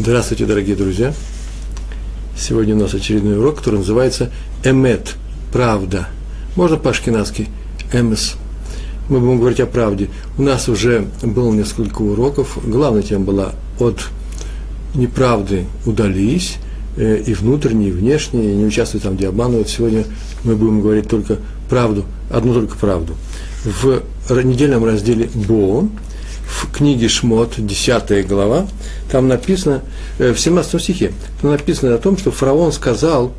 Здравствуйте, 0.00 0.46
дорогие 0.46 0.76
друзья! 0.76 1.12
Сегодня 2.38 2.76
у 2.76 2.78
нас 2.78 2.94
очередной 2.94 3.36
урок, 3.36 3.56
который 3.56 3.80
называется 3.80 4.30
«Эмет»– 4.62 5.16
«Правда». 5.52 6.06
Можно 6.54 6.76
по-шкинавски 6.76 7.48
«Эмес». 7.92 8.36
Мы 9.08 9.18
будем 9.18 9.40
говорить 9.40 9.58
о 9.58 9.66
правде. 9.66 10.08
У 10.38 10.42
нас 10.42 10.68
уже 10.68 11.08
было 11.24 11.52
несколько 11.52 12.02
уроков. 12.02 12.58
Главная 12.64 13.02
тема 13.02 13.24
была 13.24 13.54
«От 13.80 14.04
неправды 14.94 15.64
удались», 15.84 16.58
э, 16.96 17.20
и 17.26 17.34
внутренние, 17.34 17.88
и 17.88 17.92
внешние, 17.92 18.54
не 18.54 18.66
участвуют 18.66 19.02
там, 19.02 19.16
где 19.16 19.26
обманывают. 19.26 19.68
Сегодня 19.68 20.04
мы 20.44 20.54
будем 20.54 20.80
говорить 20.80 21.08
только 21.08 21.38
правду, 21.68 22.04
одну 22.30 22.54
только 22.54 22.76
правду. 22.76 23.14
В 23.64 24.00
недельном 24.44 24.84
разделе 24.84 25.28
«Бо» 25.34 25.88
в 26.48 26.72
книге 26.72 27.08
Шмот, 27.08 27.54
10 27.58 28.26
глава, 28.26 28.66
там 29.10 29.28
написано, 29.28 29.82
э, 30.18 30.32
в 30.32 30.40
17 30.40 30.80
стихе, 30.80 31.12
там 31.40 31.50
написано 31.50 31.94
о 31.94 31.98
том, 31.98 32.16
что 32.16 32.30
фараон 32.30 32.72
сказал, 32.72 33.32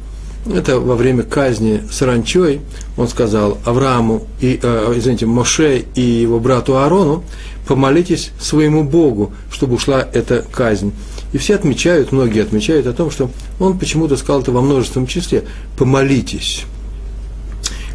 это 0.46 0.80
во 0.80 0.96
время 0.96 1.24
казни 1.24 1.82
саранчой, 1.92 2.62
он 2.98 3.08
сказал 3.08 3.58
Аврааму, 3.66 4.28
и, 4.40 4.60
э, 4.62 4.94
извините, 4.96 5.26
Моше 5.26 5.84
и 5.96 6.02
его 6.02 6.40
брату 6.40 6.78
Аарону, 6.78 7.24
помолитесь 7.68 8.32
своему 8.40 8.84
Богу, 8.84 9.34
чтобы 9.52 9.76
ушла 9.76 10.08
эта 10.14 10.46
казнь. 10.52 10.94
И 11.34 11.38
все 11.38 11.56
отмечают, 11.56 12.12
многие 12.12 12.42
отмечают 12.42 12.88
о 12.88 12.94
том, 12.94 13.12
что 13.12 13.30
он 13.60 13.78
почему-то 13.78 14.18
сказал 14.18 14.42
это 14.42 14.52
во 14.52 14.62
множественном 14.62 15.08
числе, 15.08 15.44
помолитесь. 15.78 16.66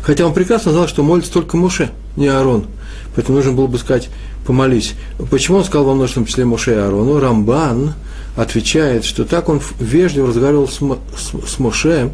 Хотя 0.03 0.27
он 0.27 0.35
прекрасно 0.35 0.73
знал, 0.73 0.87
что 0.87 1.03
молится 1.03 1.33
только 1.33 1.57
Моше, 1.57 1.91
не 2.17 2.29
Аарон. 2.29 2.67
Поэтому 3.15 3.39
нужно 3.39 3.53
было 3.53 3.67
бы 3.67 3.79
сказать, 3.79 4.11
помолись. 4.47 4.95
Почему 5.31 5.59
он 5.59 5.65
сказал 5.65 5.87
во 5.87 5.95
множественном 5.95 6.27
числе 6.27 6.45
Моше 6.45 6.73
и 6.73 6.79
Аарону? 6.79 7.19
Рамбан 7.19 7.95
отвечает, 8.37 9.05
что 9.05 9.25
так 9.25 9.49
он 9.49 9.61
вежливо 9.79 10.29
разговаривал 10.29 10.69
с, 10.69 10.79
с, 10.79 11.55
с 11.55 11.59
Моше, 11.59 12.11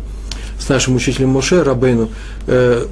с 0.59 0.69
нашим 0.69 0.97
учителем 0.97 1.31
Моше 1.31 1.63
Рабейну, 1.63 2.11
э, 2.47 2.87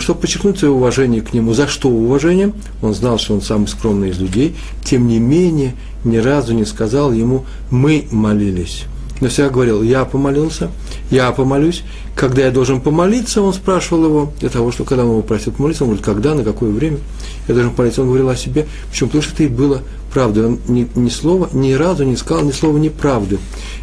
чтобы 0.00 0.20
подчеркнуть 0.20 0.58
свое 0.58 0.74
уважение 0.74 1.22
к 1.22 1.32
нему. 1.32 1.54
За 1.54 1.68
что 1.68 1.88
уважение? 1.88 2.52
Он 2.82 2.94
знал, 2.94 3.18
что 3.18 3.34
он 3.34 3.42
самый 3.42 3.68
скромный 3.68 4.10
из 4.10 4.18
людей, 4.18 4.56
тем 4.84 5.06
не 5.06 5.18
менее 5.18 5.74
ни 6.04 6.16
разу 6.16 6.52
не 6.52 6.64
сказал 6.64 7.12
ему 7.12 7.44
«мы 7.70 8.06
молились» 8.10 8.84
но 9.22 9.28
всегда 9.28 9.50
говорил, 9.50 9.84
я 9.84 10.04
помолился, 10.04 10.72
я 11.08 11.30
помолюсь. 11.30 11.84
Когда 12.16 12.42
я 12.42 12.50
должен 12.50 12.80
помолиться, 12.80 13.40
он 13.40 13.54
спрашивал 13.54 14.04
его, 14.06 14.32
для 14.40 14.48
того, 14.48 14.72
что 14.72 14.82
когда 14.82 15.04
он 15.04 15.10
его 15.10 15.22
просил 15.22 15.52
помолиться, 15.52 15.84
он 15.84 15.90
говорит, 15.90 16.04
когда, 16.04 16.34
на 16.34 16.42
какое 16.42 16.72
время 16.72 16.98
я 17.46 17.54
должен 17.54 17.72
помолиться. 17.72 18.02
Он 18.02 18.08
говорил 18.08 18.30
о 18.30 18.34
себе, 18.34 18.66
почему? 18.90 19.10
Потому 19.10 19.22
что 19.22 19.34
это 19.34 19.44
и 19.44 19.46
было 19.46 19.82
правдой. 20.12 20.46
Он 20.46 20.58
ни, 20.66 20.88
ни 20.96 21.08
слова, 21.08 21.48
ни 21.52 21.72
разу 21.72 22.02
не 22.02 22.16
сказал 22.16 22.44
ни 22.44 22.50
слова 22.50 22.76
неправды. 22.78 23.38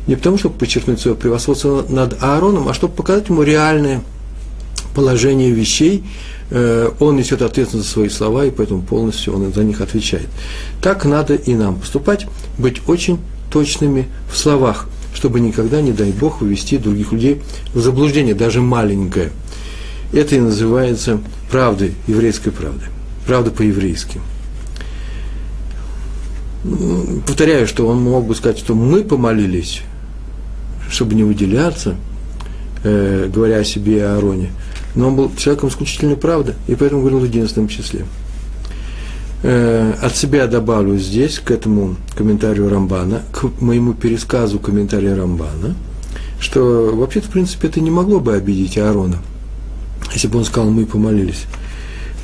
Не 0.08 0.18
потому, 0.18 0.38
чтобы 0.38 0.56
подчеркнуть 0.56 1.00
свое 1.00 1.16
превосходство 1.16 1.86
над 1.88 2.22
Аароном, 2.22 2.68
а 2.68 2.74
чтобы 2.74 2.96
показать 2.96 3.30
ему 3.30 3.42
реальное 3.42 4.02
положение 4.94 5.52
вещей, 5.52 6.04
э, 6.50 6.90
он 7.00 7.16
несет 7.16 7.42
ответственность 7.44 7.88
за 7.88 7.94
свои 7.94 8.10
слова, 8.10 8.44
и 8.44 8.52
поэтому 8.52 8.82
полностью 8.82 9.36
он 9.36 9.54
за 9.54 9.64
них 9.64 9.80
отвечает. 9.80 10.28
Так 10.82 11.06
надо 11.06 11.36
и 11.36 11.56
нам 11.56 11.80
поступать, 11.80 12.28
быть 12.58 12.82
очень 12.88 13.20
точными 13.50 14.10
в 14.30 14.38
словах 14.38 14.90
чтобы 15.14 15.40
никогда, 15.40 15.82
не 15.82 15.92
дай 15.92 16.12
Бог, 16.12 16.42
вывести 16.42 16.78
других 16.78 17.12
людей 17.12 17.42
в 17.74 17.82
заблуждение, 17.82 18.36
даже 18.36 18.62
маленькое. 18.62 19.32
Это 20.14 20.36
и 20.36 20.40
называется 20.40 21.20
правдой, 21.52 21.94
еврейской 22.08 22.52
правдой. 22.52 22.88
Правда 23.26 23.52
по-еврейски. 23.52 24.20
Повторяю, 27.26 27.68
что 27.68 27.88
он 27.88 28.02
мог 28.02 28.26
бы 28.26 28.36
сказать, 28.36 28.58
что 28.58 28.76
мы 28.76 29.04
помолились, 29.04 29.82
чтобы 30.90 31.16
не 31.16 31.24
выделяться, 31.24 31.96
э, 32.84 33.30
говоря 33.34 33.60
о 33.60 33.64
себе 33.64 33.98
и 33.98 34.00
о 34.00 34.16
Аароне. 34.16 34.52
Но 34.96 35.08
он 35.10 35.16
был 35.16 35.32
человеком 35.38 35.70
исключительной 35.70 36.18
правды, 36.18 36.56
и 36.68 36.76
поэтому 36.76 37.02
говорил 37.02 37.20
в 37.20 37.26
единственном 37.26 37.70
числе. 37.70 38.06
Э, 39.42 39.94
от 40.02 40.18
себя 40.18 40.48
добавлю 40.48 40.98
здесь, 40.98 41.40
к 41.40 41.50
этому 41.50 41.96
комментарию 42.16 42.70
Рамбана, 42.70 43.22
к 43.32 43.62
моему 43.62 43.94
пересказу 43.94 44.60
комментария 44.60 45.16
Рамбана, 45.16 45.76
что 46.42 46.92
вообще-то, 46.94 47.28
в 47.28 47.32
принципе, 47.32 47.70
это 47.70 47.80
не 47.80 47.90
могло 47.90 48.20
бы 48.20 48.34
обидеть 48.36 48.78
Аарона, 48.78 49.20
если 50.14 50.28
бы 50.28 50.40
он 50.40 50.46
сказал, 50.46 50.70
мы 50.70 50.86
помолились. 50.86 51.46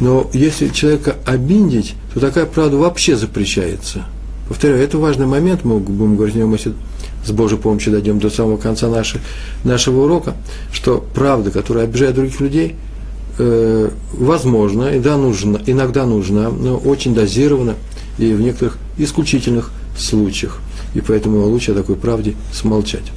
Но 0.01 0.29
если 0.33 0.67
человека 0.67 1.15
обидеть, 1.25 1.95
то 2.13 2.19
такая 2.19 2.45
правда 2.45 2.75
вообще 2.75 3.15
запрещается. 3.15 4.03
Повторяю, 4.49 4.81
это 4.81 4.97
важный 4.97 5.25
момент, 5.25 5.63
мы 5.63 5.79
будем 5.79 6.17
говорить 6.17 6.35
о 6.35 6.39
нем, 6.39 6.51
если 6.51 6.73
с 7.25 7.31
Божьей 7.31 7.57
помощью 7.57 7.93
дойдем 7.93 8.19
до 8.19 8.29
самого 8.29 8.57
конца 8.57 8.89
нашей, 8.89 9.21
нашего 9.63 10.03
урока, 10.03 10.35
что 10.73 11.03
правда, 11.15 11.49
которая 11.49 11.85
обижает 11.85 12.15
других 12.15 12.41
людей– 12.41 12.75
э, 13.37 13.89
возможно, 14.13 14.89
иногда 14.89 15.17
нужна, 15.17 15.59
иногда 15.65 16.05
нужна, 16.05 16.49
но 16.49 16.77
очень 16.77 17.13
дозирована 17.13 17.75
и 18.17 18.33
в 18.33 18.41
некоторых 18.41 18.77
исключительных 18.97 19.71
случаях. 19.97 20.59
И 20.93 21.01
поэтому 21.01 21.45
лучше 21.45 21.71
о 21.71 21.75
такой 21.75 21.95
правде 21.95 22.35
смолчать. 22.53 23.11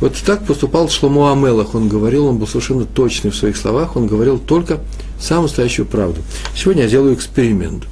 Вот 0.00 0.14
так 0.24 0.46
поступал 0.46 0.88
Шломо 0.88 1.32
Амелах. 1.32 1.74
Он 1.74 1.88
говорил, 1.88 2.26
он 2.26 2.38
был 2.38 2.46
совершенно 2.46 2.86
точный 2.86 3.30
в 3.30 3.36
своих 3.36 3.56
словах, 3.56 3.96
он 3.96 4.06
говорил 4.06 4.38
только 4.38 4.78
самую 5.20 5.44
настоящую 5.44 5.86
правду. 5.86 6.22
Сегодня 6.54 6.82
я 6.82 6.88
сделаю 6.88 7.14
эксперимент. 7.14 7.84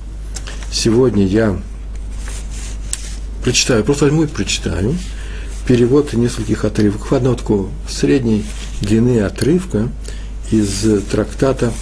Сегодня 0.70 1.26
я 1.26 1.60
прочитаю, 3.42 3.84
просто 3.84 4.04
возьму 4.04 4.24
и 4.24 4.26
прочитаю 4.26 4.94
перевод 5.66 6.12
нескольких 6.12 6.64
отрывков, 6.64 7.12
одного 7.12 7.34
такого 7.34 7.68
средней 7.88 8.44
длины 8.80 9.20
отрывка, 9.20 9.88
из 10.50 11.02
трактата 11.10 11.72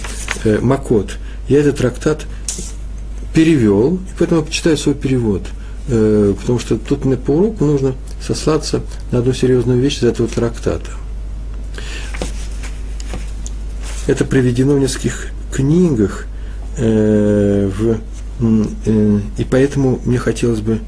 э, 0.43 0.59
Макот. 0.59 1.17
Я 1.47 1.59
этот 1.59 1.77
трактат 1.77 2.25
перевел, 3.33 3.99
поэтому 4.17 4.41
я 4.41 4.45
почитаю 4.45 4.77
свой 4.77 4.95
перевод, 4.95 5.43
э, 5.87 6.33
потому 6.39 6.59
что 6.59 6.77
тут 6.77 7.05
мне 7.05 7.17
по 7.17 7.31
уроку 7.31 7.65
нужно 7.65 7.95
сослаться 8.25 8.81
на 9.11 9.19
одну 9.19 9.33
серьезную 9.33 9.79
вещь 9.79 9.97
из 9.97 10.03
этого 10.03 10.27
трактата. 10.27 10.89
Это 14.07 14.23
приведено 14.25 14.75
в 14.75 14.79
нескольких 14.79 15.27
книгах, 15.51 16.25
э, 16.77 17.69
в, 17.77 17.97
э, 18.85 19.19
и 19.37 19.43
поэтому 19.43 19.99
мне 20.05 20.17
хотелось 20.17 20.61
бы 20.61 20.79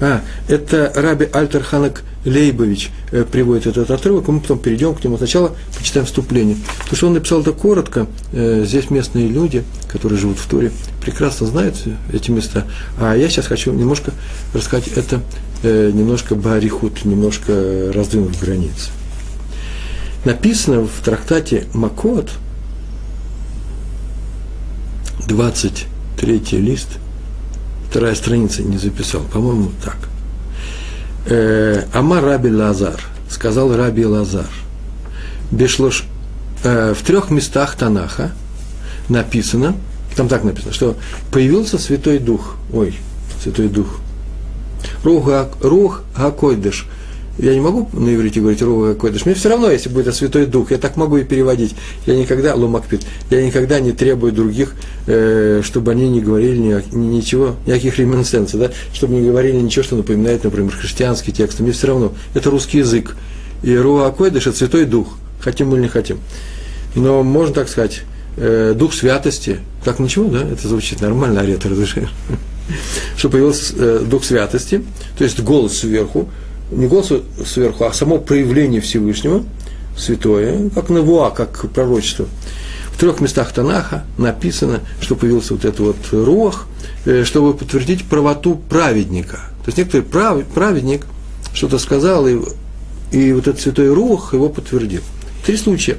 а, 0.00 0.22
это 0.48 0.90
Раби 0.94 1.28
Альтер 1.30 1.62
Ханак 1.62 2.02
Лейбович 2.24 2.90
э, 3.12 3.24
приводит 3.24 3.66
этот 3.66 3.90
отрывок, 3.90 4.28
мы 4.28 4.40
потом 4.40 4.58
перейдем 4.58 4.94
к 4.94 5.02
нему. 5.02 5.16
Сначала 5.16 5.54
почитаем 5.76 6.06
вступление. 6.06 6.56
Потому 6.78 6.96
что 6.96 7.06
он 7.06 7.14
написал 7.14 7.40
это 7.40 7.52
коротко. 7.52 8.06
Э, 8.32 8.64
здесь 8.66 8.90
местные 8.90 9.28
люди, 9.28 9.64
которые 9.88 10.18
живут 10.18 10.38
в 10.38 10.46
Туре, 10.48 10.72
прекрасно 11.02 11.46
знают 11.46 11.76
эти 12.12 12.30
места. 12.30 12.66
А 12.98 13.14
я 13.14 13.28
сейчас 13.28 13.46
хочу 13.46 13.72
немножко 13.72 14.12
рассказать 14.52 14.88
это 14.88 15.22
э, 15.62 15.90
немножко 15.92 16.34
барихут, 16.34 17.04
немножко 17.04 17.90
раздвинув 17.92 18.38
границы. 18.40 18.90
Написано 20.24 20.86
в 20.86 21.02
трактате 21.02 21.66
Макот, 21.72 22.30
23 25.26 26.42
лист– 26.52 26.88
вторая 27.90 28.14
страница 28.14 28.62
не 28.62 28.78
записал, 28.78 29.22
по-моему, 29.32 29.72
так. 29.84 29.96
Э, 31.26 31.84
Амар 31.92 32.24
Раби 32.24 32.50
Лазар, 32.50 33.00
сказал 33.28 33.74
Раби 33.76 34.04
Лазар, 34.04 34.48
Бешлош, 35.50 36.04
э, 36.64 36.94
в 36.94 37.02
трех 37.04 37.30
местах 37.30 37.76
Танаха 37.76 38.32
написано, 39.08 39.74
там 40.16 40.28
так 40.28 40.44
написано, 40.44 40.72
что 40.72 40.96
появился 41.32 41.78
Святой 41.78 42.18
Дух, 42.18 42.56
ой, 42.72 42.98
Святой 43.42 43.68
Дух, 43.68 44.00
Рух, 45.04 45.28
Рух 45.60 46.02
Гакойдыш– 46.16 46.86
я 47.38 47.54
не 47.54 47.60
могу 47.60 47.88
на 47.92 48.14
иврите 48.14 48.40
говорить 48.40 48.60
Руха 48.60 48.94
Койдыш. 48.94 49.24
Мне 49.24 49.34
все 49.34 49.48
равно, 49.48 49.70
если 49.70 49.88
будет 49.88 50.08
это 50.08 50.16
Святой 50.16 50.46
Дух, 50.46 50.70
я 50.70 50.78
так 50.78 50.96
могу 50.96 51.16
и 51.16 51.24
переводить. 51.24 51.74
Я 52.06 52.16
никогда, 52.16 52.54
Лумакпит, 52.54 53.02
я 53.30 53.42
никогда 53.42 53.80
не 53.80 53.92
требую 53.92 54.32
других, 54.32 54.74
э, 55.06 55.62
чтобы 55.64 55.92
они 55.92 56.08
не 56.08 56.20
говорили 56.20 56.58
ни, 56.58 56.96
ни, 56.96 57.16
ничего, 57.16 57.56
никаких 57.66 57.98
реминесценций, 57.98 58.58
да, 58.58 58.70
чтобы 58.92 59.14
не 59.14 59.26
говорили 59.26 59.56
ничего, 59.56 59.82
что 59.82 59.96
напоминает, 59.96 60.44
например, 60.44 60.72
христианский 60.72 61.32
текст. 61.32 61.60
Мне 61.60 61.72
все 61.72 61.86
равно. 61.86 62.12
Это 62.34 62.50
русский 62.50 62.78
язык. 62.78 63.16
И 63.62 63.74
Руха 63.74 64.10
Койдыш– 64.10 64.46
это 64.48 64.56
Святой 64.56 64.84
Дух. 64.84 65.08
Хотим 65.40 65.68
мы 65.68 65.76
или 65.76 65.84
не 65.84 65.88
хотим. 65.88 66.18
Но 66.94 67.22
можно 67.22 67.54
так 67.54 67.68
сказать, 67.68 68.02
э, 68.36 68.74
Дух 68.76 68.92
святости. 68.92 69.60
Так 69.84 69.98
ничего, 69.98 70.26
да? 70.28 70.42
Это 70.42 70.68
звучит 70.68 71.00
нормально, 71.00 71.40
Арет 71.40 71.64
разрешаешь. 71.64 72.12
Что 73.16 73.28
появился 73.28 73.74
э, 73.76 74.04
Дух 74.06 74.24
святости, 74.24 74.82
то 75.16 75.24
есть 75.24 75.40
голос 75.40 75.78
сверху, 75.78 76.28
не 76.70 76.86
голос 76.86 77.12
сверху, 77.46 77.84
а 77.84 77.92
само 77.92 78.18
проявление 78.18 78.80
Всевышнего, 78.80 79.44
святое, 79.96 80.70
как 80.70 80.88
навуа, 80.88 81.30
как 81.30 81.70
пророчество. 81.72 82.26
В 82.92 82.98
трех 82.98 83.20
местах 83.20 83.52
Танаха 83.52 84.04
написано, 84.18 84.80
что 85.00 85.16
появился 85.16 85.54
вот 85.54 85.64
этот 85.64 85.80
вот 85.80 85.96
рух, 86.12 86.66
э, 87.06 87.24
чтобы 87.24 87.54
подтвердить 87.54 88.04
правоту 88.04 88.60
праведника. 88.68 89.36
То 89.64 89.68
есть 89.68 89.78
некоторый 89.78 90.02
прав, 90.02 90.44
праведник, 90.46 91.06
что-то 91.52 91.78
сказал, 91.78 92.26
и, 92.26 92.38
и 93.12 93.32
вот 93.32 93.48
этот 93.48 93.60
святой 93.60 93.92
Рух 93.92 94.34
его 94.34 94.48
подтвердил. 94.48 95.02
Три 95.44 95.56
случая. 95.56 95.98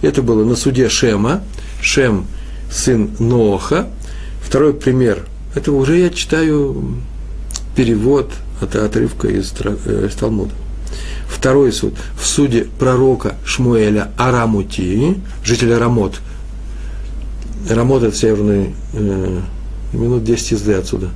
Это 0.00 0.22
было 0.22 0.44
на 0.44 0.56
суде 0.56 0.88
Шема, 0.88 1.42
Шем, 1.80 2.26
сын 2.70 3.10
Ноха. 3.18 3.88
Второй 4.42 4.74
пример, 4.74 5.26
это 5.54 5.72
уже 5.72 5.98
я 5.98 6.10
читаю 6.10 6.96
перевод 7.76 8.30
от 8.62 8.76
отрывка 8.76 9.28
из, 9.28 9.52
э, 9.60 10.06
из 10.06 10.14
Талмуда. 10.14 10.52
Второй 11.26 11.72
суд 11.72 11.94
в 12.18 12.26
суде 12.26 12.66
пророка 12.78 13.34
Шмуэля 13.44 14.12
Арамути, 14.16 15.16
жителя 15.44 15.78
Рамот. 15.78 16.20
Рамот– 17.68 18.02
это 18.04 18.16
северный, 18.16 18.74
э, 18.92 19.40
минут 19.92 20.24
10 20.24 20.52
езды 20.52 20.74
отсюда. 20.74 21.08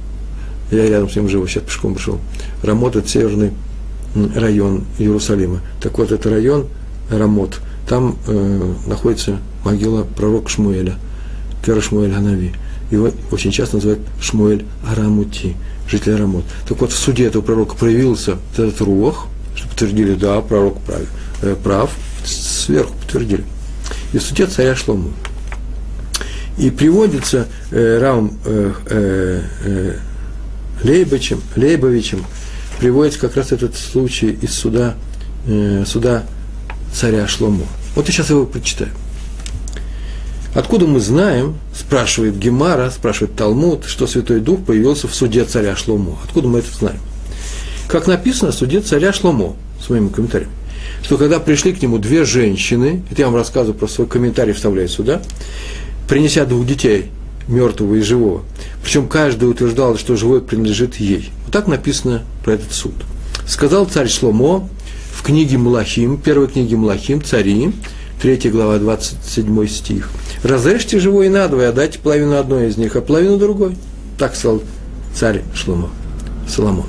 Я 0.70 0.88
рядом 0.88 1.10
с 1.10 1.16
ним 1.16 1.28
живу, 1.28 1.46
сейчас 1.46 1.64
пешком 1.64 1.94
пришел. 1.94 2.18
Рамот– 2.62 2.96
это 2.96 3.08
северный 3.08 3.52
район 4.34 4.84
Иерусалима. 4.98 5.60
Так 5.80 5.98
вот, 5.98 6.10
это 6.12 6.30
район 6.30 6.66
Рамот. 7.10 7.60
Там 7.88 8.16
э, 8.26 8.74
находится 8.86 9.38
могила 9.66 10.04
пророка 10.04 10.48
Шмуэля, 10.48 10.94
Кера 11.64 11.80
Шмуэль 11.80 12.12
Ханави. 12.12 12.52
Его 12.90 13.10
очень 13.32 13.50
часто 13.50 13.76
называют 13.76 14.00
Шмуэль 14.20 14.64
Арамути, 14.88 15.56
житель 15.88 16.16
Рамот. 16.16 16.44
Так 16.68 16.80
вот, 16.80 16.92
в 16.92 16.96
суде 16.96 17.26
этого 17.26 17.42
пророка 17.42 17.74
проявился 17.74 18.38
этот 18.52 18.80
рух, 18.80 19.26
что 19.54 19.68
подтвердили, 19.68 20.14
да, 20.14 20.40
пророк 20.40 20.80
прав, 20.80 21.02
э, 21.42 21.56
прав 21.62 21.90
сверху 22.24 22.92
подтвердили. 22.94 23.44
И 24.12 24.18
в 24.18 24.22
суде 24.22 24.46
царя 24.46 24.76
Шлому. 24.76 25.12
И 26.58 26.70
приводится 26.70 27.48
э, 27.70 27.98
Раум 27.98 28.38
э, 28.44 28.72
э, 28.86 29.42
э, 29.64 29.98
Лейбовичем, 30.82 31.40
Лейбовичем, 31.56 32.24
приводится 32.78 33.20
как 33.20 33.36
раз 33.36 33.52
этот 33.52 33.76
случай 33.76 34.38
из 34.40 34.54
суда, 34.54 34.94
э, 35.46 35.84
суда 35.86 36.24
царя 36.92 37.26
Шлому. 37.26 37.66
Вот 37.94 38.06
я 38.06 38.12
сейчас 38.12 38.30
его 38.30 38.46
прочитаю. 38.46 38.90
Откуда 40.56 40.86
мы 40.86 41.00
знаем, 41.00 41.58
спрашивает 41.74 42.38
Гемара, 42.38 42.88
спрашивает 42.88 43.36
Талмуд, 43.36 43.84
что 43.84 44.06
Святой 44.06 44.40
Дух 44.40 44.64
появился 44.64 45.06
в 45.06 45.14
суде 45.14 45.44
царя 45.44 45.76
Шломо? 45.76 46.18
Откуда 46.24 46.48
мы 46.48 46.60
это 46.60 46.74
знаем? 46.74 46.98
Как 47.88 48.06
написано 48.06 48.52
в 48.52 48.54
суде 48.54 48.80
царя 48.80 49.12
Шломо, 49.12 49.54
с 49.84 49.90
моими 49.90 50.08
комментариями, 50.08 50.54
что 51.02 51.18
когда 51.18 51.40
пришли 51.40 51.74
к 51.74 51.82
нему 51.82 51.98
две 51.98 52.24
женщины, 52.24 53.02
это 53.10 53.20
я 53.20 53.26
вам 53.26 53.36
рассказываю 53.36 53.78
про 53.78 53.86
свой 53.86 54.06
комментарий, 54.06 54.54
вставляю 54.54 54.88
сюда, 54.88 55.20
принеся 56.08 56.46
двух 56.46 56.66
детей, 56.66 57.10
мертвого 57.48 57.96
и 57.96 58.00
живого, 58.00 58.42
причем 58.82 59.08
каждый 59.08 59.50
утверждал, 59.50 59.98
что 59.98 60.16
живой 60.16 60.40
принадлежит 60.40 60.96
ей. 60.96 61.32
Вот 61.44 61.52
так 61.52 61.66
написано 61.66 62.22
про 62.42 62.54
этот 62.54 62.72
суд. 62.72 62.94
Сказал 63.46 63.84
царь 63.84 64.08
Шломо 64.08 64.66
в 65.12 65.22
книге 65.22 65.58
Малахим, 65.58 66.16
первой 66.16 66.48
книге 66.48 66.76
Малахим, 66.76 67.22
цари, 67.22 67.74
3 68.20 68.50
глава, 68.50 68.78
27 68.78 69.66
стих. 69.66 70.10
«Разрежьте 70.42 70.98
живое 70.98 71.28
надвое, 71.28 71.68
отдайте 71.68 71.98
половину 71.98 72.36
одной 72.36 72.68
из 72.68 72.76
них, 72.76 72.96
а 72.96 73.00
половину 73.00 73.36
другой». 73.36 73.76
Так 74.18 74.34
сказал 74.34 74.62
царь 75.14 75.42
Шломо, 75.54 75.90
Соломон. 76.48 76.86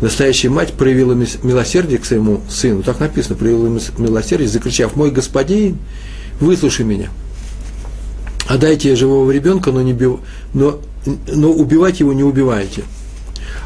Настоящая 0.00 0.48
мать 0.48 0.72
проявила 0.72 1.12
милосердие 1.12 1.98
к 1.98 2.04
своему 2.04 2.40
сыну, 2.48 2.82
так 2.82 2.98
написано, 3.00 3.36
проявила 3.36 3.68
милосердие, 3.98 4.48
закричав, 4.48 4.96
«Мой 4.96 5.10
господин, 5.10 5.78
выслушай 6.40 6.84
меня». 6.84 7.08
Отдайте 8.48 8.96
живого 8.96 9.30
ребенка, 9.30 9.70
но, 9.70 9.82
не 9.82 9.92
бив... 9.92 10.18
но, 10.52 10.80
но 11.28 11.52
убивать 11.52 12.00
его 12.00 12.12
не 12.12 12.24
убивайте. 12.24 12.82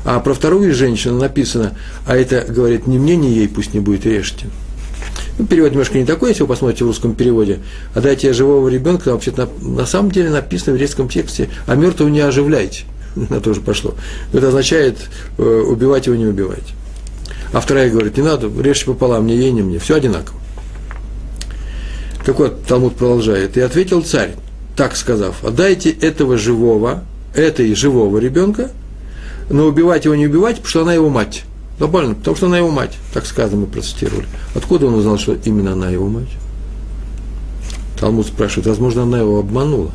А 0.05 0.20
про 0.20 0.35
вторую 0.35 0.75
женщину 0.75 1.19
написано, 1.19 1.73
а 2.06 2.17
это, 2.17 2.44
говорит, 2.47 2.87
ни 2.87 2.99
мне, 2.99 3.17
ни 3.17 3.26
ей 3.26 3.49
пусть 3.49 3.75
не 3.75 3.81
будет, 3.81 4.05
режьте. 4.05 4.47
Ну, 5.38 5.47
перевод 5.47 5.73
немножко 5.73 5.99
не 5.99 6.05
такой, 6.05 6.31
если 6.31 6.43
вы 6.43 6.49
посмотрите 6.49 6.85
в 6.85 6.87
русском 6.87 7.15
переводе. 7.15 7.61
А 7.94 8.00
дайте 8.00 8.33
живого 8.33 8.69
ребенка, 8.69 9.05
там 9.05 9.15
вообще-то 9.15 9.49
на, 9.61 9.69
на 9.81 9.87
самом 9.87 10.11
деле 10.11 10.31
написано 10.31 10.73
в 10.73 10.75
еврейском 10.77 11.09
тексте, 11.09 11.50
а 11.67 11.75
мертвого 11.75 12.09
не 12.09 12.21
оживляйте. 12.21 12.85
На 13.31 13.41
то 13.41 13.55
же 13.55 13.61
пошло. 13.61 13.94
Это 14.33 14.49
означает, 14.49 14.99
э, 15.38 15.43
убивать 15.43 16.06
его 16.06 16.17
не 16.17 16.27
убивать. 16.27 16.75
А 17.53 17.61
вторая 17.61 17.91
говорит, 17.91 18.17
не 18.17 18.23
надо, 18.23 18.50
режьте 18.61 18.87
пополам, 18.87 19.27
ни 19.27 19.33
ей, 19.33 19.53
ни 19.53 19.62
мне. 19.62 19.79
Все 19.79 19.94
одинаково. 19.94 20.38
Так 22.25 22.38
вот, 22.38 22.65
Талмуд 22.65 22.97
продолжает. 22.97 23.56
И 23.56 23.61
ответил 23.61 24.03
царь, 24.03 24.35
так 24.77 24.97
сказав, 24.97 25.44
отдайте 25.44 25.91
этого 25.91 26.37
живого, 26.37 27.05
этой 27.35 27.75
живого 27.75 28.19
ребенка, 28.19 28.71
но 29.49 29.67
убивать 29.67 30.05
его 30.05 30.15
не 30.15 30.27
убивать, 30.27 30.56
потому 30.56 30.69
что 30.69 30.83
она 30.83 30.94
его 30.94 31.09
мать. 31.09 31.44
Глобально, 31.78 32.14
потому 32.14 32.37
что 32.37 32.46
она 32.46 32.58
его 32.58 32.70
мать, 32.70 32.96
так 33.12 33.26
сказано, 33.26 33.62
мы 33.62 33.67
процитировали. 33.67 34.26
Откуда 34.55 34.87
он 34.87 34.94
узнал, 34.94 35.19
что 35.19 35.34
именно 35.34 35.73
она 35.73 35.90
его 35.90 36.08
мать? 36.08 36.28
Талмуд 38.00 38.26
спрашивает, 38.26 38.67
возможно, 38.67 39.02
она 39.02 39.19
его 39.19 39.38
обманула. 39.38 39.90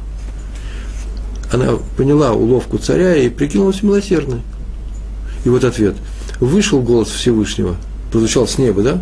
Она 1.51 1.79
поняла 1.97 2.33
уловку 2.33 2.77
царя 2.77 3.15
и 3.15 3.29
прикинулась 3.29 3.83
милосердной. 3.83 4.41
И 5.43 5.49
вот 5.49 5.63
ответ. 5.63 5.95
Вышел 6.39 6.81
голос 6.81 7.09
Всевышнего, 7.09 7.75
прозвучал 8.11 8.47
с 8.47 8.57
неба, 8.57 8.83
да? 8.83 9.01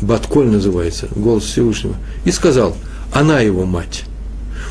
Батколь 0.00 0.46
называется, 0.46 1.08
голос 1.14 1.44
Всевышнего. 1.44 1.94
И 2.24 2.30
сказал, 2.30 2.74
она 3.12 3.40
его 3.40 3.64
мать. 3.64 4.04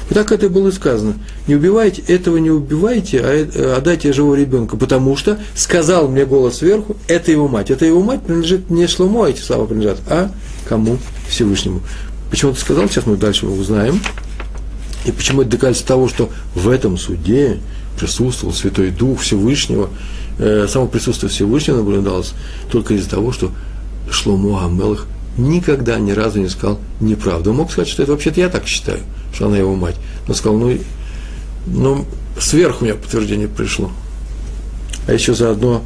Вот 0.09 0.13
так 0.13 0.31
это 0.31 0.49
было 0.49 0.71
сказано. 0.71 1.15
Не 1.47 1.55
убивайте, 1.55 2.01
этого 2.01 2.37
не 2.37 2.49
убивайте, 2.49 3.19
а 3.21 3.75
отдайте 3.77 4.13
живого 4.13 4.35
ребенка, 4.35 4.77
потому 4.77 5.17
что 5.17 5.37
сказал 5.53 6.07
мне 6.07 6.25
голос 6.25 6.57
сверху, 6.57 6.95
это 7.07 7.31
его 7.31 7.47
мать. 7.47 7.71
Это 7.71 7.85
его 7.85 8.01
мать 8.01 8.21
принадлежит 8.21 8.69
не 8.69 8.87
Шломо, 8.87 9.27
эти 9.27 9.41
слова 9.41 9.65
принадлежат, 9.65 9.99
а 10.07 10.31
кому? 10.67 10.97
Всевышнему. 11.27 11.81
Почему 12.29 12.53
ты 12.53 12.59
сказал, 12.59 12.87
сейчас 12.87 13.05
мы 13.05 13.17
дальше 13.17 13.47
узнаем. 13.47 13.99
И 15.05 15.11
почему 15.11 15.41
это 15.41 15.51
доказательство 15.51 15.87
того, 15.87 16.07
что 16.07 16.29
в 16.55 16.69
этом 16.69 16.97
суде 16.97 17.59
присутствовал 17.99 18.53
Святой 18.53 18.91
Дух 18.91 19.21
Всевышнего, 19.21 19.89
э, 20.37 20.67
само 20.69 20.87
присутствие 20.87 21.29
Всевышнего 21.29 21.77
наблюдалось 21.77 22.33
только 22.71 22.93
из-за 22.93 23.09
того, 23.09 23.31
что 23.31 23.51
Шломо 24.09 24.65
Амелах 24.65 25.07
никогда 25.37 25.99
ни 25.99 26.11
разу 26.11 26.39
не 26.39 26.49
сказал 26.49 26.79
неправду. 26.99 27.51
Он 27.51 27.57
мог 27.57 27.71
сказать, 27.71 27.89
что 27.89 28.03
это 28.03 28.11
вообще-то 28.11 28.39
я 28.39 28.49
так 28.49 28.65
считаю– 28.67 28.99
что 29.37 29.47
она 29.47 29.57
его 29.57 29.75
мать. 29.75 29.95
Но 30.27 30.33
сказал, 30.33 30.57
ну, 30.57 30.75
ну 31.67 32.05
сверху 32.39 32.83
мне 32.83 32.95
подтверждение 32.95 33.47
пришло. 33.47 33.91
А 35.07 35.13
еще 35.13 35.35
заодно 35.35 35.83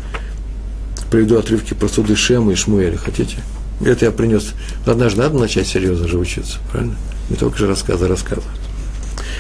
приведу 1.12 1.38
отрывки 1.38 1.74
про 1.74 1.90
суды 1.90 2.16
Шема 2.16 2.54
и 2.54 2.56
Шмуэля. 2.56 2.98
Хотите? 2.98 3.38
Это 3.84 4.06
я 4.06 4.12
принес. 4.12 4.54
Однажды 4.86 5.20
надо 5.20 5.38
начать 5.38 5.68
серьезно 5.68 6.08
же 6.08 6.18
учиться, 6.18 6.60
правильно? 6.72 6.96
Не 7.30 7.36
только 7.36 7.58
же 7.58 7.68
рассказы 7.68 8.08
рассказывать. 8.08 8.48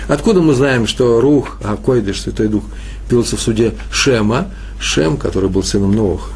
Откуда 0.09 0.41
мы 0.41 0.55
знаем, 0.55 0.87
что 0.87 1.21
Рух, 1.21 1.57
а 1.63 1.77
Койдыш, 1.77 2.21
Святой 2.21 2.49
Дух, 2.49 2.65
пился 3.09 3.37
в 3.37 3.41
суде 3.41 3.75
Шема, 3.91 4.47
Шем, 4.77 5.15
который 5.15 5.49
был 5.49 5.63
сыном 5.63 5.95
Новых, 5.95 6.31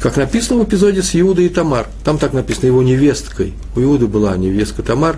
как 0.00 0.16
написано 0.16 0.60
в 0.60 0.64
эпизоде 0.64 1.02
с 1.02 1.18
Иудой 1.18 1.46
и 1.46 1.48
Тамар. 1.48 1.88
Там 2.04 2.18
так 2.18 2.32
написано, 2.32 2.66
его 2.66 2.82
невесткой. 2.82 3.54
У 3.74 3.80
Иуды 3.80 4.06
была 4.06 4.36
невестка 4.36 4.82
Тамар, 4.82 5.16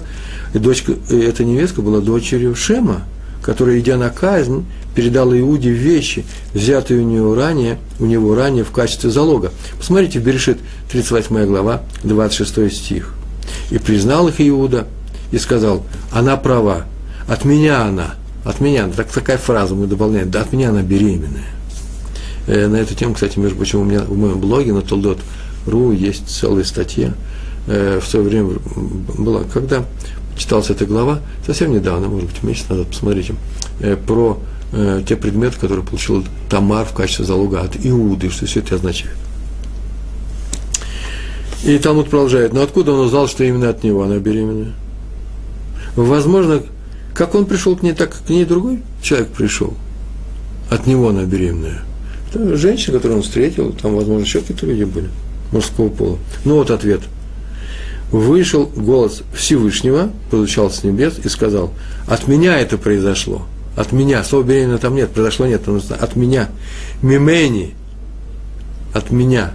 и 0.54 0.58
дочка, 0.58 0.92
и 1.10 1.18
эта 1.18 1.44
невестка 1.44 1.82
была 1.82 2.00
дочерью 2.00 2.54
Шема, 2.54 3.02
которая, 3.42 3.78
идя 3.78 3.96
на 3.96 4.10
казнь, 4.10 4.64
передала 4.94 5.38
Иуде 5.38 5.70
вещи, 5.70 6.24
взятые 6.54 7.00
у 7.00 7.04
него 7.04 7.34
ранее, 7.34 7.78
у 8.00 8.06
него 8.06 8.34
ранее 8.34 8.64
в 8.64 8.70
качестве 8.70 9.10
залога. 9.10 9.52
Посмотрите, 9.78 10.20
в 10.20 10.22
Берешит, 10.22 10.58
38 10.90 11.46
глава, 11.46 11.82
26 12.02 12.72
стих. 12.72 13.14
«И 13.70 13.78
признал 13.78 14.28
их 14.28 14.34
Иуда, 14.38 14.86
и 15.32 15.38
сказал, 15.38 15.84
она 16.12 16.36
права, 16.36 16.84
от 17.28 17.44
меня 17.44 17.82
она, 17.82 18.14
от 18.44 18.60
меня, 18.60 18.88
так, 18.88 19.08
такая 19.08 19.38
фраза 19.38 19.74
мы 19.74 19.86
дополняем, 19.86 20.30
да 20.30 20.42
от 20.42 20.52
меня 20.52 20.70
она 20.70 20.82
беременная. 20.82 21.55
Э, 22.46 22.68
на 22.68 22.76
эту 22.76 22.94
тему, 22.94 23.14
кстати, 23.14 23.38
между 23.38 23.56
прочим, 23.56 23.80
у 23.80 23.84
меня 23.84 24.00
в 24.00 24.16
моем 24.16 24.40
блоге 24.40 24.72
на 24.72 24.82
Толдот.ру 24.82 25.92
есть 25.92 26.28
целая 26.28 26.64
статья. 26.64 27.14
Э, 27.66 28.00
в 28.02 28.08
свое 28.08 28.24
время 28.24 28.58
была, 29.18 29.42
когда 29.52 29.84
читалась 30.36 30.70
эта 30.70 30.86
глава, 30.86 31.20
совсем 31.44 31.72
недавно, 31.72 32.08
может 32.08 32.30
быть, 32.30 32.42
месяц 32.42 32.68
назад, 32.68 32.88
посмотрите, 32.88 33.34
э, 33.80 33.96
про 33.96 34.38
те 35.06 35.14
предметы, 35.14 35.60
которые 35.60 35.86
получил 35.86 36.24
Тамар 36.50 36.84
в 36.84 36.92
качестве 36.92 37.24
залога 37.24 37.60
от 37.60 37.76
Иуды, 37.86 38.28
что 38.30 38.46
все 38.46 38.58
это 38.58 38.74
означает. 38.74 39.14
И 41.64 41.78
Талмуд 41.78 42.10
продолжает, 42.10 42.52
но 42.52 42.62
откуда 42.62 42.92
он 42.92 43.06
узнал, 43.06 43.28
что 43.28 43.44
именно 43.44 43.68
от 43.70 43.84
него 43.84 44.02
она 44.02 44.18
беременная? 44.18 44.72
Возможно, 45.94 46.62
как 47.14 47.36
он 47.36 47.46
пришел 47.46 47.76
к 47.76 47.82
ней, 47.82 47.92
так 47.92 48.12
к 48.26 48.28
ней 48.28 48.44
другой 48.44 48.82
человек 49.02 49.28
пришел. 49.28 49.72
От 50.68 50.86
него 50.86 51.08
она 51.08 51.22
беременная. 51.22 51.82
Это 52.28 52.56
женщина, 52.56 52.96
которую 52.96 53.18
он 53.18 53.22
встретил, 53.22 53.72
там, 53.72 53.94
возможно, 53.94 54.24
еще 54.24 54.40
какие-то 54.40 54.66
люди 54.66 54.84
были 54.84 55.08
мужского 55.52 55.88
пола. 55.88 56.18
Ну 56.44 56.56
вот 56.56 56.70
ответ. 56.70 57.00
Вышел 58.10 58.66
голос 58.66 59.22
Всевышнего, 59.34 60.10
прозвучал 60.30 60.70
с 60.70 60.84
небес 60.84 61.14
и 61.24 61.28
сказал, 61.28 61.72
от 62.06 62.28
меня 62.28 62.58
это 62.60 62.78
произошло, 62.78 63.46
от 63.76 63.90
меня, 63.92 64.22
слово 64.22 64.44
беременна 64.44 64.78
там 64.78 64.94
нет, 64.94 65.10
произошло 65.10 65.46
нет, 65.46 65.62
от 65.66 66.16
меня, 66.16 66.48
мимени, 67.02 67.74
от 68.94 69.10
меня. 69.10 69.54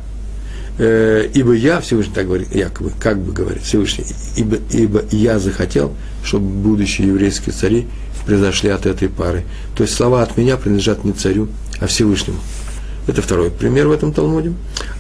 э, 0.77 1.29
ибо 1.33 1.53
я, 1.53 1.79
Всевышний 1.79 2.13
так 2.13 2.25
говорит, 2.25 2.53
якобы, 2.53 2.91
как 2.99 3.19
бы 3.19 3.31
говорит 3.31 3.63
Всевышний, 3.63 4.05
ибо, 4.35 4.57
ибо 4.71 5.03
я 5.11 5.39
захотел, 5.39 5.93
чтобы 6.23 6.47
будущие 6.47 7.07
еврейские 7.07 7.53
цари 7.53 7.87
произошли 8.25 8.69
от 8.69 8.85
этой 8.85 9.09
пары. 9.09 9.43
То 9.75 9.83
есть 9.83 9.95
слова 9.95 10.23
от 10.23 10.37
меня 10.37 10.57
принадлежат 10.57 11.03
не 11.03 11.13
царю, 11.13 11.47
а 11.79 11.87
Всевышнему. 11.87 12.39
Это 13.07 13.21
второй 13.21 13.49
пример 13.49 13.87
в 13.87 13.91
этом 13.91 14.13
Талмуде. 14.13 14.53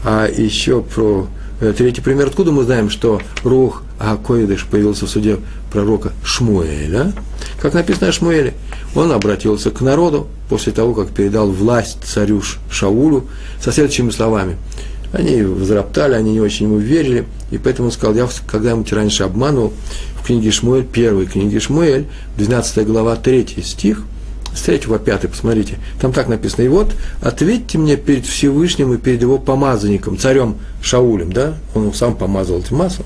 А 0.03 0.27
еще 0.27 0.81
про 0.81 1.27
э, 1.59 1.73
третий 1.77 2.01
пример. 2.01 2.27
Откуда 2.27 2.51
мы 2.51 2.63
знаем, 2.63 2.89
что 2.89 3.21
Рух 3.43 3.83
Акоидыш 3.99 4.65
появился 4.65 5.05
в 5.05 5.09
суде 5.09 5.37
пророка 5.71 6.11
Шмуэля? 6.23 7.13
Как 7.61 7.73
написано 7.73 8.07
о 8.07 8.11
Шмуэле, 8.11 8.53
он 8.95 9.11
обратился 9.11 9.69
к 9.69 9.81
народу 9.81 10.27
после 10.49 10.73
того, 10.73 10.93
как 10.93 11.09
передал 11.09 11.51
власть 11.51 11.99
царю 12.03 12.41
Шаулю 12.69 13.27
со 13.61 13.71
следующими 13.71 14.09
словами. 14.09 14.57
Они 15.13 15.43
возроптали, 15.43 16.13
они 16.13 16.31
не 16.31 16.39
очень 16.39 16.67
ему 16.67 16.77
верили, 16.77 17.25
и 17.51 17.57
поэтому 17.57 17.87
он 17.87 17.91
сказал, 17.91 18.15
я 18.15 18.27
когда-нибудь 18.47 18.91
раньше 18.93 19.23
обманывал, 19.23 19.73
в 20.21 20.25
книге 20.25 20.51
Шмуэль, 20.51 20.85
первой 20.85 21.25
книге 21.25 21.59
Шмуэль, 21.59 22.07
12 22.37 22.87
глава, 22.87 23.15
3 23.15 23.57
стих, 23.63 24.03
с 24.55 24.61
3 24.63 24.79
по 24.79 24.99
5, 24.99 25.29
посмотрите, 25.29 25.77
там 25.99 26.11
так 26.11 26.27
написано, 26.27 26.63
и 26.63 26.67
вот, 26.67 26.93
ответьте 27.21 27.77
мне 27.77 27.95
перед 27.95 28.25
Всевышним 28.25 28.93
и 28.93 28.97
перед 28.97 29.21
его 29.21 29.37
помазанником, 29.37 30.17
царем 30.17 30.57
Шаулем, 30.81 31.31
да, 31.31 31.55
он 31.73 31.93
сам 31.93 32.15
помазал 32.15 32.59
этим 32.59 32.77
маслом, 32.77 33.05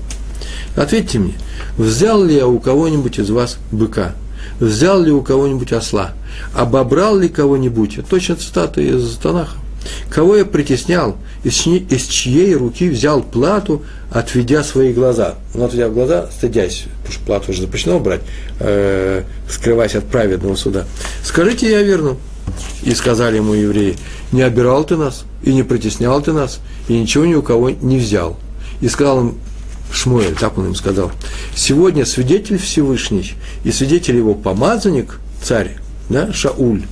ответьте 0.74 1.18
мне, 1.18 1.34
взял 1.76 2.22
ли 2.22 2.36
я 2.36 2.46
у 2.46 2.58
кого-нибудь 2.58 3.18
из 3.18 3.30
вас 3.30 3.58
быка, 3.70 4.14
взял 4.60 5.00
ли 5.00 5.12
у 5.12 5.22
кого-нибудь 5.22 5.72
осла, 5.72 6.12
обобрал 6.54 7.16
ли 7.16 7.28
кого-нибудь, 7.28 8.00
точно 8.08 8.36
цитата 8.36 8.80
из 8.80 9.16
Танаха, 9.16 9.58
кого 10.10 10.36
я 10.36 10.44
притеснял, 10.44 11.16
из, 11.44 11.54
чьей, 11.54 11.78
из 11.90 12.06
чьей 12.06 12.54
руки 12.54 12.88
взял 12.88 13.22
плату, 13.22 13.82
отведя 14.10 14.62
свои 14.62 14.92
глаза. 14.92 15.34
Ну, 15.54 15.64
отведя 15.64 15.88
глаза, 15.88 16.28
стыдясь, 16.36 16.84
потому 16.98 17.12
что 17.12 17.24
плату 17.24 17.50
уже 17.52 17.62
запрещено 17.62 18.00
брать, 18.00 18.22
э, 18.60 19.22
скрываясь 19.48 19.94
от 19.94 20.04
праведного 20.04 20.56
суда. 20.56 20.84
Скажите, 21.22 21.70
я 21.70 21.82
верну. 21.82 22.16
И 22.82 22.94
сказали 22.94 23.36
ему 23.36 23.54
евреи, 23.54 23.96
не 24.30 24.42
обирал 24.42 24.84
ты 24.84 24.96
нас, 24.96 25.24
и 25.42 25.52
не 25.52 25.64
притеснял 25.64 26.22
ты 26.22 26.32
нас, 26.32 26.60
и 26.88 26.98
ничего 26.98 27.24
ни 27.26 27.34
у 27.34 27.42
кого 27.42 27.70
не 27.70 27.98
взял. 27.98 28.38
И 28.80 28.88
сказал 28.88 29.20
им 29.20 29.38
Шмуэль, 29.92 30.34
так 30.34 30.58
он 30.58 30.66
им 30.66 30.74
сказал, 30.74 31.10
сегодня 31.54 32.04
свидетель 32.04 32.58
Всевышний 32.58 33.34
и 33.64 33.72
свидетель 33.72 34.16
его 34.16 34.34
помазанник, 34.34 35.20
царь, 35.42 35.78
да, 36.08 36.32
Шауль, 36.32 36.82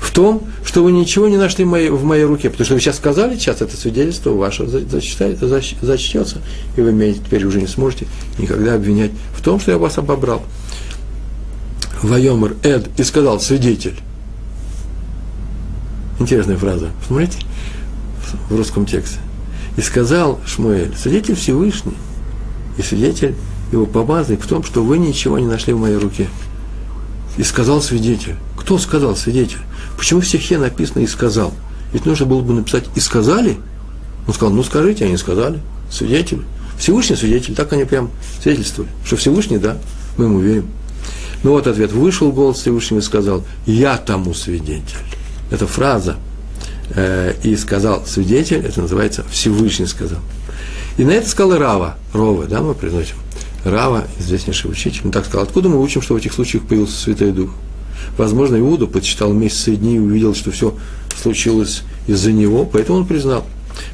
в 0.00 0.10
том, 0.12 0.42
что 0.64 0.82
вы 0.82 0.92
ничего 0.92 1.28
не 1.28 1.36
нашли 1.36 1.64
в 1.64 1.68
моей, 1.68 1.90
в 1.90 2.04
моей 2.04 2.24
руке, 2.24 2.50
потому 2.50 2.64
что 2.64 2.74
вы 2.74 2.80
сейчас 2.80 2.96
сказали, 2.96 3.36
сейчас 3.36 3.62
это 3.62 3.76
свидетельство 3.76 4.30
ваше 4.30 4.66
зачтется, 4.66 6.38
и 6.76 6.80
вы 6.80 6.92
меня 6.92 7.14
теперь 7.14 7.44
уже 7.44 7.60
не 7.60 7.66
сможете 7.66 8.06
никогда 8.38 8.74
обвинять 8.74 9.12
в 9.34 9.42
том, 9.42 9.60
что 9.60 9.72
я 9.72 9.78
вас 9.78 9.98
обобрал. 9.98 10.42
Вайомер 12.02 12.56
Эд 12.62 12.88
и 12.98 13.04
сказал 13.04 13.40
свидетель. 13.40 13.96
Интересная 16.20 16.56
фраза. 16.56 16.90
Посмотрите 17.00 17.38
в 18.48 18.56
русском 18.56 18.86
тексте. 18.86 19.18
И 19.76 19.80
сказал 19.80 20.40
Шмуэль, 20.44 20.94
свидетель 20.96 21.36
Всевышний, 21.36 21.94
и 22.76 22.82
свидетель 22.82 23.34
его 23.72 23.86
помазанник 23.86 24.42
в 24.42 24.46
том, 24.46 24.64
что 24.64 24.82
вы 24.82 24.98
ничего 24.98 25.38
не 25.38 25.46
нашли 25.46 25.72
в 25.72 25.78
моей 25.78 25.96
руке. 25.96 26.28
И 27.36 27.42
сказал 27.42 27.80
свидетель. 27.80 28.36
Кто 28.68 28.76
сказал 28.76 29.16
свидетель? 29.16 29.60
Почему 29.96 30.20
в 30.20 30.26
стихе 30.26 30.58
написано 30.58 30.98
«и 31.00 31.06
сказал»? 31.06 31.54
Ведь 31.94 32.04
нужно 32.04 32.26
было 32.26 32.42
бы 32.42 32.52
написать 32.52 32.84
«и 32.94 33.00
сказали». 33.00 33.56
Он 34.26 34.34
сказал, 34.34 34.52
ну 34.52 34.62
скажите, 34.62 35.06
они 35.06 35.16
сказали. 35.16 35.60
Свидетель. 35.90 36.42
Всевышний 36.76 37.16
свидетель, 37.16 37.54
так 37.54 37.72
они 37.72 37.86
прям 37.86 38.10
свидетельствовали. 38.42 38.92
Что 39.06 39.16
Всевышний, 39.16 39.56
да, 39.56 39.78
мы 40.18 40.26
ему 40.26 40.40
верим. 40.40 40.66
Ну 41.42 41.52
вот 41.52 41.66
ответ. 41.66 41.92
Вышел 41.92 42.30
голос 42.30 42.58
Всевышнего 42.58 42.98
и 42.98 43.02
сказал, 43.02 43.42
я 43.64 43.96
тому 43.96 44.34
свидетель. 44.34 44.98
Это 45.50 45.66
фраза. 45.66 46.16
Э, 46.90 47.32
и 47.42 47.56
сказал 47.56 48.04
свидетель, 48.04 48.58
это 48.58 48.82
называется 48.82 49.24
Всевышний 49.30 49.86
сказал. 49.86 50.20
И 50.98 51.04
на 51.06 51.12
это 51.12 51.26
сказал 51.26 51.56
Рава, 51.56 51.96
Рова, 52.12 52.44
да, 52.44 52.60
мы 52.60 52.74
произносим. 52.74 53.16
Рава, 53.64 54.04
известнейший 54.18 54.70
учитель, 54.70 55.00
он 55.04 55.10
так 55.10 55.24
сказал, 55.24 55.44
откуда 55.44 55.70
мы 55.70 55.80
учим, 55.80 56.02
что 56.02 56.12
в 56.12 56.18
этих 56.18 56.34
случаях 56.34 56.64
появился 56.64 56.98
Святой 57.00 57.32
Дух? 57.32 57.54
Возможно, 58.16 58.58
Иуда 58.58 58.86
подсчитал 58.86 59.32
месяцы 59.32 59.74
и 59.74 59.76
дни 59.76 59.96
и 59.96 60.00
увидел, 60.00 60.34
что 60.34 60.50
все 60.50 60.74
случилось 61.20 61.82
из-за 62.06 62.32
него, 62.32 62.64
поэтому 62.64 62.98
он 62.98 63.06
признал. 63.06 63.44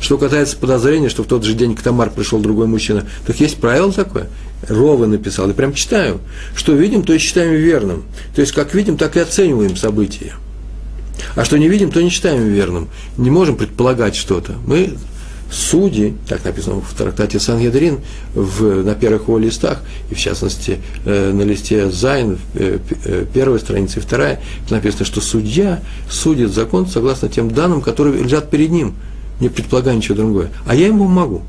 Что 0.00 0.18
касается 0.18 0.56
подозрения, 0.56 1.08
что 1.08 1.24
в 1.24 1.26
тот 1.26 1.44
же 1.44 1.54
день 1.54 1.74
к 1.74 1.82
Тамар 1.82 2.10
пришел 2.10 2.40
другой 2.40 2.66
мужчина, 2.66 3.06
так 3.26 3.38
есть 3.40 3.56
правило 3.56 3.92
такое. 3.92 4.28
Рова 4.68 5.06
написал, 5.06 5.50
и 5.50 5.52
прям 5.52 5.74
читаю. 5.74 6.20
Что 6.54 6.72
видим, 6.72 7.02
то 7.02 7.12
и 7.12 7.18
считаем 7.18 7.54
верным. 7.54 8.04
То 8.34 8.40
есть, 8.40 8.52
как 8.52 8.74
видим, 8.74 8.96
так 8.96 9.16
и 9.16 9.20
оцениваем 9.20 9.76
события. 9.76 10.34
А 11.36 11.44
что 11.44 11.58
не 11.58 11.68
видим, 11.68 11.90
то 11.90 12.02
не 12.02 12.10
считаем 12.10 12.48
верным. 12.48 12.88
Не 13.16 13.30
можем 13.30 13.56
предполагать 13.56 14.16
что-то. 14.16 14.54
Мы 14.66 14.94
судьи, 15.54 16.14
так 16.28 16.44
написано 16.44 16.80
в 16.80 16.94
трактате 16.94 17.38
Сангедрин, 17.38 18.00
в, 18.34 18.82
на 18.82 18.94
первых 18.94 19.22
его 19.22 19.38
листах, 19.38 19.82
и 20.10 20.14
в 20.14 20.18
частности 20.18 20.80
э, 21.04 21.32
на 21.32 21.42
листе 21.42 21.90
Зайн, 21.90 22.38
э, 22.54 22.78
э, 23.04 23.24
первая 23.32 23.58
страница 23.60 24.00
и 24.00 24.02
вторая, 24.02 24.40
написано, 24.68 25.04
что 25.04 25.20
судья 25.20 25.80
судит 26.10 26.52
закон 26.52 26.86
согласно 26.86 27.28
тем 27.28 27.50
данным, 27.50 27.80
которые 27.80 28.22
лежат 28.22 28.50
перед 28.50 28.70
ним, 28.70 28.94
не 29.40 29.48
предполагая 29.48 29.94
ничего 29.94 30.16
другое. 30.16 30.50
А 30.66 30.74
я 30.74 30.88
ему 30.88 31.06
могу. 31.06 31.42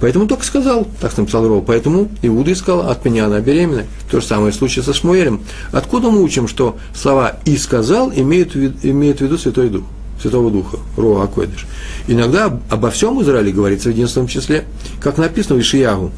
Поэтому 0.00 0.26
только 0.26 0.44
сказал, 0.44 0.86
так 1.00 1.16
написал 1.16 1.46
Рова, 1.46 1.62
поэтому 1.62 2.08
Иуда 2.22 2.52
искал, 2.52 2.88
от 2.90 3.04
меня 3.04 3.26
она 3.26 3.40
беременна. 3.40 3.84
То 4.10 4.20
же 4.20 4.26
самое 4.26 4.52
случай 4.52 4.82
со 4.82 4.92
Шмуэлем. 4.92 5.42
Откуда 5.70 6.10
мы 6.10 6.22
учим, 6.22 6.48
что 6.48 6.76
слова 6.94 7.36
«и 7.44 7.56
сказал» 7.56 8.12
имеют, 8.12 8.56
имеют 8.56 9.18
в 9.18 9.20
виду 9.20 9.38
Святой 9.38 9.68
Дух? 9.68 9.84
Святого 10.22 10.52
Духа, 10.52 10.78
Роа 10.96 11.24
Акойдыш. 11.24 11.66
Иногда 12.06 12.56
обо 12.70 12.90
всем 12.90 13.20
Израиле 13.22 13.52
говорится 13.52 13.88
в 13.88 13.92
единственном 13.92 14.28
числе, 14.28 14.64
как 15.00 15.18
написано 15.18 15.56
в 15.56 15.60
Ишиягу. 15.60 16.12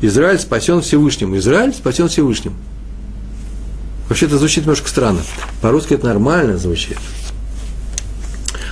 Израиль 0.00 0.40
спасен 0.40 0.82
Всевышним. 0.82 1.36
Израиль 1.38 1.72
спасен 1.72 2.08
Всевышним. 2.08 2.54
Вообще 4.08 4.26
это 4.26 4.38
звучит 4.38 4.64
немножко 4.64 4.88
странно. 4.88 5.20
По-русски 5.62 5.94
это 5.94 6.06
нормально 6.06 6.58
звучит. 6.58 6.98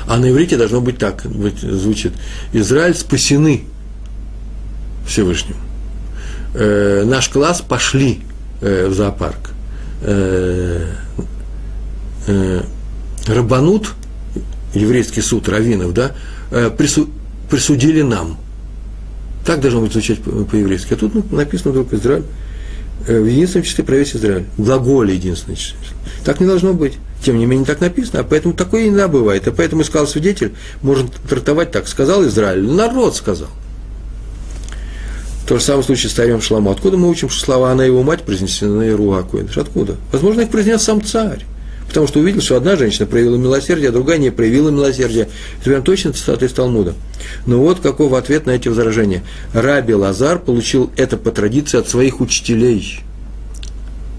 А 0.08 0.18
на 0.18 0.28
иврите 0.28 0.56
должно 0.56 0.80
быть 0.80 0.98
так, 0.98 1.24
звучит. 1.24 2.12
Израиль 2.52 2.94
спасены 2.94 3.64
Всевышним. 5.06 5.56
Э, 6.54 7.04
наш 7.06 7.28
класс 7.28 7.62
пошли 7.62 8.20
э, 8.60 8.88
в 8.88 8.94
зоопарк. 8.94 9.52
Э, 10.02 10.92
э, 12.26 12.62
Рабанут 13.28 13.94
еврейский 14.74 15.20
суд 15.20 15.48
раввинов, 15.48 15.92
да, 15.92 16.12
э, 16.50 16.70
прису, 16.70 17.08
присудили 17.50 18.02
нам. 18.02 18.38
Так 19.44 19.60
должно 19.60 19.80
быть 19.80 19.92
звучать 19.92 20.20
по-еврейски. 20.20 20.94
А 20.94 20.96
тут 20.96 21.32
написано 21.32 21.74
только 21.74 21.96
Израиль. 21.96 22.24
Э, 23.06 23.20
в 23.20 23.26
единственном 23.26 23.64
числе 23.64 23.84
про 23.84 23.96
весь 23.96 24.14
Израиль. 24.14 24.46
Глаголе 24.56 25.14
единственное 25.14 25.56
число. 25.56 25.76
Так 26.24 26.40
не 26.40 26.46
должно 26.46 26.72
быть. 26.72 26.94
Тем 27.24 27.38
не 27.38 27.46
менее, 27.46 27.66
так 27.66 27.80
написано, 27.80 28.20
а 28.20 28.24
поэтому 28.24 28.54
такое 28.54 28.88
иногда 28.88 29.08
бывает. 29.08 29.46
А 29.46 29.52
поэтому 29.52 29.84
сказал 29.84 30.06
свидетель, 30.06 30.54
можно 30.82 31.08
трактовать 31.28 31.70
так. 31.70 31.88
Сказал 31.88 32.24
Израиль, 32.26 32.62
народ 32.62 33.16
сказал. 33.16 33.48
То 35.46 35.58
же 35.58 35.64
самое 35.64 35.84
случай 35.84 36.08
с 36.08 36.12
царем 36.12 36.40
Шламу. 36.40 36.70
Откуда 36.70 36.96
мы 36.96 37.08
учим, 37.08 37.28
что 37.28 37.44
слова 37.44 37.72
«она 37.72 37.84
его 37.84 38.02
мать» 38.02 38.22
произнесены 38.22 38.78
на 38.78 38.82
Ируа 38.88 39.26
Откуда? 39.56 39.96
Возможно, 40.12 40.42
их 40.42 40.50
произнес 40.50 40.82
сам 40.82 41.02
царь 41.02 41.44
потому 41.92 42.08
что 42.08 42.20
увидел, 42.20 42.40
что 42.40 42.56
одна 42.56 42.74
женщина 42.76 43.04
проявила 43.04 43.36
милосердие, 43.36 43.90
а 43.90 43.92
другая 43.92 44.16
не 44.16 44.30
проявила 44.30 44.70
милосердия. 44.70 45.28
Это 45.60 45.64
прям 45.64 45.82
точно 45.82 46.14
цитата 46.14 46.46
из 46.46 46.52
Талмуда. 46.52 46.94
Но 47.44 47.58
вот 47.58 47.80
каков 47.80 48.14
ответ 48.14 48.46
на 48.46 48.52
эти 48.52 48.66
возражения. 48.68 49.22
Раби 49.52 49.92
Лазар 49.92 50.38
получил 50.38 50.90
это 50.96 51.18
по 51.18 51.30
традиции 51.30 51.76
от 51.76 51.90
своих 51.90 52.22
учителей 52.22 53.00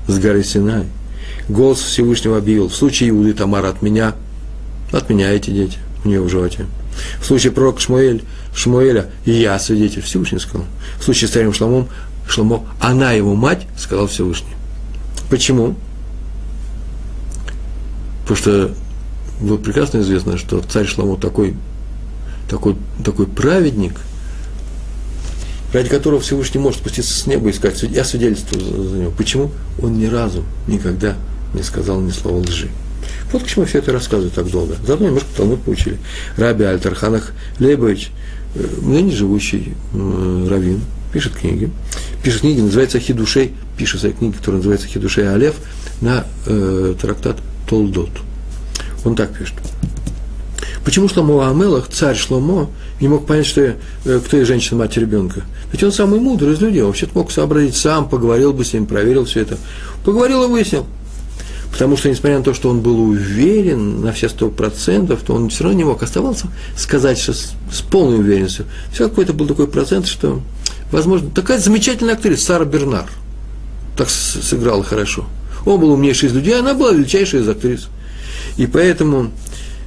с 0.08 0.20
горы 0.20 0.44
Синай. 0.44 0.84
Голос 1.50 1.82
Всевышнего 1.82 2.38
объявил, 2.38 2.68
в 2.70 2.75
случае 2.75 3.10
Иуды 3.10 3.34
Тамара 3.34 3.70
от 3.70 3.82
меня, 3.82 4.13
от 4.92 5.10
меня 5.10 5.32
эти 5.32 5.50
дети, 5.50 5.80
у 6.06 6.10
нее 6.10 6.22
в 6.22 6.30
животе. 6.30 6.68
В 7.20 7.25
случае 7.25 7.53
пророка 7.53 7.80
Шмуэль, 7.80 8.24
Шмуэля, 8.53 9.10
я 9.25 9.58
свидетель 9.58 10.03
Всевышний 10.03 10.38
сказал. 10.38 10.68
В 11.00 11.03
случае 11.03 11.27
с 11.27 11.32
царем 11.32 11.53
Шламом, 11.53 11.88
Шламо, 12.27 12.68
она 12.80 13.13
его 13.13 13.34
мать, 13.34 13.65
сказал 13.80 14.06
Всевышний. 14.06 14.53
Почему? 15.32 15.75
Потому 18.24 18.38
что 18.38 18.72
вот 19.39 19.63
прекрасно 19.63 20.00
известно, 20.00 20.38
что 20.38 20.62
царь 20.62 20.88
Шламо 20.88 21.18
такой, 21.18 21.56
такой, 22.50 22.75
такой 23.03 23.27
праведник, 23.27 24.00
ради 25.74 25.89
которого 25.89 26.22
Всевышний 26.22 26.60
может 26.60 26.80
спуститься 26.80 27.13
с 27.13 27.27
неба 27.27 27.50
и 27.50 27.53
сказать, 27.53 27.82
я 27.84 28.03
свидетельствую 28.03 28.63
за, 28.63 28.89
за 28.89 28.98
него. 28.98 29.12
Почему? 29.12 29.51
Он 29.82 29.98
ни 29.98 30.06
разу 30.06 30.44
никогда 30.68 31.15
не 31.53 31.63
сказал 31.63 32.00
ни 32.00 32.12
слова 32.12 32.39
лжи. 32.39 32.70
Вот 33.32 33.44
к 33.44 33.48
чему 33.48 33.65
все 33.65 33.80
это 33.80 33.92
рассказываю 33.92 34.32
так 34.32 34.50
долго. 34.50 34.75
Заодно 34.86 35.08
немножко 35.08 35.30
Талмуд 35.36 35.62
поучили. 35.63 35.98
Раби 36.38 36.63
Альтарханах 36.63 37.34
Лейбович 37.60 38.12
э, 38.56 38.65
ныне 38.82 39.12
живущий 39.12 39.74
э, 39.94 40.48
раввин, 40.50 40.82
пишет 41.12 41.34
книги, 41.34 41.72
пишет 42.24 42.42
книги, 42.42 42.62
называется 42.62 43.00
Хидушей, 43.00 43.53
пишет 43.75 44.01
свои 44.01 44.13
книги, 44.13 44.36
которая 44.36 44.58
называется 44.58 44.88
Хидушей 44.88 45.34
Алев, 45.34 45.56
на 46.01 46.25
э, 46.46 46.96
трактат 47.01 47.38
Толдот. 47.74 48.12
Он 49.03 49.15
так 49.15 49.34
пишет. 49.36 49.56
Почему 50.86 51.10
Шломо 51.10 51.50
Амелах, 51.50 51.88
царь 51.89 52.15
Шломо, 52.15 52.70
не 53.01 53.08
мог 53.08 53.25
понять, 53.25 53.48
что 53.48 53.62
э, 53.62 54.20
кто 54.24 54.38
я 54.38 54.46
женщина, 54.46 54.82
мать 54.82 54.96
ребенка? 54.96 55.42
Ведь 55.72 55.84
он 55.84 55.92
самый 55.92 56.20
мудрый 56.20 56.53
из 56.53 56.62
людей, 56.62 56.82
он 56.82 56.89
вообще-то 56.89 57.18
мог 57.18 57.32
сообразить 57.32 57.75
сам, 57.75 58.08
поговорил 58.08 58.53
бы 58.53 58.63
с 58.63 58.74
ним, 58.74 58.86
проверил 58.86 59.25
все 59.25 59.42
это. 59.42 59.58
Поговорил 60.06 60.44
и 60.44 60.48
выяснил. 60.48 60.86
Потому 61.72 61.98
что, 61.98 62.12
несмотря 62.12 62.38
на 62.38 62.44
то, 62.44 62.53
что 62.53 62.70
он 62.70 62.82
был 62.82 63.10
уверен 63.10 64.01
на 64.01 64.12
все 64.12 64.30
сто 64.30 64.50
процентов, 64.50 65.22
то 65.25 65.34
он 65.34 65.50
все 65.50 65.63
равно 65.63 65.80
не 65.80 65.84
мог 65.84 66.03
оставаться, 66.03 66.48
сказать 66.77 67.18
что 67.18 67.34
с, 67.34 67.53
с 67.72 67.82
полной 67.82 68.20
уверенностью. 68.20 68.65
Все 68.92 69.10
какой-то 69.10 69.34
был 69.34 69.48
такой 69.48 69.68
процент, 69.68 70.06
что, 70.06 70.42
возможно, 70.92 71.32
такая 71.32 71.58
замечательная 71.58 72.13
актриса 72.13 72.46
Сара 72.46 72.65
Бернар 72.65 73.10
так 73.98 74.12
сыграла 74.12 74.84
хорошо. 74.84 75.25
Он 75.65 75.79
был 75.79 75.91
умнейший 75.91 76.29
из 76.29 76.34
людей, 76.34 76.60
она 76.60 76.74
была 76.74 76.91
величайшая 76.91 77.41
из 77.41 77.50
актрис. 77.50 77.88
И 78.58 78.67
поэтому 78.67 79.32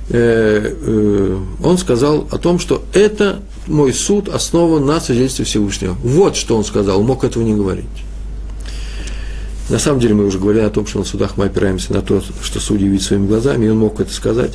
э, 0.09 0.75
э, 0.75 1.39
он 1.63 1.79
сказал 1.79 2.27
о 2.31 2.39
том, 2.39 2.59
что 2.59 2.83
это 2.93 3.41
мой 3.67 3.93
суд 3.93 4.29
основан 4.29 4.85
на 4.87 5.01
свидетельстве 5.01 5.45
Всевышнего. 5.45 5.97
Вот 6.03 6.37
что 6.37 6.57
он 6.57 6.65
сказал, 6.65 7.03
мог 7.03 7.25
этого 7.25 7.43
не 7.43 7.55
говорить. 7.55 7.85
На 9.69 9.79
самом 9.81 9.99
деле 9.99 10.15
мы 10.15 10.25
уже 10.27 10.39
говорили 10.39 10.63
о 10.63 10.71
том, 10.71 10.87
что 10.87 11.01
на 11.01 11.05
судах 11.05 11.37
мы 11.37 11.47
опираемся 11.47 11.93
на 11.93 12.01
то, 12.01 12.23
что 12.43 12.61
судьи 12.61 12.87
видят 12.87 13.05
своими 13.05 13.27
глазами, 13.27 13.67
и 13.67 13.69
он 13.69 13.79
мог 13.79 14.01
это 14.01 14.13
сказать. 14.13 14.53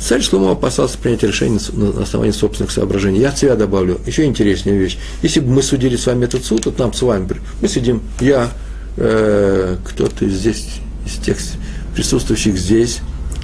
Царь 0.00 0.20
Шломо 0.20 0.52
опасался 0.52 0.98
принять 0.98 1.22
решение 1.22 1.58
на 1.72 2.02
основании 2.02 2.32
собственных 2.32 2.70
соображений. 2.70 3.20
Я 3.20 3.30
от 3.30 3.38
себя 3.38 3.56
добавлю 3.56 3.98
еще 4.06 4.24
интереснее 4.24 4.78
вещь. 4.78 4.98
Если 5.22 5.40
бы 5.40 5.50
мы 5.50 5.62
судили 5.62 5.96
с 5.96 6.06
вами 6.06 6.26
этот 6.26 6.44
суд, 6.44 6.66
вот 6.66 6.78
нам 6.78 6.92
с 6.92 7.02
вами, 7.02 7.28
мы 7.60 7.68
сидим, 7.68 8.02
я, 8.20 8.50
э, 8.96 9.76
кто-то 9.84 10.28
здесь, 10.28 10.80
из 11.04 11.12
тех 11.24 11.36
присутствующих 11.94 12.56
здесь, 12.58 13.00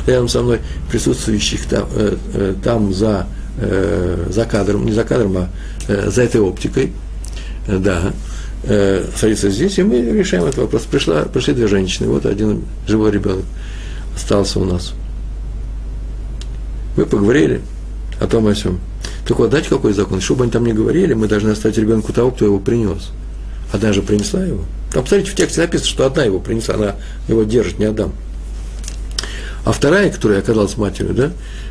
рядом 0.06 0.28
со 0.28 0.42
мной, 0.42 0.60
присутствующих 0.90 1.66
там, 1.66 1.88
э, 1.94 2.16
э, 2.34 2.54
там 2.62 2.92
за, 2.92 3.26
э, 3.58 4.26
за 4.30 4.44
кадром, 4.44 4.86
не 4.86 4.92
за 4.92 5.04
кадром, 5.04 5.36
а 5.36 5.48
э, 5.88 6.10
за 6.10 6.22
этой 6.22 6.40
оптикой, 6.40 6.92
э, 7.66 7.78
да, 7.78 8.12
э, 8.64 9.04
садится 9.16 9.50
здесь, 9.50 9.78
и 9.78 9.82
мы 9.82 10.00
решаем 10.00 10.44
этот 10.44 10.58
вопрос. 10.58 10.82
Пришла, 10.82 11.22
пришли 11.22 11.54
две 11.54 11.66
женщины, 11.68 12.08
вот 12.08 12.26
один 12.26 12.64
живой 12.86 13.10
ребенок 13.10 13.44
остался 14.14 14.60
у 14.60 14.64
нас. 14.64 14.92
Мы 16.96 17.06
поговорили 17.06 17.62
о 18.20 18.26
том, 18.26 18.46
о 18.46 18.54
сем. 18.54 18.78
Так 19.26 19.38
вот, 19.38 19.50
дать 19.50 19.68
какой 19.68 19.92
закон? 19.92 20.20
Что 20.20 20.34
бы 20.34 20.44
они 20.44 20.52
там 20.52 20.66
ни 20.66 20.72
говорили, 20.72 21.14
мы 21.14 21.28
должны 21.28 21.50
оставить 21.50 21.78
ребенку 21.78 22.12
того, 22.12 22.30
кто 22.30 22.44
его 22.44 22.58
принес. 22.58 23.10
Одна 23.72 23.92
же 23.92 24.02
принесла 24.02 24.44
его. 24.44 24.64
Там, 24.92 25.04
посмотрите, 25.04 25.30
в 25.30 25.34
тексте 25.34 25.60
написано, 25.62 25.88
что 25.88 26.06
одна 26.06 26.24
его 26.24 26.38
принесла, 26.38 26.74
она 26.74 26.96
его 27.28 27.44
держит, 27.44 27.78
не 27.78 27.86
отдам. 27.86 28.12
А 29.64 29.72
вторая, 29.72 30.10
которая 30.10 30.40
оказалась 30.40 30.76
матерью, 30.76 31.14
да, 31.14 31.30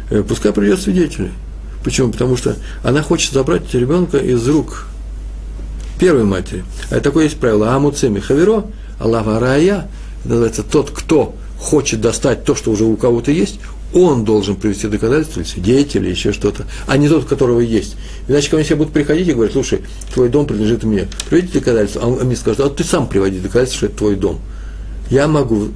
э, 0.09 0.23
пускай 0.23 0.53
придет 0.53 0.81
свидетелей. 0.81 1.31
Почему? 1.83 2.11
Потому 2.11 2.37
что 2.37 2.55
она 2.83 3.01
хочет 3.01 3.33
забрать 3.33 3.73
ребенка 3.73 4.17
из 4.17 4.47
рук 4.47 4.87
первой 5.99 6.23
матери. 6.23 6.63
А 6.89 6.99
такое 6.99 7.25
есть 7.25 7.37
правило. 7.37 7.75
Амуцеми 7.75 8.19
хаверо, 8.19 8.65
Аллаха 8.99 9.39
рая, 9.39 9.87
называется 10.23 10.63
тот, 10.63 10.91
кто 10.91 11.35
хочет 11.59 12.01
достать 12.01 12.43
то, 12.43 12.55
что 12.55 12.71
уже 12.71 12.85
у 12.85 12.95
кого-то 12.95 13.31
есть, 13.31 13.59
он 13.93 14.23
должен 14.23 14.55
привести 14.55 14.87
доказательства, 14.87 15.41
или 15.41 15.47
свидетели, 15.47 16.03
или 16.03 16.11
еще 16.11 16.31
что-то, 16.31 16.65
а 16.87 16.97
не 16.97 17.09
тот, 17.09 17.23
у 17.23 17.27
которого 17.27 17.59
есть. 17.59 17.95
Иначе 18.27 18.49
ко 18.49 18.55
мне 18.55 18.65
все 18.65 18.75
будут 18.75 18.93
приходить 18.93 19.27
и 19.27 19.33
говорить, 19.33 19.53
слушай, 19.53 19.81
твой 20.13 20.29
дом 20.29 20.45
принадлежит 20.45 20.83
мне, 20.83 21.07
приведи 21.29 21.59
доказательства. 21.59 22.03
А 22.03 22.07
он 22.07 22.25
мне 22.25 22.35
скажет, 22.35 22.61
а 22.61 22.69
ты 22.69 22.83
сам 22.83 23.07
приводи 23.07 23.39
доказательства, 23.39 23.77
что 23.77 23.85
это 23.87 23.97
твой 23.97 24.15
дом. 24.15 24.39
Я 25.09 25.27
могу 25.27 25.69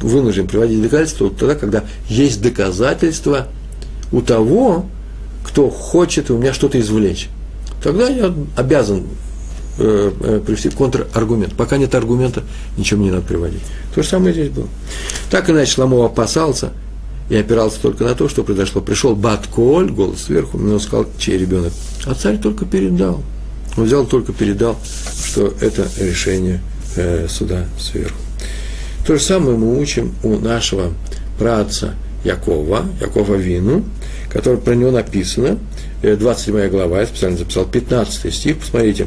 вынужден 0.00 0.46
приводить 0.46 0.82
доказательства 0.82 1.30
тогда, 1.30 1.54
когда 1.54 1.84
есть 2.08 2.40
доказательства 2.42 3.48
у 4.12 4.22
того, 4.22 4.86
кто 5.44 5.68
хочет 5.68 6.30
у 6.30 6.38
меня 6.38 6.54
что-то 6.54 6.80
извлечь 6.80 7.28
тогда 7.84 8.08
я 8.08 8.34
обязан 8.56 9.04
э, 9.78 10.10
э, 10.18 10.40
привести 10.44 10.70
контраргумент. 10.70 11.54
Пока 11.54 11.76
нет 11.76 11.94
аргумента, 11.94 12.42
ничего 12.78 12.98
мне 12.98 13.10
не 13.10 13.14
надо 13.14 13.26
приводить. 13.26 13.60
То 13.94 14.02
же 14.02 14.08
самое 14.08 14.32
здесь 14.32 14.48
было. 14.48 14.66
Так 15.30 15.50
иначе 15.50 15.80
Ламов 15.80 16.10
опасался 16.10 16.70
и 17.28 17.36
опирался 17.36 17.80
только 17.80 18.04
на 18.04 18.14
то, 18.14 18.28
что 18.28 18.44
произошло. 18.44 18.80
Пришел 18.80 19.16
Батколь, 19.16 19.90
голос 19.90 20.24
сверху, 20.24 20.58
он 20.58 20.78
сказал, 20.80 21.06
чей 21.18 21.38
ребенок. 21.38 21.72
А 22.04 22.14
царь 22.14 22.38
только 22.38 22.64
передал. 22.66 23.22
Он 23.76 23.84
взял, 23.84 24.06
только 24.06 24.32
передал, 24.32 24.76
что 25.26 25.52
это 25.60 25.88
решение 25.98 26.60
э, 26.96 27.26
суда 27.28 27.66
сверху. 27.78 28.16
То 29.06 29.16
же 29.16 29.22
самое 29.22 29.56
мы 29.56 29.78
учим 29.78 30.14
у 30.22 30.38
нашего 30.38 30.92
праца 31.38 31.94
Якова, 32.24 32.86
Якова 33.00 33.34
Вину, 33.34 33.84
который 34.34 34.58
про 34.58 34.74
него 34.74 34.90
написано, 34.90 35.58
27 36.02 36.56
э, 36.56 36.68
глава, 36.68 37.00
я 37.00 37.06
специально 37.06 37.38
записал 37.38 37.64
15 37.66 38.34
стих, 38.34 38.58
посмотрите, 38.58 39.06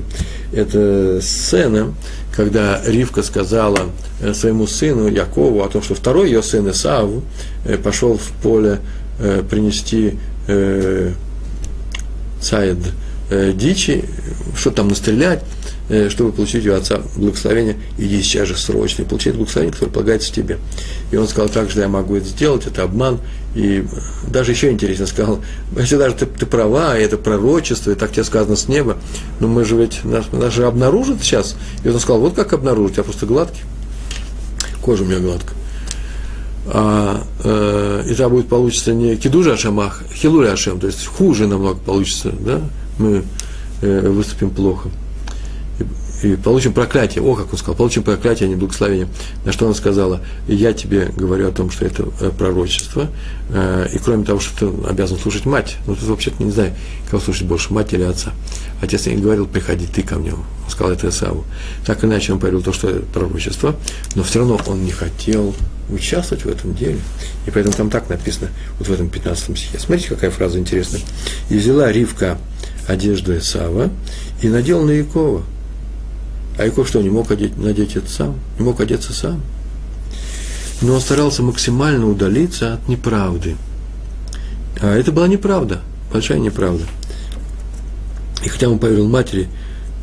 это 0.54 1.20
сцена, 1.22 1.94
когда 2.34 2.82
Ривка 2.86 3.22
сказала 3.22 3.90
э, 4.22 4.34
своему 4.34 4.68
сыну 4.68 5.10
Якову 5.10 5.64
о 5.64 5.68
том, 5.68 5.84
что 5.84 5.96
второй 5.96 6.28
ее 6.28 6.42
сын 6.42 6.72
Исав 6.72 7.10
э, 7.66 7.78
пошел 7.78 8.18
в 8.18 8.32
поле 8.42 8.80
принести 9.50 10.14
цаид 12.40 12.78
дичи, 13.32 14.06
что 14.56 14.70
там 14.70 14.90
настрелять, 14.90 15.42
чтобы 16.10 16.34
получить 16.34 16.68
у 16.68 16.74
отца 16.74 17.02
благословение, 17.16 17.78
иди 17.98 18.22
сейчас 18.22 18.50
же 18.50 18.58
срочно 18.58 19.04
и 19.04 19.06
получить 19.06 19.36
благословение, 19.36 19.74
которое 19.74 19.92
полагается 19.92 20.34
тебе. 20.34 20.58
И 21.12 21.16
он 21.16 21.28
сказал, 21.28 21.50
так 21.50 21.70
же 21.70 21.80
я 21.80 21.88
могу 21.88 22.16
это 22.16 22.28
сделать, 22.28 22.68
это 22.68 22.84
обман, 22.84 23.20
и 23.56 23.86
даже 24.28 24.52
еще 24.52 24.70
интересно 24.70 25.08
сказал, 25.08 25.40
если 25.78 25.96
даже 25.96 26.16
ты, 26.16 26.26
ты 26.26 26.46
права, 26.46 26.98
и 26.98 27.02
это 27.02 27.18
пророчество, 27.18 27.92
и 27.92 27.96
так 27.96 28.12
тебе 28.12 28.26
сказано 28.26 28.56
с 28.56 28.68
неба, 28.68 28.98
но 29.40 29.48
мы 29.48 29.64
же 29.64 29.78
ведь, 29.78 30.04
нас, 30.04 30.26
нас 30.32 30.54
же 30.54 30.66
обнаружат 30.66 31.22
сейчас. 31.22 31.56
И 31.84 31.90
он 31.90 32.00
сказал, 32.00 32.20
вот 32.20 32.36
как 32.36 32.54
обнаружить, 32.54 32.98
я 32.98 33.04
просто 33.04 33.26
гладкий, 33.26 33.64
кожа 34.82 35.04
у 35.04 35.08
меня 35.08 35.20
гладкая. 35.20 35.58
А, 36.70 37.24
э, 37.46 38.04
и 38.06 38.10
тогда 38.10 38.28
будет 38.28 38.50
получиться 38.50 38.94
не 38.94 39.16
кидужа 39.16 39.54
Ашем, 39.54 39.80
а 39.80 39.94
хилури 40.14 40.48
Ашем, 40.48 40.82
то 40.82 40.88
есть 40.88 41.06
хуже 41.06 41.48
намного 41.48 41.80
получится, 41.80 42.34
да, 42.42 42.60
мы 43.00 43.24
э, 43.82 44.10
выступим 44.10 44.50
плохо 44.50 44.90
и 46.24 46.36
получим 46.36 46.74
проклятие. 46.74 47.24
О, 47.24 47.36
как 47.36 47.52
он 47.52 47.58
сказал, 47.58 47.76
получим 47.76 48.04
проклятие, 48.04 48.48
а 48.48 48.50
не 48.50 48.56
благословение. 48.56 49.08
На 49.46 49.52
что 49.52 49.66
она 49.66 49.76
сказала, 49.76 50.22
я 50.48 50.74
тебе 50.74 51.12
говорю 51.16 51.48
о 51.48 51.52
том, 51.52 51.70
что 51.70 51.86
это 51.86 52.08
э, 52.20 52.32
пророчество, 52.36 53.10
э, 53.50 53.88
и 53.94 53.98
кроме 54.00 54.26
того, 54.26 54.40
что 54.40 54.72
ты 54.72 54.88
обязан 54.88 55.18
слушать 55.20 55.46
мать, 55.46 55.78
ну, 55.86 55.96
тут 55.96 56.06
вообще-то 56.06 56.44
не 56.44 56.52
знаю, 56.52 56.74
кого 57.10 57.22
слушать 57.22 57.48
больше, 57.48 57.74
мать 57.74 57.94
или 57.94 58.04
отца. 58.04 58.34
Отец 58.82 59.06
не 59.06 59.16
говорил, 59.16 59.48
приходи 59.48 59.86
ты 59.86 60.02
ко 60.02 60.16
мне, 60.16 60.34
он 60.34 60.44
сказал 60.70 60.94
это 60.94 61.10
Исаву. 61.10 61.46
Так 61.86 62.04
иначе 62.04 62.34
он 62.34 62.40
говорил 62.40 62.62
то, 62.62 62.74
что 62.74 62.90
это 62.90 63.00
пророчество, 63.06 63.76
но 64.16 64.24
все 64.24 64.40
равно 64.40 64.60
он 64.66 64.84
не 64.86 64.92
хотел 64.92 65.54
участвовать 65.90 66.46
в 66.46 66.50
этом 66.50 66.76
деле. 66.76 67.00
И 67.46 67.52
поэтому 67.52 67.76
там 67.76 67.90
так 67.90 68.10
написано, 68.10 68.50
вот 68.78 68.88
в 68.88 68.92
этом 68.92 69.10
15 69.10 69.58
стихе. 69.58 69.80
Смотрите, 69.80 70.10
какая 70.10 70.32
фраза 70.32 70.60
интересная. 70.60 71.02
«И 71.50 71.58
взяла 71.58 71.92
Ривка 71.92 72.38
одежду 72.88 73.38
Исава 73.38 73.90
и 74.42 74.50
надел 74.50 74.84
на 74.84 74.92
Якова, 74.92 75.44
а 76.58 76.66
Яков 76.66 76.88
что, 76.88 77.02
не 77.02 77.10
мог 77.10 77.30
одеть, 77.32 77.58
надеть 77.58 77.96
это 77.96 78.10
сам? 78.10 78.36
Не 78.58 78.66
мог 78.66 78.80
одеться 78.82 79.14
сам? 79.14 79.42
Но 80.82 80.94
он 80.96 81.02
старался 81.02 81.44
максимально 81.44 82.10
удалиться 82.10 82.76
от 82.76 82.88
неправды. 82.88 83.56
А 84.80 84.96
это 84.96 85.12
была 85.12 85.28
неправда, 85.28 85.82
большая 86.12 86.40
неправда. 86.40 86.86
И 88.44 88.50
хотя 88.50 88.70
он 88.70 88.80
поверил 88.80 89.08
матери 89.08 89.50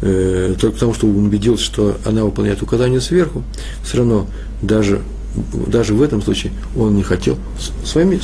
э, 0.02 0.54
только 0.60 0.74
потому, 0.74 0.94
что 0.94 1.06
он 1.06 1.26
убедился, 1.26 1.64
что 1.64 1.96
она 2.04 2.24
выполняет 2.24 2.62
указания 2.62 3.00
сверху, 3.00 3.42
все 3.82 3.98
равно 3.98 4.26
даже, 4.62 5.02
даже 5.66 5.94
в 5.94 6.02
этом 6.02 6.22
случае 6.22 6.52
он 6.76 6.96
не 6.96 7.02
хотел 7.02 7.36
своими, 7.84 8.20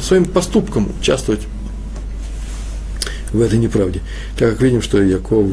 своим 0.00 0.24
поступком 0.24 0.88
участвовать 1.00 1.42
в 3.32 3.40
этой 3.40 3.58
неправде. 3.58 4.02
Так 4.36 4.50
как 4.50 4.62
видим, 4.62 4.82
что 4.82 5.00
Яков 5.00 5.46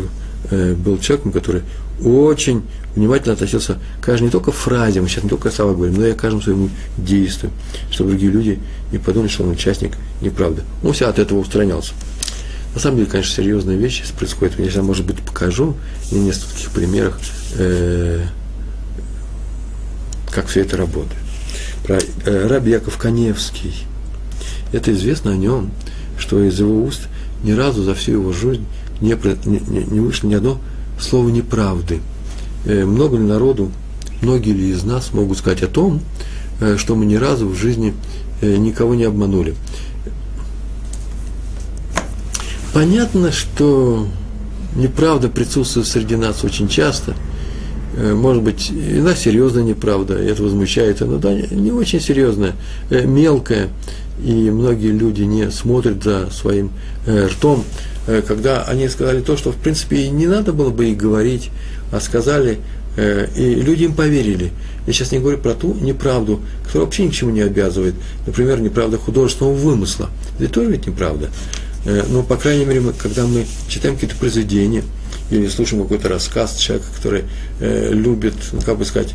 э, 0.50 0.74
был 0.74 0.98
человеком, 0.98 1.32
который 1.32 1.62
очень 2.04 2.64
внимательно 2.96 3.34
относился 3.34 3.78
к 4.00 4.06
каждой 4.06 4.26
не 4.26 4.30
только 4.30 4.52
фразе, 4.52 5.02
мы 5.02 5.08
сейчас 5.08 5.24
не 5.24 5.30
только 5.30 5.52
слова 5.52 5.74
говорим, 5.74 5.96
но 5.96 6.08
и 6.08 6.14
к 6.14 6.18
каждому 6.18 6.42
своему 6.42 6.70
действию, 6.98 7.52
чтобы 7.92 8.12
другие 8.12 8.32
люди 8.32 8.60
не 8.92 8.98
подумали, 8.98 9.30
что 9.30 9.44
он 9.44 9.52
участник 9.52 9.98
неправды. 10.22 10.64
Он 10.84 10.94
все 10.94 11.08
от 11.08 11.20
этого 11.20 11.40
устранялся. 11.40 11.94
На 12.74 12.82
самом 12.82 12.98
деле, 12.98 13.10
конечно, 13.10 13.34
серьезные 13.34 13.78
вещи 13.78 14.04
происходят. 14.18 14.60
Я 14.60 14.70
сейчас, 14.70 14.84
может 14.84 15.06
быть, 15.06 15.20
покажу 15.22 15.76
на 16.12 16.18
нескольких 16.18 16.70
примерах, 16.72 17.20
э, 17.56 18.24
как 20.32 20.48
все 20.48 20.62
это 20.62 20.78
работает. 20.78 21.18
Про 21.84 21.98
э, 22.26 22.48
Раби 22.48 22.72
Яков 22.72 22.98
Каневский. 22.98 23.86
Это 24.74 24.92
известно 24.92 25.32
о 25.32 25.36
нем, 25.36 25.72
что 26.20 26.44
из 26.44 26.60
его 26.60 26.84
уст 26.84 27.08
ни 27.44 27.52
разу 27.52 27.84
за 27.84 27.96
всю 27.96 28.14
его 28.14 28.34
жизнь 28.34 28.66
не, 29.02 29.18
не, 29.46 29.84
не 29.84 30.00
вышло 30.00 30.28
ни 30.28 30.36
одно 30.36 30.60
слово 31.00 31.30
неправды. 31.30 32.00
Э, 32.66 32.86
много 32.86 33.18
ли 33.18 33.24
народу, 33.24 33.72
многие 34.22 34.52
ли 34.52 34.70
из 34.72 34.84
нас 34.84 35.14
могут 35.14 35.38
сказать 35.38 35.64
о 35.64 35.68
том, 35.68 36.02
э, 36.60 36.78
что 36.78 36.96
мы 36.96 37.06
ни 37.06 37.16
разу 37.16 37.48
в 37.48 37.56
жизни 37.56 37.94
э, 38.42 38.58
никого 38.58 38.96
не 38.96 39.06
обманули. 39.06 39.56
Понятно, 42.74 43.32
что 43.32 44.08
неправда 44.76 45.30
присутствует 45.30 45.88
среди 45.88 46.16
нас 46.16 46.44
очень 46.44 46.68
часто. 46.68 47.16
Может 47.98 48.44
быть, 48.44 48.70
иногда 48.70 49.16
серьезная 49.16 49.64
неправда, 49.64 50.14
это 50.14 50.44
возмущает, 50.44 51.02
иногда 51.02 51.34
не 51.34 51.72
очень 51.72 52.00
серьезная, 52.00 52.54
мелкая, 52.92 53.70
и 54.24 54.50
многие 54.50 54.92
люди 54.92 55.24
не 55.24 55.52
смотрят 55.52 56.04
за 56.04 56.30
своим 56.32 56.72
ртом, 57.08 57.64
когда 58.28 58.64
они 58.64 58.88
сказали 58.90 59.22
то, 59.22 59.38
что, 59.38 59.52
в 59.52 59.58
принципе, 59.58 60.04
и 60.04 60.10
не 60.10 60.28
надо 60.28 60.54
было 60.54 60.70
бы 60.70 60.90
и 60.90 60.96
говорить, 60.96 61.52
а 61.92 62.00
сказали, 62.00 62.60
э, 62.96 63.28
и 63.36 63.56
люди 63.56 63.84
им 63.84 63.94
поверили. 63.94 64.52
Я 64.86 64.94
сейчас 64.94 65.12
не 65.12 65.20
говорю 65.20 65.38
про 65.38 65.54
ту 65.54 65.74
неправду, 65.74 66.42
которая 66.66 66.86
вообще 66.86 67.06
ни 67.06 67.10
к 67.10 67.14
чему 67.14 67.32
не 67.32 67.42
обязывает. 67.42 67.96
Например, 68.26 68.60
неправда 68.60 68.98
художественного 68.98 69.54
вымысла. 69.54 70.10
Это 70.40 70.50
тоже 70.50 70.72
ведь 70.72 70.88
неправда. 70.88 71.30
Э, 71.86 72.04
но, 72.10 72.24
по 72.24 72.36
крайней 72.36 72.66
мере, 72.66 72.82
мы, 72.82 72.94
когда 72.94 73.26
мы 73.26 73.46
читаем 73.68 73.96
какие-то 73.96 74.18
произведения 74.18 74.84
или 75.30 75.48
слушаем 75.48 75.84
какой-то 75.84 76.10
рассказ 76.10 76.58
человека, 76.58 76.88
который 76.96 77.24
э, 77.60 77.92
любит, 77.92 78.36
ну, 78.52 78.62
как 78.62 78.78
бы 78.78 78.86
сказать, 78.86 79.14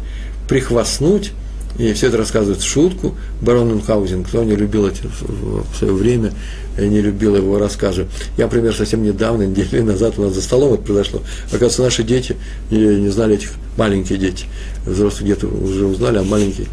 прихвастнуть, 0.49 1.33
и 1.79 1.93
все 1.95 2.09
это 2.09 2.19
рассказывают 2.19 2.61
в 2.61 2.69
шутку. 2.69 3.15
Барон 3.41 3.69
Мюнхгаузен, 3.69 4.25
кто 4.25 4.45
не 4.45 4.57
любил 4.57 4.87
эти 4.87 5.03
в 5.21 5.77
свое 5.77 5.93
время, 5.93 6.33
э, 6.77 6.87
не 6.87 7.01
любил 7.01 7.37
его 7.37 7.59
рассказы. 7.59 8.07
Я, 8.37 8.45
например, 8.45 8.75
совсем 8.75 9.03
недавно, 9.03 9.43
неделю 9.47 9.85
назад 9.85 10.19
у 10.19 10.23
нас 10.23 10.35
за 10.35 10.43
столом 10.43 10.75
это 10.75 10.83
произошло. 10.83 11.23
Оказывается, 11.47 11.83
наши 11.83 12.03
дети 12.03 12.37
не 12.71 13.09
знали 13.09 13.37
этих 13.37 13.53
маленькие 13.77 14.19
дети. 14.19 14.47
Взрослые 14.87 15.33
где-то 15.33 15.47
уже 15.47 15.87
узнали, 15.87 16.19
а 16.19 16.23
маленькие. 16.23 16.67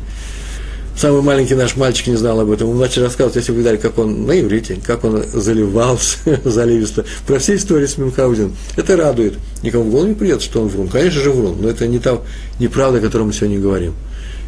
Самый 0.98 1.22
маленький 1.22 1.56
наш 1.56 1.78
мальчик 1.78 2.08
не 2.08 2.18
знал 2.18 2.42
об 2.42 2.52
этом. 2.52 2.68
Мы 2.68 2.76
начали 2.76 3.04
рассказывать, 3.04 3.38
если 3.38 3.54
вы 3.54 3.60
видали, 3.60 3.78
как 3.78 3.98
он 3.98 4.26
на 4.26 4.38
иврите, 4.38 4.78
как 4.86 5.06
он 5.06 5.24
заливался 5.32 6.18
заливисто, 6.44 7.06
про 7.26 7.40
все 7.40 7.56
истории 7.56 7.86
с 7.86 7.98
Мюнхгаузеном. 7.98 8.54
Это 8.76 8.98
радует. 8.98 9.36
Никому 9.64 9.86
в 9.86 9.92
голову 9.92 10.10
не 10.10 10.14
придет, 10.14 10.42
что 10.42 10.62
он 10.62 10.68
врун. 10.68 10.90
Конечно 10.90 11.22
же, 11.22 11.32
врун, 11.32 11.56
но 11.62 11.70
это 11.70 11.88
не 11.88 12.00
та 12.00 12.20
неправда, 12.60 12.98
о 12.98 13.02
которой 13.02 13.24
мы 13.24 13.32
сегодня 13.32 13.60
говорим 13.60 13.94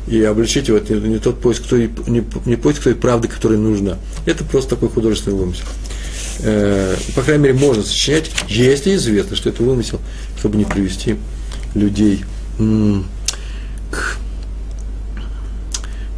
и 0.07 0.21
обличить 0.23 0.67
его, 0.67 0.77
это 0.77 0.95
не, 0.95 1.19
тот 1.19 1.39
поиск 1.39 1.63
той, 1.63 1.89
не, 2.07 2.23
не 2.45 2.55
поиск 2.55 2.83
той 2.83 2.95
правды, 2.95 3.27
которая 3.27 3.59
нужна. 3.59 3.97
Это 4.25 4.43
просто 4.43 4.71
такой 4.71 4.89
художественный 4.89 5.37
вымысел. 5.37 5.65
Э, 6.39 6.95
по 7.15 7.21
крайней 7.21 7.43
мере, 7.43 7.55
можно 7.55 7.83
сочинять, 7.83 8.31
если 8.47 8.95
известно, 8.95 9.35
что 9.35 9.49
это 9.49 9.63
вымысел, 9.63 9.99
чтобы 10.39 10.57
не 10.57 10.65
привести 10.65 11.17
людей 11.75 12.23
к, 12.57 14.17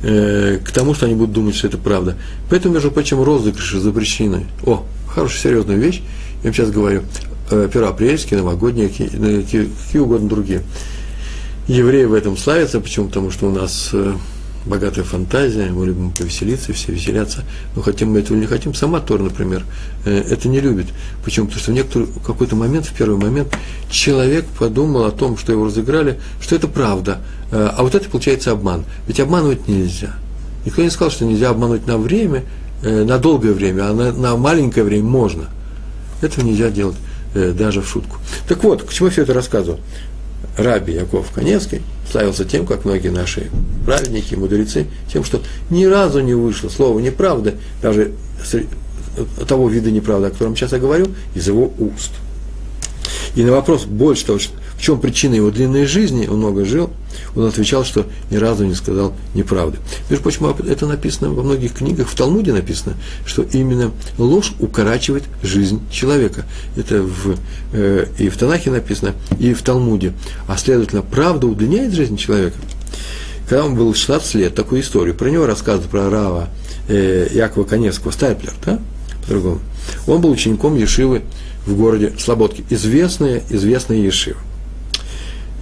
э, 0.04 0.60
к 0.63 0.72
тому, 0.72 0.93
что 0.93 1.06
они 1.06 1.15
будут 1.15 1.34
думать, 1.34 1.56
что 1.56 1.67
это 1.67 1.78
правда. 1.78 2.17
Поэтому, 2.50 2.76
между 2.76 2.91
прочим, 2.91 3.22
розыгрыши 3.22 3.80
запрещены. 3.80 4.48
О, 4.65 4.86
хорошая, 5.08 5.41
серьезная 5.41 5.78
вещь. 5.78 6.02
Я 6.38 6.50
вам 6.50 6.54
сейчас 6.54 6.72
говорю. 6.72 7.04
Э, 7.52 7.69
первоапрельские, 7.72 8.39
новогодние, 8.39 8.88
какие, 8.88 9.08
какие 9.08 10.02
угодно 10.02 10.30
другие. 10.30 10.63
Евреи 11.67 12.04
в 12.04 12.13
этом 12.13 12.36
славятся, 12.36 12.82
почему? 12.82 13.08
Потому 13.08 13.32
что 13.32 13.47
у 13.47 13.52
нас 13.52 13.91
э, 13.93 14.13
богатая 14.65 15.04
фантазия, 15.04 15.71
мы 15.71 15.86
любим 15.86 16.12
повеселиться, 16.12 16.73
все 16.73 16.91
веселятся, 16.91 17.45
но 17.73 17.82
хотим 17.82 18.12
мы 18.12 18.19
этого 18.19 18.36
или 18.36 18.41
не 18.41 18.47
хотим, 18.47 18.73
сама 18.73 18.99
Тор, 18.99 19.21
например, 19.21 19.63
э, 20.04 20.26
это 20.30 20.49
не 20.49 20.60
любит. 20.60 20.88
Почему? 21.23 21.45
Потому 21.45 21.62
что 21.62 21.71
в 21.71 21.76
некоторый 21.76 22.08
какой-то 22.26 22.58
момент, 22.58 22.88
в 22.88 22.93
первый 22.93 23.17
момент, 23.17 23.58
человек 23.89 24.45
подумал 24.60 25.06
о 25.06 25.12
том, 25.12 25.38
что 25.38 25.54
его 25.54 25.67
разыграли, 25.67 26.19
что 26.41 26.54
это 26.54 26.67
правда, 26.67 27.19
э, 27.49 27.69
а 27.78 27.82
вот 27.82 27.95
это 27.95 28.10
получается 28.10 28.52
обман. 28.52 28.84
Ведь 29.08 29.21
обманывать 29.21 29.69
нельзя. 29.69 30.17
Никто 30.65 30.82
не 30.82 30.89
сказал, 30.89 31.12
что 31.12 31.23
нельзя 31.23 31.49
обмануть 31.49 31.88
на 31.88 31.97
время, 31.97 32.43
на 32.82 33.17
долгое 33.19 33.54
время, 33.54 33.89
а 33.89 33.93
на, 33.93 34.12
на 34.12 34.36
маленькое 34.36 34.84
время 34.84 35.06
можно. 35.06 35.45
Этого 36.21 36.43
нельзя 36.43 36.69
делать 36.69 36.97
даже 37.34 37.82
в 37.82 37.88
шутку. 37.88 38.17
Так 38.47 38.63
вот, 38.63 38.84
к 38.84 38.91
чему 38.91 39.08
я 39.08 39.12
все 39.12 39.21
это 39.23 39.34
рассказываю? 39.34 39.80
Раби 40.58 40.93
Яков 40.93 41.32
Конецкий 41.32 41.82
славился 42.10 42.45
тем, 42.45 42.65
как 42.65 42.86
многие 42.86 43.10
наши 43.10 43.49
праведники, 43.86 44.36
мудрецы, 44.36 44.88
тем, 45.12 45.23
что 45.23 45.41
ни 45.69 45.86
разу 45.86 46.21
не 46.21 46.34
вышло 46.34 46.69
слово 46.69 46.99
неправда, 46.99 47.56
даже 47.82 48.12
того 49.47 49.69
вида 49.69 49.91
неправды, 49.91 50.27
о 50.27 50.32
котором 50.32 50.56
сейчас 50.56 50.71
я 50.71 50.79
говорю, 50.79 51.08
из 51.36 51.47
его 51.47 51.71
уст. 51.79 52.12
И 53.36 53.43
на 53.43 53.51
вопрос 53.51 53.86
больше 53.86 54.25
того, 54.25 54.39
чем 54.84 55.00
причина 55.00 55.36
его 55.36 55.50
длинной 55.50 55.86
жизни, 55.86 56.28
он 56.28 56.39
много 56.39 56.65
жил, 56.65 56.89
он 57.38 57.46
отвечал, 57.46 57.86
что 57.86 58.06
ни 58.30 58.36
разу 58.36 58.65
не 58.65 58.76
сказал 58.76 59.13
неправды. 59.34 59.78
Между 60.10 60.24
прочим, 60.24 60.46
это 60.48 60.86
написано 60.86 61.30
во 61.30 61.41
многих 61.41 61.76
книгах, 61.76 62.10
в 62.10 62.15
Талмуде 62.15 62.52
написано, 62.52 62.96
что 63.26 63.43
именно 63.43 63.91
ложь 64.17 64.52
укорачивает 64.60 65.24
жизнь 65.41 65.80
человека. 65.89 66.43
Это 66.76 67.02
в, 67.02 67.38
э, 67.72 68.08
и 68.19 68.28
в 68.28 68.36
Танахе 68.36 68.72
написано, 68.72 69.15
и 69.39 69.54
в 69.54 69.62
Талмуде. 69.62 70.12
А 70.50 70.58
следовательно, 70.58 71.02
правда 71.02 71.48
удлиняет 71.48 71.93
жизнь 71.93 72.17
человека. 72.17 72.58
Когда 73.48 73.63
он 73.63 73.76
был 73.76 73.93
16 73.93 74.36
лет, 74.36 74.54
такую 74.54 74.82
историю, 74.82 75.15
про 75.15 75.30
него 75.30 75.46
рассказывают 75.46 75.89
про 75.89 76.10
Рава 76.10 76.50
э, 76.89 77.30
Якова 77.34 77.63
Конецкого, 77.63 78.12
Стайплер, 78.12 78.54
да, 78.65 78.82
по-другому. 79.22 79.62
Он 80.08 80.19
был 80.19 80.32
учеником 80.32 80.76
Ешивы 80.76 81.22
в 81.65 81.74
городе 81.74 82.12
Слободки. 82.19 82.65
Известная, 82.69 83.41
известная 83.50 83.98
Ешива. 84.00 84.39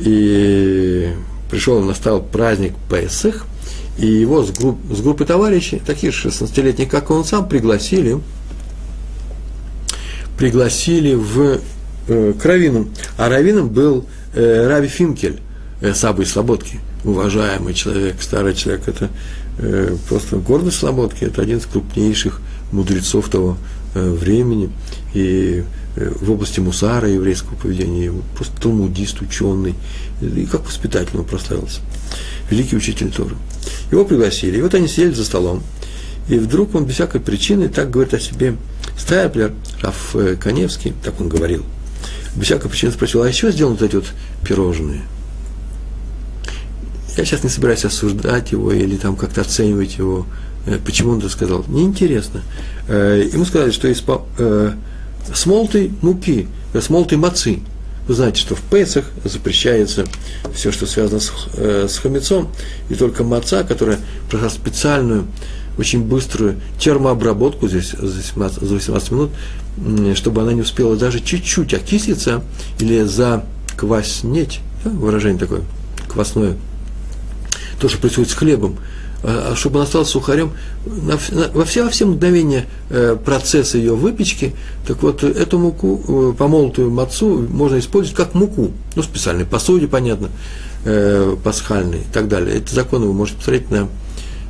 И 0.03 1.13
пришел, 1.49 1.81
настал 1.81 2.21
праздник 2.21 2.73
Песах, 2.89 3.45
и 3.97 4.07
его 4.07 4.43
с, 4.43 4.51
групп, 4.51 4.79
с 4.89 5.01
группой 5.01 5.25
товарищей, 5.27 5.81
таких 5.85 6.13
16-летних, 6.13 6.89
как 6.89 7.11
он 7.11 7.23
сам, 7.23 7.47
пригласили, 7.47 8.19
пригласили 10.37 11.13
в 11.13 11.59
э, 12.07 12.33
к 12.33 12.45
Равину. 12.45 12.87
А 13.17 13.29
Равином 13.29 13.69
был 13.69 14.05
э, 14.33 14.67
Рави 14.67 14.87
Финкель, 14.87 15.39
э, 15.81 15.93
Сабы 15.93 16.25
Слободки, 16.25 16.79
уважаемый 17.03 17.73
человек, 17.73 18.15
старый 18.21 18.55
человек, 18.55 18.87
это 18.87 19.09
э, 19.59 19.95
просто 20.09 20.37
гордость 20.37 20.77
Слободки, 20.77 21.25
это 21.25 21.43
один 21.43 21.59
из 21.59 21.65
крупнейших 21.65 22.41
мудрецов 22.71 23.29
того 23.29 23.57
э, 23.93 24.09
времени, 24.09 24.71
и 25.13 25.63
в 25.95 26.31
области 26.31 26.59
мусара 26.59 27.09
еврейского 27.09 27.55
поведения, 27.55 28.13
просто 28.35 28.61
талмудист, 28.61 29.21
ученый, 29.21 29.75
и 30.21 30.45
как 30.45 30.65
воспитатель 30.65 31.17
он 31.17 31.25
прославился. 31.25 31.81
Великий 32.49 32.75
учитель 32.75 33.11
Торы. 33.11 33.35
Его 33.91 34.05
пригласили, 34.05 34.57
и 34.57 34.61
вот 34.61 34.73
они 34.73 34.87
сидели 34.87 35.13
за 35.13 35.25
столом, 35.25 35.63
и 36.29 36.37
вдруг 36.37 36.75
он 36.75 36.85
без 36.85 36.95
всякой 36.95 37.19
причины 37.19 37.67
так 37.67 37.89
говорит 37.89 38.13
о 38.13 38.19
себе. 38.19 38.55
Стайплер, 38.97 39.53
Раф 39.81 40.15
э, 40.15 40.35
Коневский, 40.35 40.93
так 41.03 41.19
он 41.19 41.27
говорил, 41.27 41.65
без 42.35 42.45
всякой 42.45 42.69
причины 42.69 42.91
спросил, 42.91 43.23
а 43.23 43.27
еще 43.27 43.51
сделаны 43.51 43.75
вот 43.75 43.83
эти 43.83 43.95
вот 43.95 44.05
пирожные? 44.47 45.01
Я 47.17 47.25
сейчас 47.25 47.43
не 47.43 47.49
собираюсь 47.49 47.83
осуждать 47.83 48.53
его 48.53 48.71
или 48.71 48.95
там 48.95 49.17
как-то 49.17 49.41
оценивать 49.41 49.97
его, 49.97 50.25
э, 50.65 50.77
почему 50.85 51.11
он 51.11 51.19
это 51.19 51.29
сказал. 51.29 51.65
Неинтересно. 51.67 52.41
Ему 52.87 53.45
сказали, 53.45 53.71
что 53.71 53.87
из 53.87 54.01
с 55.33 55.45
молотой 55.45 55.91
муки, 56.01 56.47
с 56.73 56.89
молотой 56.89 57.17
мацы. 57.17 57.59
Вы 58.07 58.15
знаете, 58.15 58.41
что 58.41 58.55
в 58.55 58.61
Песах 58.61 59.05
запрещается 59.23 60.05
все, 60.53 60.71
что 60.71 60.85
связано 60.85 61.19
с, 61.19 61.31
э, 61.53 61.87
с 61.87 61.97
хамецом, 61.99 62.51
и 62.89 62.95
только 62.95 63.23
маца, 63.23 63.63
которая 63.63 63.99
прошла 64.29 64.49
специальную, 64.49 65.27
очень 65.77 66.03
быструю 66.03 66.59
термообработку 66.79 67.67
здесь 67.67 67.91
за 67.91 68.21
17, 68.21 68.61
за 68.61 68.73
18 68.75 69.11
минут, 69.11 69.31
чтобы 70.15 70.41
она 70.41 70.53
не 70.53 70.61
успела 70.61 70.95
даже 70.97 71.19
чуть-чуть 71.19 71.73
окислиться 71.73 72.43
или 72.79 73.03
закваснеть, 73.03 74.59
да, 74.83 74.89
выражение 74.89 75.39
такое, 75.39 75.61
квасное, 76.09 76.57
то, 77.79 77.87
что 77.87 77.97
происходит 77.99 78.29
с 78.31 78.33
хлебом, 78.33 78.77
чтобы 79.55 79.77
он 79.77 79.83
остался 79.83 80.11
сухарем 80.11 80.51
во 80.85 81.65
все, 81.65 81.83
во 81.83 81.89
все 81.89 82.05
мгновения 82.05 82.65
э, 82.89 83.15
процесса 83.23 83.77
ее 83.77 83.93
выпечки, 83.93 84.53
так 84.87 85.01
вот 85.03 85.23
эту 85.23 85.59
муку, 85.59 86.01
э, 86.07 86.33
помолотую 86.37 86.89
мацу, 86.89 87.45
можно 87.49 87.77
использовать 87.77 88.17
как 88.17 88.33
муку, 88.33 88.71
ну, 88.95 89.01
в 89.01 89.05
специальной 89.05 89.45
посуде, 89.45 89.87
понятно, 89.87 90.29
э, 90.85 91.35
пасхальной 91.43 91.99
и 91.99 92.13
так 92.13 92.27
далее. 92.27 92.57
Эти 92.57 92.73
законы 92.73 93.05
вы 93.05 93.13
можете 93.13 93.37
посмотреть 93.37 93.69
на, 93.69 93.87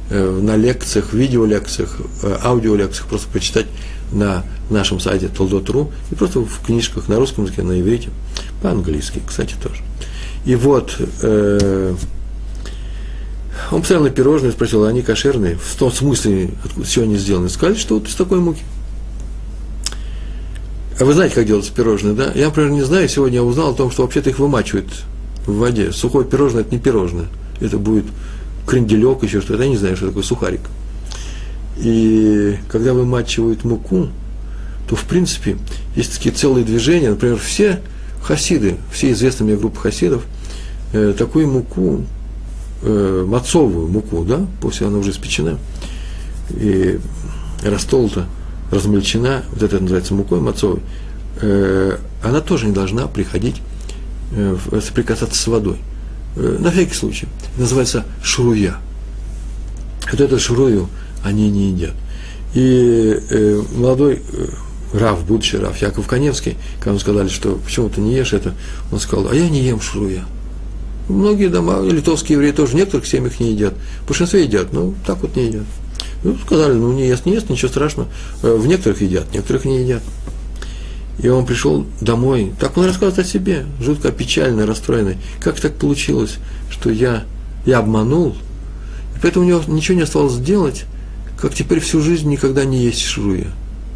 э, 0.10 0.40
на 0.42 0.56
лекциях, 0.56 1.14
видеолекциях, 1.14 2.00
э, 2.24 2.38
аудиолекциях, 2.42 3.08
просто 3.08 3.28
почитать 3.28 3.68
на 4.12 4.44
нашем 4.70 5.00
сайте 5.00 5.28
Толдот.ру 5.28 5.92
и 6.12 6.16
просто 6.16 6.40
в 6.40 6.66
книжках 6.66 7.08
на 7.08 7.18
русском 7.18 7.46
языке, 7.46 7.64
на 7.64 7.80
иврите, 7.80 8.10
по-английски, 8.62 9.22
кстати, 9.26 9.56
тоже. 9.62 9.82
И 10.46 10.56
вот, 10.56 10.96
э, 11.22 11.96
он 13.70 13.82
посмотрел 13.82 14.04
на 14.04 14.10
пирожные, 14.10 14.52
спросил, 14.52 14.84
а 14.84 14.90
они 14.90 15.02
кошерные? 15.02 15.56
В 15.56 15.76
том 15.76 15.92
смысле, 15.92 16.52
откуда 16.64 16.86
все 16.86 17.04
они 17.04 17.18
сделаны. 17.18 17.50
Сказали, 17.50 17.76
что 17.76 17.96
вот 17.96 18.08
из 18.08 18.16
такой 18.16 18.40
муки. 18.40 18.64
А 21.00 21.06
вы 21.06 21.14
знаете, 21.14 21.36
как 21.36 21.46
делается 21.46 21.74
пирожное, 21.74 22.14
да? 22.14 22.32
Я, 22.34 22.48
например, 22.48 22.72
не 22.72 22.84
знаю, 22.84 23.10
сегодня 23.10 23.38
я 23.38 23.44
узнал 23.44 23.72
о 23.72 23.74
том, 23.74 23.92
что 23.92 24.04
вообще-то 24.04 24.30
их 24.30 24.40
вымачивают 24.40 24.88
в 25.46 25.58
воде. 25.58 25.92
Сухое 25.92 26.26
пирожное– 26.26 26.62
это 26.64 26.74
не 26.74 26.80
пирожное. 26.80 27.26
Это 27.60 27.78
будет 27.78 28.06
кренделек, 28.68 29.24
еще 29.24 29.42
что-то. 29.42 29.64
Я 29.64 29.70
не 29.70 29.78
знаю, 29.78 29.96
что 29.96 30.08
такое 30.08 30.24
сухарик. 30.24 30.62
И 31.78 32.58
когда 32.70 32.94
вымачивают 32.94 33.64
муку, 33.64 34.10
то, 34.88 34.96
в 34.96 35.04
принципе, 35.06 35.58
есть 35.96 36.18
такие 36.18 36.36
целые 36.36 36.66
движения. 36.66 37.10
Например, 37.10 37.38
все 37.38 37.82
хасиды, 38.22 38.78
все 38.92 39.12
известные 39.12 39.48
мне 39.48 39.56
группы 39.58 39.80
хасидов, 39.80 40.24
э, 40.94 41.14
такую 41.18 41.48
муку, 41.48 42.04
э, 42.82 43.26
мацовую 43.28 43.88
муку, 43.88 44.24
да, 44.24 44.46
после 44.62 44.88
она 44.88 44.98
уже 44.98 45.12
испечена, 45.12 45.58
и 46.50 47.00
растолта, 47.64 48.26
размельчена, 48.72 49.44
вот 49.52 49.64
это 49.64 49.80
называется 49.80 50.14
мукой 50.14 50.40
мацовой, 50.40 50.80
э, 51.42 51.98
она 52.24 52.42
тоже 52.42 52.68
не 52.68 52.74
должна 52.74 53.08
приходить 53.08 53.62
э, 54.32 54.58
соприкасаться 54.82 55.42
с 55.42 55.48
водой. 55.48 55.78
Э, 56.36 56.58
на 56.60 56.72
всякий 56.72 56.94
случай. 56.94 57.28
называется 57.58 58.06
шруя. 58.24 58.76
Вот 60.12 60.20
эту 60.20 60.40
шрую 60.40 60.88
они 61.24 61.50
не 61.50 61.72
едят. 61.72 61.94
И 62.54 63.20
э, 63.30 63.62
молодой 63.76 64.22
э, 64.32 64.48
Рав, 64.94 65.26
будущий 65.26 65.58
Рав, 65.58 65.78
Яков 65.82 66.08
Коневский, 66.08 66.58
когда 66.80 66.92
ему 66.92 67.00
сказали, 67.00 67.30
что 67.30 67.56
почему 67.64 67.90
ты 67.90 68.02
не 68.02 68.14
ешь 68.16 68.34
это, 68.34 68.54
он 68.92 69.00
сказал, 69.00 69.30
а 69.30 69.36
я 69.36 69.50
не 69.50 69.62
ем 69.62 69.80
шруя. 69.80 70.26
Многие 71.12 71.48
дома, 71.48 71.82
литовские 71.82 72.38
евреи 72.38 72.52
тоже, 72.52 72.72
в 72.72 72.76
некоторых 72.76 73.06
семьях 73.06 73.40
не 73.40 73.52
едят. 73.52 73.74
В 74.04 74.08
большинстве 74.08 74.44
едят, 74.44 74.72
но 74.72 74.94
так 75.06 75.22
вот 75.22 75.36
не 75.36 75.48
едят. 75.48 75.66
Ну, 76.24 76.38
сказали, 76.46 76.74
ну 76.74 76.94
не 76.94 77.08
ест, 77.08 77.26
не 77.26 77.34
ест, 77.34 77.50
ничего 77.50 77.68
страшного. 77.68 78.08
Э, 78.44 78.56
в 78.56 78.66
некоторых 78.66 79.02
едят, 79.02 79.26
в 79.26 79.34
некоторых 79.34 79.66
не 79.66 79.82
едят. 79.82 80.02
И 81.20 81.28
он 81.28 81.46
пришел 81.46 81.86
домой. 82.00 82.54
Так 82.60 82.78
он 82.78 82.86
рассказывает 82.86 83.20
о 83.20 83.30
себе, 83.30 83.66
жутко 83.82 84.12
печальный, 84.12 84.66
расстроенный. 84.66 85.18
Как 85.40 85.60
так 85.60 85.76
получилось, 85.76 86.38
что 86.70 86.90
я, 86.90 87.24
я 87.66 87.80
обманул, 87.80 88.36
и 89.16 89.20
поэтому 89.22 89.46
у 89.46 89.48
него 89.50 89.62
ничего 89.68 89.98
не 89.98 90.04
осталось 90.04 90.34
сделать, 90.34 90.86
как 91.38 91.54
теперь 91.54 91.80
всю 91.82 92.02
жизнь 92.02 92.30
никогда 92.30 92.64
не 92.64 92.78
есть 92.78 93.02
шруя. 93.02 93.48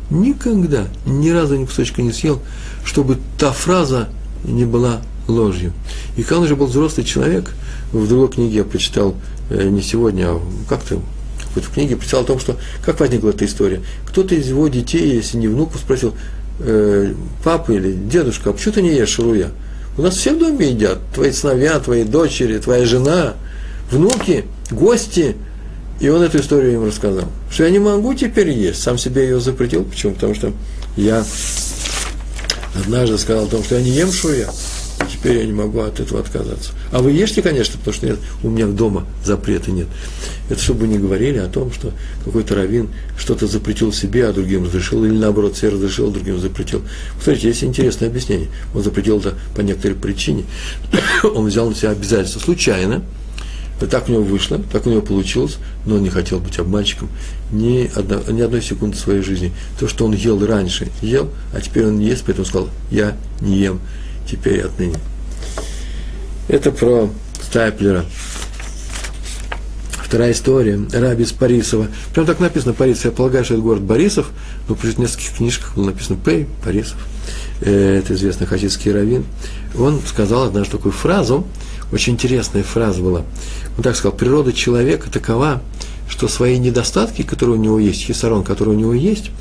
Никогда, 0.09 0.87
ни 1.05 1.29
разу 1.29 1.55
ни 1.55 1.65
кусочка 1.65 2.01
не 2.01 2.11
съел, 2.11 2.41
чтобы 2.83 3.17
та 3.39 3.51
фраза 3.51 4.09
не 4.43 4.65
была 4.65 5.01
ложью. 5.27 5.73
И 6.17 6.25
он 6.31 6.43
уже 6.43 6.55
был 6.55 6.67
взрослый 6.67 7.05
человек, 7.05 7.51
в 7.91 8.07
другой 8.07 8.29
книге 8.29 8.57
я 8.57 8.63
прочитал, 8.63 9.15
э, 9.49 9.67
не 9.69 9.81
сегодня, 9.81 10.27
а 10.27 10.41
как-то 10.67 10.99
в 11.55 11.73
книге 11.73 11.95
прочитал 11.95 12.21
о 12.21 12.25
том, 12.25 12.39
что 12.39 12.57
как 12.83 12.99
возникла 12.99 13.29
эта 13.29 13.45
история. 13.45 13.81
Кто-то 14.07 14.35
из 14.35 14.47
его 14.47 14.67
детей, 14.67 15.15
если 15.15 15.37
не 15.37 15.47
внуков, 15.47 15.79
спросил, 15.79 16.13
э, 16.59 17.13
папа 17.43 17.71
или 17.71 17.93
дедушка, 17.93 18.49
а 18.49 18.53
почему 18.53 18.73
ты 18.73 18.81
не 18.81 18.89
ешь 18.89 19.09
шуруя? 19.09 19.51
У 19.97 20.01
нас 20.01 20.15
все 20.15 20.33
в 20.33 20.39
доме 20.39 20.71
едят, 20.71 20.99
твои 21.13 21.31
сыновья, 21.31 21.79
твои 21.79 22.03
дочери, 22.03 22.57
твоя 22.57 22.85
жена, 22.85 23.35
внуки, 23.89 24.45
гости. 24.69 25.35
И 26.01 26.09
он 26.09 26.21
эту 26.21 26.39
историю 26.39 26.73
им 26.73 26.85
рассказал. 26.85 27.29
Что 27.49 27.63
я 27.63 27.69
не 27.69 27.79
могу 27.79 28.13
теперь 28.13 28.49
есть, 28.49 28.81
сам 28.81 28.97
себе 28.97 29.23
ее 29.23 29.39
запретил. 29.39 29.85
Почему? 29.85 30.13
Потому 30.13 30.35
что 30.35 30.51
я 30.97 31.23
однажды 32.75 33.17
сказал 33.17 33.45
о 33.45 33.47
том, 33.47 33.63
что 33.63 33.75
я 33.75 33.81
не 33.81 33.91
ем 33.91 34.11
шуя. 34.11 34.49
Теперь 35.11 35.39
я 35.39 35.45
не 35.45 35.53
могу 35.53 35.81
от 35.81 35.99
этого 35.99 36.21
отказаться. 36.21 36.71
А 36.91 36.99
вы 36.99 37.11
ешьте, 37.11 37.41
конечно, 37.41 37.77
потому 37.77 37.93
что 37.93 38.05
нет, 38.05 38.19
у 38.43 38.49
меня 38.49 38.67
дома 38.67 39.05
запрета 39.23 39.71
нет. 39.71 39.87
Это 40.49 40.61
чтобы 40.61 40.87
не 40.87 40.97
говорили 40.97 41.37
о 41.37 41.47
том, 41.47 41.71
что 41.73 41.91
какой-то 42.23 42.55
раввин 42.55 42.89
что-то 43.17 43.47
запретил 43.47 43.91
себе, 43.91 44.27
а 44.27 44.33
другим 44.33 44.65
разрешил, 44.65 45.03
или 45.03 45.17
наоборот, 45.17 45.57
себе 45.57 45.69
разрешил, 45.69 46.07
а 46.07 46.11
другим 46.11 46.39
запретил. 46.39 46.81
Смотрите, 47.21 47.49
есть 47.49 47.63
интересное 47.63 48.07
объяснение. 48.07 48.47
Он 48.73 48.83
запретил 48.83 49.19
это 49.19 49.35
по 49.55 49.61
некоторой 49.61 49.97
причине. 49.97 50.45
он 51.23 51.47
взял 51.47 51.69
на 51.69 51.75
себя 51.75 51.91
обязательство 51.91 52.39
случайно, 52.39 53.03
так 53.79 54.07
у 54.07 54.11
него 54.11 54.23
вышло, 54.23 54.61
так 54.71 54.85
у 54.87 54.89
него 54.89 55.01
получилось, 55.01 55.57
но 55.85 55.95
он 55.95 56.03
не 56.03 56.09
хотел 56.09 56.39
быть 56.39 56.57
обманщиком 56.59 57.09
ни, 57.51 57.91
одно, 57.93 58.21
ни 58.31 58.41
одной 58.41 58.61
секунды 58.61 58.95
своей 58.97 59.21
жизни. 59.21 59.51
То, 59.79 59.87
что 59.87 60.05
он 60.05 60.13
ел 60.13 60.43
раньше, 60.45 60.87
ел, 61.01 61.29
а 61.53 61.59
теперь 61.59 61.85
он 61.87 61.99
не 61.99 62.07
ест, 62.07 62.23
поэтому 62.25 62.45
сказал, 62.45 62.69
я 62.89 63.17
не 63.41 63.57
ем 63.57 63.81
теперь 64.29 64.61
отныне. 64.61 64.97
Это 66.47 66.71
про 66.71 67.09
Стайплера. 67.41 68.05
Вторая 69.91 70.33
история. 70.33 70.79
Раби 70.93 71.23
из 71.23 71.31
Парисова. 71.31 71.87
Прям 72.13 72.25
так 72.25 72.39
написано 72.39 72.73
Парисов. 72.73 73.05
Я 73.05 73.11
полагаю, 73.11 73.43
что 73.43 73.55
это 73.55 73.63
город 73.63 73.81
Борисов, 73.81 74.29
но 74.67 74.75
в 74.75 74.99
нескольких 74.99 75.37
книжках 75.37 75.75
было 75.75 75.85
написано 75.87 76.17
Пей, 76.23 76.47
Парисов. 76.63 76.97
Э, 77.61 77.99
это 77.99 78.13
известный 78.13 78.45
хасидский 78.45 78.91
раввин. 78.91 79.25
Он 79.77 79.99
сказал 80.05 80.43
однажды 80.43 80.77
такую 80.77 80.91
фразу, 80.91 81.45
очень 81.91 82.13
интересная 82.13 82.63
фраза 82.63 83.01
была. 83.01 83.23
Он 83.77 83.83
так 83.83 83.95
сказал, 83.95 84.17
природа 84.17 84.53
человека 84.53 85.09
такова, 85.09 85.61
что 86.07 86.27
свои 86.27 86.57
недостатки, 86.59 87.23
которые 87.23 87.57
у 87.57 87.61
него 87.61 87.79
есть, 87.79 88.03
хисарон, 88.03 88.43
который 88.43 88.69
у 88.69 88.77
него 88.77 88.93
есть, 88.93 89.31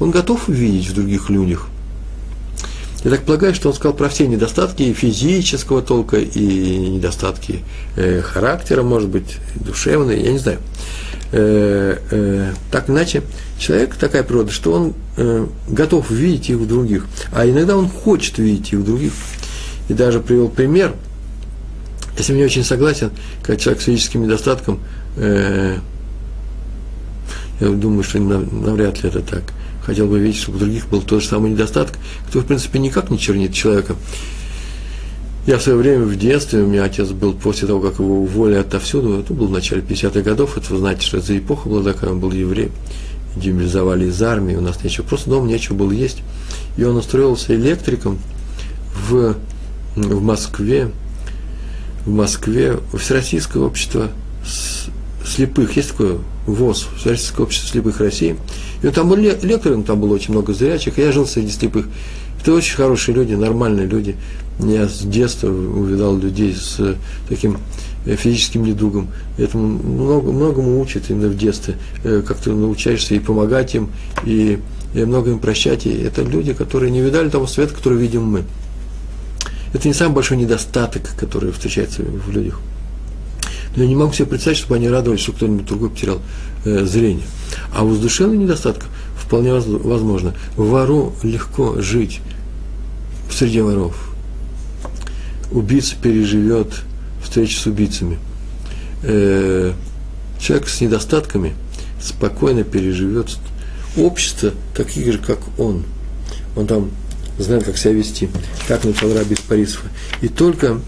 он 0.00 0.10
готов 0.10 0.48
увидеть 0.48 0.88
в 0.88 0.94
других 0.94 1.30
людях. 1.30 1.68
Я 3.04 3.10
так 3.10 3.22
полагаю, 3.22 3.52
что 3.52 3.68
он 3.68 3.74
сказал 3.74 3.96
про 3.96 4.08
все 4.08 4.28
недостатки 4.28 4.92
физического 4.92 5.82
толка, 5.82 6.18
и 6.18 6.88
недостатки 6.88 7.64
э, 7.96 8.20
характера, 8.22 8.82
может 8.82 9.08
быть, 9.08 9.38
душевные, 9.56 10.22
я 10.22 10.32
не 10.32 10.38
знаю. 10.38 10.58
Э, 11.32 11.98
э, 12.10 12.52
так 12.70 12.88
иначе, 12.88 13.22
человек 13.58 13.96
такая 13.96 14.22
природа, 14.22 14.52
что 14.52 14.72
он 14.72 14.94
э, 15.16 15.46
готов 15.68 16.10
видеть 16.12 16.50
их 16.50 16.58
в 16.58 16.68
других, 16.68 17.06
а 17.32 17.44
иногда 17.44 17.76
он 17.76 17.88
хочет 17.88 18.38
видеть 18.38 18.72
их 18.72 18.78
в 18.78 18.84
других. 18.84 19.12
И 19.88 19.94
даже 19.94 20.20
привел 20.20 20.48
пример, 20.48 20.94
если 22.16 22.34
не 22.34 22.44
очень 22.44 22.62
согласен, 22.62 23.10
как 23.42 23.58
человек 23.58 23.82
с 23.82 23.86
физическим 23.86 24.22
недостатком, 24.22 24.78
э, 25.16 25.78
я 27.58 27.68
думаю, 27.68 28.04
что 28.04 28.20
навряд 28.20 29.02
ли 29.02 29.08
это 29.08 29.22
так– 29.22 29.42
хотел 29.84 30.06
бы 30.06 30.18
видеть, 30.18 30.40
чтобы 30.40 30.56
у 30.56 30.60
других 30.60 30.88
был 30.88 31.02
тот 31.02 31.22
же 31.22 31.28
самый 31.28 31.50
недостаток, 31.50 31.98
кто, 32.28 32.40
в 32.40 32.46
принципе, 32.46 32.78
никак 32.78 33.10
не 33.10 33.18
чернит 33.18 33.52
человека. 33.52 33.96
Я 35.46 35.58
в 35.58 35.62
свое 35.62 35.76
время 35.76 36.04
в 36.04 36.16
детстве, 36.16 36.62
у 36.62 36.68
меня 36.68 36.84
отец 36.84 37.08
был 37.08 37.32
после 37.32 37.66
того, 37.66 37.80
как 37.80 37.98
его 37.98 38.22
уволили 38.22 38.58
отовсюду, 38.58 39.18
это 39.18 39.34
было 39.34 39.48
в 39.48 39.50
начале 39.50 39.82
50-х 39.82 40.20
годов, 40.20 40.56
это 40.56 40.72
вы 40.72 40.78
знаете, 40.78 41.04
что 41.04 41.16
это 41.16 41.26
за 41.26 41.38
эпоха 41.38 41.68
была 41.68 41.82
такая, 41.82 42.10
он 42.10 42.20
был 42.20 42.30
еврей, 42.30 42.70
демобилизовали 43.34 44.06
из 44.06 44.22
армии, 44.22 44.54
у 44.54 44.60
нас 44.60 44.82
нечего, 44.84 45.04
просто 45.04 45.30
дома 45.30 45.48
нечего 45.48 45.74
было 45.74 45.90
есть. 45.90 46.22
И 46.76 46.84
он 46.84 46.96
устроился 46.96 47.56
электриком 47.56 48.18
в, 49.08 49.34
в 49.96 50.22
Москве, 50.22 50.92
в 52.06 52.10
Москве, 52.10 52.78
в 52.92 52.98
Всероссийское 52.98 53.62
общество 53.62 54.10
слепых, 55.24 55.76
есть 55.76 55.90
такое 55.90 56.18
ВОЗ, 56.46 56.88
Всероссийское 56.96 57.44
общество 57.44 57.68
слепых 57.68 58.00
России, 58.00 58.36
и 58.82 58.86
он 58.86 58.92
там 58.92 59.08
был 59.08 59.16
лектором, 59.16 59.84
там 59.84 60.00
было 60.00 60.14
очень 60.14 60.32
много 60.32 60.52
зрячих, 60.52 60.98
я 60.98 61.12
жил 61.12 61.26
среди 61.26 61.50
слепых. 61.50 61.86
Это 62.40 62.54
очень 62.54 62.74
хорошие 62.74 63.14
люди, 63.14 63.34
нормальные 63.34 63.86
люди. 63.86 64.16
Я 64.58 64.88
с 64.88 65.02
детства 65.02 65.48
увидал 65.48 66.16
людей 66.16 66.54
с 66.54 66.76
э, 66.80 66.96
таким 67.28 67.58
э, 68.04 68.16
физическим 68.16 68.64
недугом. 68.64 69.08
Этому 69.38 69.78
много, 69.78 70.32
многому 70.32 70.80
учат 70.80 71.04
именно 71.08 71.28
в 71.28 71.36
детстве. 71.36 71.76
Э, 72.02 72.20
как 72.26 72.38
ты 72.38 72.50
научаешься 72.50 73.14
и 73.14 73.20
помогать 73.20 73.76
им, 73.76 73.90
и, 74.24 74.58
и 74.92 75.04
много 75.04 75.30
им 75.30 75.38
прощать. 75.38 75.86
И 75.86 75.90
это 75.90 76.22
люди, 76.22 76.52
которые 76.52 76.90
не 76.90 77.00
видали 77.00 77.28
того 77.28 77.46
света, 77.46 77.74
который 77.74 77.98
видим 77.98 78.24
мы. 78.24 78.42
Это 79.72 79.86
не 79.86 79.94
самый 79.94 80.14
большой 80.16 80.36
недостаток, 80.36 81.14
который 81.16 81.52
встречается 81.52 82.02
в 82.02 82.30
людях. 82.32 82.60
Но 83.76 83.82
я 83.82 83.88
не 83.88 83.96
могу 83.96 84.12
себе 84.12 84.26
представить, 84.26 84.58
чтобы 84.58 84.76
они 84.76 84.88
радовались, 84.88 85.20
что 85.20 85.32
кто-нибудь 85.32 85.66
другой 85.66 85.90
потерял 85.90 86.20
э, 86.64 86.84
зрение. 86.84 87.24
А 87.74 87.84
у 87.84 87.94
душевных 87.94 88.38
недостатков 88.38 88.88
вполне 89.16 89.52
возможно. 89.54 90.34
Вору 90.56 91.14
легко 91.22 91.80
жить 91.80 92.20
в 93.30 93.34
среде 93.34 93.62
воров. 93.62 93.96
Убийца 95.50 95.96
переживет 96.00 96.68
встречу 97.22 97.58
с 97.58 97.66
убийцами. 97.66 98.18
Э, 99.02 99.72
человек 100.38 100.68
с 100.68 100.80
недостатками 100.80 101.54
спокойно 102.00 102.64
переживет 102.64 103.38
общество 103.96 104.52
таких 104.74 105.12
же, 105.12 105.18
как 105.18 105.38
он. 105.58 105.84
Он 106.56 106.66
там 106.66 106.90
знает, 107.38 107.64
как 107.64 107.78
себя 107.78 107.92
вести. 107.94 108.28
Как 108.68 108.84
написал 108.84 109.14
Раби 109.14 109.34
из 109.34 109.40
Парисова. 109.40 109.86
И 110.20 110.28
только 110.28 110.78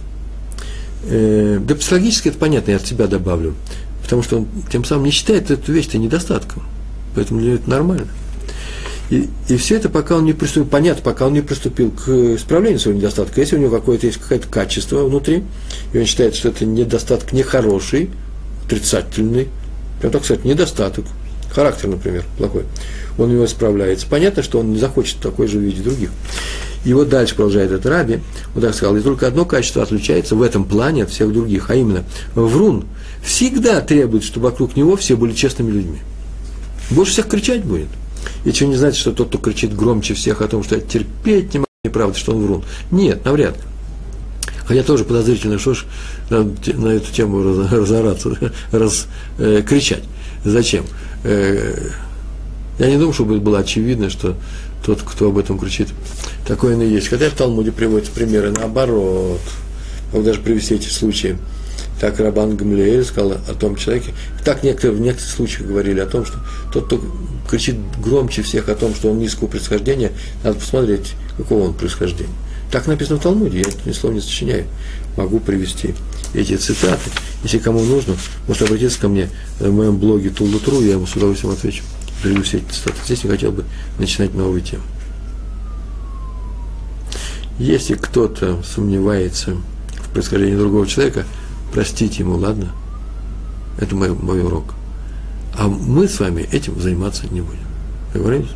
Э, 1.07 1.59
да 1.61 1.75
психологически 1.75 2.29
это 2.29 2.39
понятно, 2.39 2.73
я 2.73 2.77
от 2.79 2.87
себя 2.87 3.07
добавлю. 3.07 3.55
Потому 4.03 4.23
что 4.23 4.39
он 4.39 4.49
тем 4.71 4.85
самым 4.85 5.05
не 5.07 5.11
считает 5.11 5.51
эту 5.51 5.73
вещь-то 5.73 5.99
недостатком. 5.99 6.63
Поэтому 7.15 7.41
для 7.41 7.51
него 7.51 7.61
это 7.61 7.71
нормально. 7.71 8.09
И, 9.11 9.29
и 9.49 9.57
все 9.57 9.77
это, 9.77 9.89
пока 9.89 10.17
он 10.17 10.25
не 10.25 10.33
приступил, 10.33 10.67
понятно, 10.67 11.03
пока 11.03 11.27
он 11.27 11.35
не 11.35 11.43
приступил 11.43 11.91
к 11.91 12.09
исправлению 12.09 12.81
своего 12.81 12.99
недостатка. 12.99 13.41
Если 13.41 13.57
у 13.57 13.59
него 13.59 13.71
какое-то 13.71 14.07
есть 14.07 14.19
какое-то 14.19 14.49
качество 14.49 15.05
внутри, 15.05 15.45
и 15.93 15.99
он 15.99 16.07
считает, 16.07 16.35
что 16.35 16.49
это 16.49 16.65
недостаток 16.65 17.33
нехороший, 17.33 18.11
отрицательный, 18.65 19.49
прям 20.01 20.13
так 20.13 20.25
сказать, 20.25 20.45
недостаток, 20.45 21.05
характер, 21.55 21.89
например, 21.89 22.25
плохой, 22.39 22.65
он 23.19 23.31
его 23.31 23.45
исправляется. 23.45 24.07
Понятно, 24.09 24.43
что 24.43 24.59
он 24.59 24.73
не 24.73 24.79
захочет 24.79 25.19
такой 25.19 25.49
же 25.49 25.59
видеть 25.59 25.85
других. 25.85 26.11
И 26.85 26.93
вот 26.93 27.09
дальше 27.09 27.35
продолжает 27.35 27.71
этот 27.73 27.87
раби, 27.87 28.21
он 28.55 28.63
так 28.63 28.75
сказал, 28.75 28.97
и 28.97 29.01
только 29.01 29.27
одно 29.27 29.45
качество 29.45 29.83
отличается 29.83 30.37
в 30.37 30.43
этом 30.43 30.65
плане 30.65 31.05
от 31.05 31.11
всех 31.11 31.33
других, 31.33 31.71
а 31.71 31.75
именно 31.75 32.05
врун 32.35 32.85
всегда 33.23 33.81
требует, 33.81 34.23
чтобы 34.23 34.51
вокруг 34.51 34.77
него 34.77 34.97
все 34.97 35.17
были 35.17 35.33
честными 35.33 35.71
людьми. 35.71 35.99
Больше 36.91 37.13
всех 37.13 37.29
кричать 37.29 37.65
будет. 37.65 37.89
И 38.45 38.53
что 38.53 38.67
не 38.67 38.77
значит, 38.77 39.01
что 39.01 39.13
тот, 39.13 39.29
кто 39.29 39.39
кричит 39.39 39.75
громче 39.75 40.15
всех 40.15 40.43
о 40.43 40.49
том, 40.49 40.63
что 40.63 40.77
я 40.77 40.81
терпеть 40.83 41.55
не 41.55 41.61
могу, 41.61 41.69
неправда, 41.85 42.19
что 42.19 42.33
он 42.33 42.45
врун. 42.45 42.65
Нет, 42.91 43.25
навряд 43.25 43.57
ли. 43.57 43.63
Хотя 44.67 44.83
тоже 44.83 45.05
подозрительно, 45.05 45.59
что 45.59 45.75
ж 45.75 45.85
на, 46.31 46.89
эту 46.89 47.13
тему 47.13 47.43
раз, 47.43 47.73
разораться, 47.73 48.53
раз, 48.73 49.07
э, 49.39 49.63
кричать. 49.67 50.05
Зачем? 50.45 50.85
Э, 51.23 51.91
я 52.79 52.91
не 52.91 52.97
думаю, 52.97 53.13
чтобы 53.13 53.39
было 53.41 53.59
очевидно, 53.59 54.11
что 54.11 54.37
тот, 54.85 55.03
кто 55.03 55.29
об 55.29 55.39
этом 55.39 55.59
кричит, 55.59 55.89
такое 56.47 56.79
и 56.81 56.89
есть. 56.89 57.09
Хотя 57.09 57.31
в 57.31 57.35
Талмуде 57.35 57.73
приводятся 57.73 58.13
примеры 58.13 58.53
наоборот. 58.53 59.41
Могу 60.13 60.25
даже 60.25 60.41
привести 60.41 60.75
эти 60.75 60.89
случаи. 60.89 61.39
Так 62.01 62.21
Рабан 62.21 62.57
Гамлеэль 62.57 63.05
сказал 63.05 63.33
о 63.33 63.55
том 63.55 63.77
человеке. 63.77 64.13
Так 64.45 64.63
некоторые, 64.63 64.99
в 64.99 65.01
некоторых 65.01 65.31
случаях 65.31 65.69
говорили 65.69 66.01
о 66.01 66.07
том, 66.07 66.27
что 66.27 66.39
тот, 66.73 66.87
кто 66.87 67.01
кричит 67.49 67.77
громче 68.03 68.43
всех 68.43 68.69
о 68.69 68.75
том, 68.75 68.95
что 68.95 69.11
он 69.11 69.19
низкого 69.19 69.49
происхождения, 69.49 70.13
надо 70.43 70.59
посмотреть, 70.59 71.15
какого 71.37 71.65
он 71.65 71.75
происхождения. 71.75 72.35
Так 72.71 72.87
написано 72.87 73.19
в 73.19 73.23
Талмуде, 73.23 73.59
я 73.61 73.65
ни 73.87 73.93
слова 73.93 74.15
не 74.15 74.21
сочиняю. 74.21 74.67
Могу 75.17 75.39
привести 75.39 75.95
эти 76.35 76.57
цитаты. 76.57 77.11
Если 77.43 77.59
кому 77.59 77.81
нужно, 77.85 78.17
может 78.49 78.63
обратиться 78.63 79.01
ко 79.01 79.09
мне 79.09 79.31
в 79.61 79.73
моем 79.73 79.97
блоге 79.97 80.31
Тулутру, 80.31 80.81
я 80.83 80.93
ему 80.93 81.07
с 81.07 81.15
удовольствием 81.15 81.55
отвечу. 81.55 81.85
Приведу 82.25 82.43
все 82.43 82.57
эти 82.57 82.73
цитаты. 82.73 82.97
Здесь 83.05 83.25
не 83.25 83.29
хотел 83.29 83.53
бы 83.53 83.67
начинать 83.99 84.33
новую 84.33 84.63
тему. 84.63 84.83
Если 87.59 87.97
кто-то 87.97 88.63
сомневается 88.63 89.57
в 89.99 90.09
происхождении 90.09 90.57
другого 90.57 90.87
человека, 90.87 91.27
простите 91.71 92.23
ему, 92.23 92.39
ладно? 92.39 92.73
Это 93.79 93.95
мой, 93.95 94.09
мой 94.15 94.43
урок. 94.43 94.73
А 95.59 95.69
мы 95.69 96.09
с 96.09 96.19
вами 96.19 96.49
этим 96.51 96.81
заниматься 96.81 97.27
не 97.27 97.43
будем. 97.43 97.67
Договорились? 98.15 98.53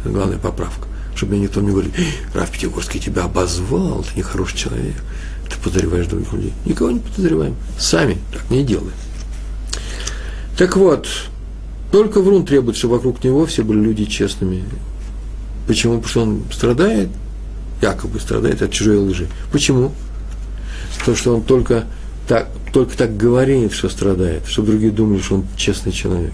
Это 0.00 0.12
главная 0.12 0.38
поправка 0.38 0.88
чтобы 1.14 1.34
мне 1.34 1.42
никто 1.42 1.60
не 1.60 1.70
говорил, 1.70 1.92
Раф 2.34 2.50
Пятигорский 2.50 2.98
тебя 2.98 3.24
обозвал, 3.24 4.02
ты 4.02 4.16
нехороший 4.16 4.56
человек, 4.56 4.96
ты 5.48 5.56
подозреваешь 5.58 6.06
других 6.06 6.32
людей. 6.32 6.52
Никого 6.64 6.90
не 6.90 7.00
подозреваем. 7.00 7.54
Сами 7.78 8.18
так 8.32 8.50
не 8.50 8.64
делаем. 8.64 8.94
Так 10.56 10.76
вот, 10.76 11.06
только 11.92 12.20
Врун 12.20 12.46
требует, 12.46 12.76
чтобы 12.76 12.94
вокруг 12.94 13.22
него 13.22 13.44
все 13.46 13.62
были 13.62 13.80
люди 13.80 14.06
честными. 14.06 14.64
Почему? 15.66 16.00
Потому 16.00 16.08
что 16.08 16.22
он 16.22 16.42
страдает, 16.50 17.10
якобы 17.82 18.18
страдает 18.18 18.62
от 18.62 18.72
чужой 18.72 18.96
лжи. 18.96 19.28
Почему? 19.52 19.92
Потому 20.98 21.16
что 21.16 21.36
он 21.36 21.42
только 21.42 21.84
так, 22.26 22.48
только 22.72 22.96
так 22.96 23.16
говорит, 23.16 23.72
что 23.72 23.90
страдает, 23.90 24.46
чтобы 24.46 24.68
другие 24.68 24.90
думали, 24.90 25.20
что 25.20 25.36
он 25.36 25.44
честный 25.56 25.92
человек. 25.92 26.32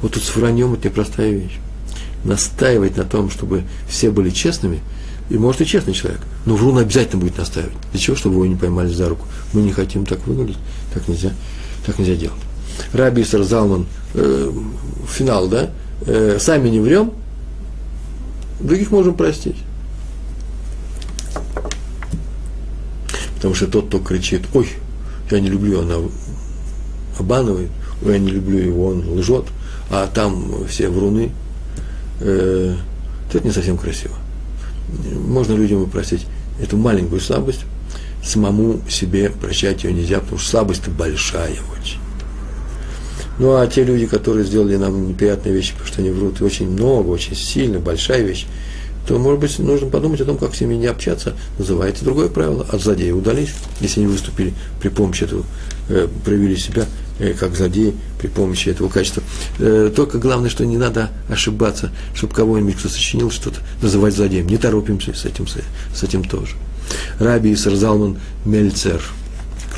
Вот 0.00 0.12
тут 0.12 0.22
с 0.22 0.34
враньем 0.36 0.72
это 0.72 0.88
непростая 0.88 1.32
вещь 1.32 1.58
настаивать 2.24 2.96
на 2.96 3.04
том, 3.04 3.30
чтобы 3.30 3.64
все 3.88 4.10
были 4.10 4.30
честными, 4.30 4.80
и 5.30 5.36
может 5.36 5.60
и 5.60 5.66
честный 5.66 5.94
человек, 5.94 6.20
но 6.46 6.56
врун 6.56 6.78
обязательно 6.78 7.20
будет 7.20 7.38
настаивать. 7.38 7.74
Для 7.92 8.00
чего? 8.00 8.16
Чтобы 8.16 8.36
его 8.36 8.46
не 8.46 8.56
поймали 8.56 8.88
за 8.88 9.08
руку. 9.08 9.26
Мы 9.52 9.62
не 9.62 9.72
хотим 9.72 10.06
так 10.06 10.26
выглядеть, 10.26 10.58
так 10.92 11.06
нельзя, 11.06 11.32
так 11.84 11.98
нельзя 11.98 12.14
делать. 12.14 12.47
Раби 12.92 13.22
Исар 13.22 13.42
Залман, 13.42 13.86
э, 14.14 14.52
финал, 15.08 15.48
да? 15.48 15.70
Э, 16.06 16.38
сами 16.40 16.68
не 16.68 16.80
врем, 16.80 17.12
других 18.60 18.90
можем 18.90 19.14
простить. 19.14 19.56
Потому 23.36 23.54
что 23.54 23.66
тот, 23.66 23.86
кто 23.86 23.98
кричит, 24.00 24.42
ой, 24.54 24.68
я 25.30 25.40
не 25.40 25.48
люблю, 25.48 25.80
она 25.80 25.96
обманывает, 27.18 27.70
ой, 28.04 28.12
я 28.12 28.18
не 28.18 28.30
люблю 28.30 28.58
его, 28.58 28.86
он 28.88 29.18
лжет, 29.18 29.44
а 29.90 30.06
там 30.06 30.66
все 30.66 30.88
вруны, 30.88 31.30
э, 32.20 32.74
это 33.28 33.44
не 33.44 33.52
совсем 33.52 33.78
красиво. 33.78 34.14
Можно 35.26 35.54
людям 35.54 35.88
простить 35.90 36.26
эту 36.60 36.76
маленькую 36.76 37.20
слабость, 37.20 37.64
самому 38.24 38.80
себе 38.88 39.30
прощать 39.30 39.84
ее 39.84 39.92
нельзя, 39.92 40.20
потому 40.20 40.38
что 40.38 40.50
слабость-то 40.50 40.90
большая 40.90 41.56
очень. 41.78 41.97
Ну 43.38 43.56
а 43.56 43.66
те 43.66 43.84
люди, 43.84 44.06
которые 44.06 44.44
сделали 44.44 44.76
нам 44.76 45.08
неприятные 45.08 45.54
вещи, 45.54 45.72
потому 45.72 45.88
что 45.88 46.00
они 46.00 46.10
врут, 46.10 46.40
и 46.40 46.44
очень 46.44 46.70
много, 46.70 47.08
очень 47.08 47.36
сильно, 47.36 47.78
большая 47.78 48.22
вещь, 48.22 48.46
то, 49.06 49.18
может 49.18 49.40
быть, 49.40 49.58
нужно 49.58 49.88
подумать 49.88 50.20
о 50.20 50.24
том, 50.24 50.36
как 50.36 50.54
с 50.54 50.60
ними 50.60 50.74
не 50.74 50.86
общаться. 50.86 51.34
Называется 51.58 52.04
другое 52.04 52.28
правило. 52.28 52.66
От 52.70 52.82
злодея 52.82 53.14
удались, 53.14 53.54
если 53.80 54.00
они 54.00 54.12
выступили 54.12 54.52
при 54.80 54.88
помощи 54.88 55.24
этого, 55.24 55.44
э, 55.88 56.08
проявили 56.24 56.56
себя 56.56 56.86
Э, 57.18 57.34
как 57.34 57.56
злодей 57.56 57.96
при 58.20 58.28
помощи 58.28 58.68
этого 58.68 58.88
качества. 58.88 59.24
Э, 59.58 59.90
только 59.94 60.18
главное, 60.18 60.50
что 60.50 60.64
не 60.64 60.76
надо 60.76 61.10
ошибаться, 61.28 61.90
чтобы 62.14 62.32
кого-нибудь, 62.32 62.76
кто 62.76 62.88
сочинил 62.88 63.30
что-то, 63.32 63.58
называть 63.82 64.14
злодеем. 64.14 64.46
Не 64.46 64.56
торопимся 64.56 65.12
с 65.12 65.24
этим, 65.24 65.46
с 65.48 66.02
этим 66.02 66.22
тоже. 66.22 66.54
Раби 67.18 67.52
Исар 67.52 67.74
Мельцер, 68.44 69.02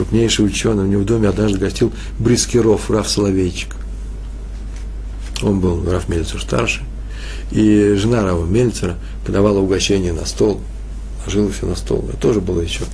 крупнейший 0.01 0.47
ученый, 0.47 0.85
у 0.85 0.87
него 0.87 1.03
в 1.03 1.05
доме 1.05 1.29
однажды 1.29 1.59
гостил 1.59 1.93
Брискиров, 2.19 2.91
Раф 2.91 3.07
Соловейчик. 3.07 3.77
Он 5.43 5.61
был 5.61 5.85
Раф 5.91 6.09
Мельцер 6.09 6.41
старший. 6.41 6.85
И 7.51 7.97
жена 7.99 8.23
Рава 8.23 8.47
Мельцера 8.47 8.97
подавала 9.27 9.59
угощение 9.59 10.15
на 10.15 10.25
стол, 10.25 10.63
ложила 11.27 11.51
все 11.53 11.67
на 11.67 11.77
стол. 11.77 12.07
Это 12.09 12.17
тоже 12.17 12.41
было 12.41 12.63
еще 12.63 12.85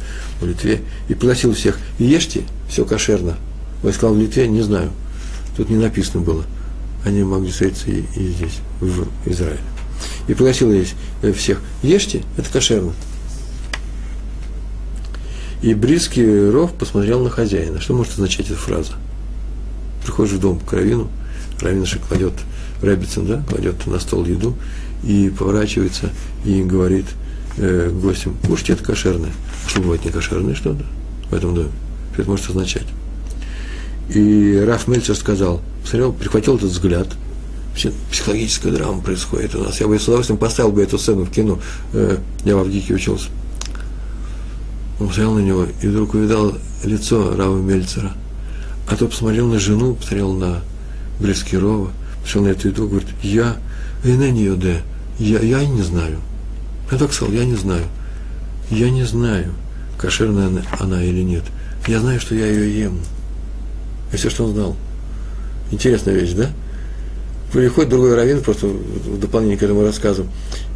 в 0.41 0.47
Литве. 0.47 0.81
И 1.09 1.15
пригласил 1.15 1.55
всех. 1.55 1.79
Ешьте, 2.01 2.43
все 2.69 2.85
кошерно. 2.85 3.37
Я 3.85 3.93
сказал 3.93 4.17
в 4.17 4.19
Литве, 4.19 4.49
не 4.49 4.63
знаю. 4.63 4.91
Тут 5.57 5.71
не 5.71 5.77
написано 5.77 6.25
было. 6.25 6.43
Они 7.05 7.23
могли 7.23 7.53
встретиться 7.53 7.89
и, 7.89 8.03
и 8.17 8.33
здесь, 8.33 8.59
в 8.81 9.07
Израиле. 9.27 9.61
И 10.27 10.35
пригласил 10.35 10.73
здесь 10.73 10.95
э, 11.23 11.33
всех. 11.33 11.61
Ешьте, 11.85 12.23
это 12.37 12.51
кошерно. 12.51 12.93
И 15.63 15.75
Бриский 15.75 16.51
Ров 16.51 16.73
посмотрел 16.75 17.23
на 17.23 17.31
хозяина. 17.31 17.81
Что 17.81 17.95
может 17.95 18.13
означать 18.15 18.51
эта 18.51 18.59
фраза? 18.59 18.93
Приходишь 20.03 20.35
в 20.35 20.41
дом 20.41 20.61
к 20.61 20.73
Равину, 20.73 21.09
Равинша 21.61 21.99
кладет, 21.99 22.35
Рэббитсон, 22.83 23.27
да, 23.27 23.43
кладет 23.49 23.87
на 23.87 23.99
стол 23.99 24.25
еду 24.25 24.55
и 25.03 25.31
поворачивается 25.31 26.11
и 26.45 26.63
говорит 26.63 27.07
э, 27.57 27.91
гостям, 27.91 28.37
кушайте 28.47 28.75
это 28.75 28.85
кошерное. 28.85 29.33
Что 29.67 29.81
бывает 29.81 30.05
не 30.05 30.11
кошерное 30.11 30.55
что-то 30.55 30.85
в 31.31 31.35
этом 31.35 31.55
доме? 31.55 31.71
Что 32.13 32.23
это 32.23 32.31
может 32.31 32.51
означать? 32.51 32.87
И 34.15 34.63
Раф 34.65 34.87
Мельцер 34.87 35.17
сказал, 35.17 35.61
посмотрел, 35.83 36.13
прихватил 36.13 36.57
этот 36.57 36.71
взгляд, 36.71 37.09
психологическая 38.11 38.73
драма 38.73 39.03
происходит 39.03 39.55
у 39.55 39.65
нас. 39.65 39.81
Я 39.81 39.89
бы 39.89 39.99
с 39.99 40.05
удовольствием 40.05 40.39
поставил 40.39 40.73
бы 40.73 40.83
эту 40.83 40.99
сцену 40.99 41.25
в 41.25 41.31
кино. 41.31 41.59
Э, 41.93 42.19
я 42.45 42.57
в 42.57 42.61
Авгике 42.61 42.95
учился. 42.95 43.29
Он 44.99 45.09
посмотрел 45.09 45.35
на 45.35 45.41
него 45.41 45.67
и 45.83 45.87
вдруг 45.87 46.15
увидал 46.15 46.55
лицо 46.85 47.37
Рава 47.37 47.59
Мельцера. 47.59 48.13
А 48.89 48.97
то 48.97 49.07
посмотрел 49.07 49.49
на 49.49 49.59
жену, 49.59 49.95
посмотрел 49.95 50.33
на 50.33 50.61
Брескирова, 51.21 51.91
посмотрел 52.23 52.45
на 52.45 52.59
эту 52.59 52.69
еду, 52.69 52.89
говорит, 52.89 53.09
я, 53.23 53.57
на 54.05 54.31
нее, 54.31 54.55
да, 54.55 54.77
я, 55.19 55.41
я 55.41 55.65
не 55.65 55.83
знаю. 55.83 56.19
Я 56.91 56.99
так 56.99 57.13
сказал, 57.13 57.35
я 57.35 57.45
не 57.45 57.57
знаю. 57.57 57.85
Я 58.71 58.91
не 58.91 59.05
знаю, 59.05 59.53
кошерная 59.99 60.47
она, 60.47 60.63
она 60.79 61.03
или 61.03 61.23
нет. 61.23 61.45
Я 61.87 62.01
знаю, 62.01 62.21
что 62.21 62.35
я 62.35 62.47
ее 62.47 62.85
ем. 62.85 62.99
И 64.13 64.17
все, 64.17 64.31
что 64.31 64.45
он 64.45 64.53
знал. 64.53 64.77
Интересная 65.71 66.15
вещь, 66.15 66.33
да? 66.33 66.51
Приходит 67.53 67.91
другой 67.91 68.15
раввин, 68.15 68.43
просто 68.43 68.67
в 68.67 69.21
дополнение 69.21 69.57
к 69.57 69.63
этому 69.63 69.83
рассказу, 69.83 70.27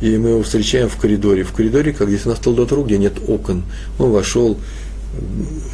и 0.01 0.17
мы 0.17 0.31
его 0.31 0.43
встречаем 0.43 0.89
в 0.89 0.97
коридоре. 0.97 1.43
В 1.43 1.53
коридоре, 1.53 1.93
как 1.93 2.09
здесь 2.09 2.27
у 2.27 2.31
нас 2.31 2.39
толдотру, 2.39 2.85
где 2.85 2.97
нет 2.97 3.15
окон. 3.27 3.65
Он 3.99 4.11
вошел, 4.13 4.57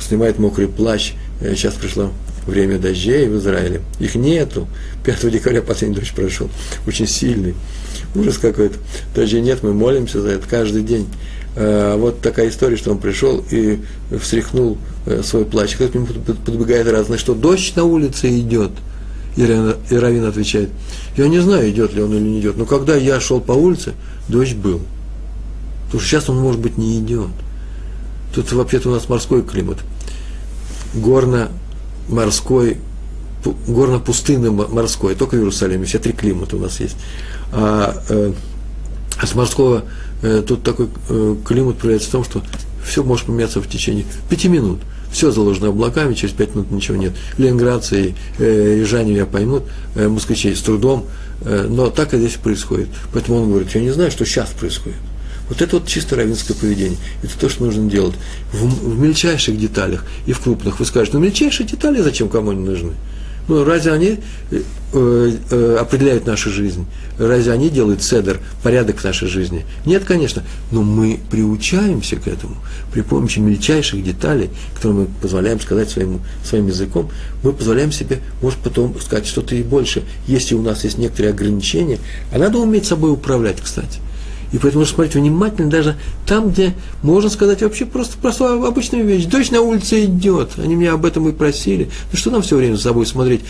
снимает 0.00 0.38
мокрый 0.38 0.68
плащ. 0.68 1.12
Э, 1.40 1.54
сейчас 1.54 1.74
пришло 1.74 2.10
время 2.46 2.78
дождей 2.78 3.28
в 3.28 3.36
Израиле. 3.38 3.82
Их 3.98 4.14
нету. 4.14 4.68
5 5.04 5.30
декабря 5.30 5.62
последний 5.62 5.96
дождь 5.96 6.14
прошел. 6.14 6.48
Очень 6.86 7.06
сильный. 7.06 7.54
Ужас 8.14 8.38
какой-то. 8.38 8.78
Дождей 9.14 9.42
нет, 9.42 9.62
мы 9.62 9.74
молимся 9.74 10.20
за 10.22 10.30
это 10.30 10.48
каждый 10.48 10.82
день. 10.82 11.06
А 11.56 11.96
вот 11.96 12.20
такая 12.20 12.48
история, 12.48 12.76
что 12.76 12.90
он 12.90 12.98
пришел 12.98 13.44
и 13.50 13.80
встряхнул 14.18 14.78
Э, 15.06 15.22
свой 15.22 15.44
плач. 15.44 15.76
Кто 15.76 15.86
к 15.88 15.94
нему 15.94 16.06
подбегает 16.06 16.88
разное, 16.88 17.16
что 17.16 17.34
дождь 17.34 17.74
на 17.76 17.84
улице 17.84 18.28
идет. 18.40 18.72
И 19.36 19.44
Равин 19.44 20.24
отвечает, 20.24 20.70
я 21.16 21.28
не 21.28 21.40
знаю, 21.40 21.70
идет 21.70 21.92
ли 21.92 22.02
он 22.02 22.12
или 22.12 22.22
не 22.22 22.40
идет, 22.40 22.56
но 22.56 22.64
когда 22.64 22.96
я 22.96 23.20
шел 23.20 23.40
по 23.40 23.52
улице, 23.52 23.92
дождь 24.28 24.54
был. 24.54 24.80
Потому 25.86 26.00
что 26.00 26.08
сейчас 26.08 26.30
он, 26.30 26.38
может 26.38 26.60
быть, 26.60 26.78
не 26.78 26.98
идет. 26.98 27.28
Тут 28.34 28.50
вообще-то 28.52 28.88
у 28.88 28.92
нас 28.92 29.08
морской 29.08 29.42
климат. 29.42 29.78
Горно-морской 30.94 32.78
горно-пустынно-морской, 33.66 35.14
только 35.14 35.34
в 35.34 35.38
Иерусалиме, 35.38 35.84
все 35.84 35.98
три 35.98 36.12
климата 36.12 36.56
у 36.56 36.60
нас 36.60 36.80
есть. 36.80 36.96
А, 37.52 38.02
э, 38.08 38.32
а 39.20 39.26
с 39.26 39.34
морского 39.34 39.84
э, 40.22 40.42
тут 40.46 40.62
такой 40.62 40.88
э, 41.08 41.36
климат 41.44 41.76
проявляется 41.78 42.08
в 42.08 42.12
том, 42.12 42.24
что 42.24 42.42
все 42.84 43.02
может 43.02 43.26
поменяться 43.26 43.60
в 43.60 43.68
течение 43.68 44.04
пяти 44.28 44.48
минут. 44.48 44.80
Все 45.16 45.30
заложено 45.30 45.68
облаками, 45.68 46.12
через 46.12 46.34
пять 46.34 46.54
минут 46.54 46.70
ничего 46.70 46.98
нет. 46.98 47.14
Ленинградцы 47.38 48.08
и 48.10 48.14
э, 48.38 48.76
южане 48.80 49.14
меня 49.14 49.24
поймут, 49.24 49.62
э, 49.94 50.08
москвичей 50.08 50.54
с 50.54 50.60
трудом, 50.60 51.06
э, 51.40 51.66
но 51.70 51.88
так 51.88 52.12
и 52.12 52.18
здесь 52.18 52.34
происходит. 52.34 52.88
Поэтому 53.14 53.38
он 53.38 53.48
говорит, 53.48 53.74
я 53.74 53.80
не 53.80 53.92
знаю, 53.92 54.10
что 54.10 54.26
сейчас 54.26 54.50
происходит. 54.50 54.98
Вот 55.48 55.62
это 55.62 55.78
вот 55.78 55.88
чисто 55.88 56.16
равинское 56.16 56.54
поведение. 56.54 56.98
Это 57.22 57.32
то, 57.38 57.48
что 57.48 57.64
нужно 57.64 57.88
делать 57.88 58.14
в, 58.52 58.66
в 58.66 59.00
мельчайших 59.00 59.58
деталях 59.58 60.04
и 60.26 60.34
в 60.34 60.40
крупных. 60.40 60.80
Вы 60.80 60.84
скажете, 60.84 61.16
ну 61.16 61.24
мельчайшие 61.24 61.66
детали 61.66 62.02
зачем 62.02 62.28
кому 62.28 62.50
они 62.50 62.60
нужны? 62.60 62.92
Ну, 63.48 63.64
разве 63.64 63.92
они 63.92 64.18
э, 64.50 64.62
э, 64.92 65.76
определяют 65.80 66.26
нашу 66.26 66.50
жизнь? 66.50 66.86
Разве 67.18 67.52
они 67.52 67.70
делают 67.70 68.02
седер, 68.02 68.40
порядок 68.62 68.98
в 68.98 69.04
нашей 69.04 69.28
жизни? 69.28 69.64
Нет, 69.84 70.04
конечно. 70.04 70.42
Но 70.70 70.82
мы 70.82 71.20
приучаемся 71.30 72.16
к 72.16 72.26
этому. 72.26 72.56
При 72.92 73.02
помощи 73.02 73.38
мельчайших 73.38 74.02
деталей, 74.02 74.50
которые 74.74 75.00
мы 75.00 75.06
позволяем 75.22 75.60
сказать 75.60 75.90
своим, 75.90 76.20
своим 76.44 76.66
языком, 76.66 77.10
мы 77.42 77.52
позволяем 77.52 77.92
себе, 77.92 78.20
может, 78.42 78.58
потом 78.58 78.98
сказать 79.00 79.26
что-то 79.26 79.54
и 79.54 79.62
больше. 79.62 80.02
Если 80.26 80.54
у 80.54 80.62
нас 80.62 80.84
есть 80.84 80.98
некоторые 80.98 81.32
ограничения, 81.32 81.98
а 82.32 82.38
надо 82.38 82.58
уметь 82.58 82.86
собой 82.86 83.12
управлять, 83.12 83.60
кстати. 83.60 84.00
И 84.52 84.58
поэтому 84.58 84.80
нужно 84.80 84.94
смотреть 84.94 85.16
внимательно 85.16 85.70
даже 85.70 85.96
там, 86.26 86.50
где 86.50 86.74
можно 87.02 87.30
сказать 87.30 87.62
вообще 87.62 87.84
просто 87.84 88.16
простую 88.18 88.64
обычную 88.64 89.04
вещь. 89.04 89.24
Дождь 89.24 89.50
на 89.50 89.60
улице 89.60 90.04
идет. 90.04 90.52
Они 90.58 90.74
меня 90.74 90.92
об 90.92 91.04
этом 91.04 91.28
и 91.28 91.32
просили. 91.32 91.90
Ну 92.12 92.18
что 92.18 92.30
нам 92.30 92.42
все 92.42 92.56
время 92.56 92.76
за 92.76 92.82
собой 92.82 93.06
смотреть? 93.06 93.42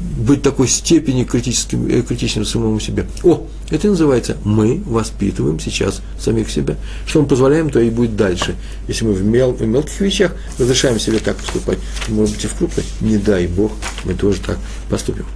быть 0.00 0.42
такой 0.42 0.68
степени 0.68 1.24
критическим, 1.24 1.88
э, 1.88 2.02
критичным 2.02 2.44
самому 2.44 2.80
себе. 2.80 3.06
О, 3.22 3.46
это 3.70 3.88
называется 3.88 4.36
мы 4.44 4.82
воспитываем 4.84 5.60
сейчас 5.60 6.02
самих 6.18 6.50
себя. 6.50 6.76
Что 7.06 7.22
мы 7.22 7.28
позволяем, 7.28 7.70
то 7.70 7.80
и 7.80 7.90
будет 7.90 8.16
дальше. 8.16 8.54
Если 8.88 9.04
мы 9.04 9.12
в, 9.12 9.24
мел, 9.24 9.52
в 9.52 9.62
мелких 9.62 10.00
вещах 10.00 10.34
разрешаем 10.58 10.98
себе 10.98 11.18
так 11.18 11.36
поступать, 11.36 11.78
может 12.08 12.34
быть, 12.34 12.44
и 12.44 12.48
в 12.48 12.54
крупных, 12.54 12.84
не 13.00 13.18
дай 13.18 13.46
Бог, 13.46 13.72
мы 14.04 14.14
тоже 14.14 14.40
так 14.40 14.58
поступим. 14.90 15.26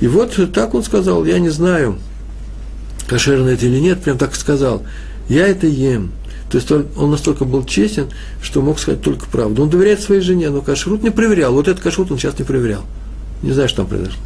И 0.00 0.06
вот 0.06 0.38
так 0.52 0.74
он 0.74 0.82
сказал, 0.82 1.24
я 1.24 1.38
не 1.38 1.48
знаю, 1.48 1.98
кошерно 3.08 3.48
это 3.48 3.66
или 3.66 3.78
нет, 3.78 4.02
прям 4.02 4.18
так 4.18 4.34
сказал. 4.34 4.82
Я 5.28 5.46
это 5.46 5.66
ем. 5.66 6.12
То 6.50 6.56
есть 6.56 6.70
он 6.70 7.10
настолько 7.10 7.44
был 7.44 7.64
честен, 7.64 8.08
что 8.40 8.62
мог 8.62 8.78
сказать 8.78 9.02
только 9.02 9.26
правду. 9.26 9.62
Он 9.62 9.70
доверяет 9.70 10.00
своей 10.00 10.22
жене, 10.22 10.48
но 10.50 10.62
кашрут 10.62 11.02
не 11.02 11.10
проверял. 11.10 11.52
Вот 11.52 11.68
этот 11.68 11.82
кашрут 11.82 12.10
он 12.10 12.18
сейчас 12.18 12.38
не 12.38 12.44
проверял. 12.44 12.84
Не 13.42 13.52
знаю, 13.52 13.68
что 13.68 13.78
там 13.78 13.86
произошло. 13.86 14.20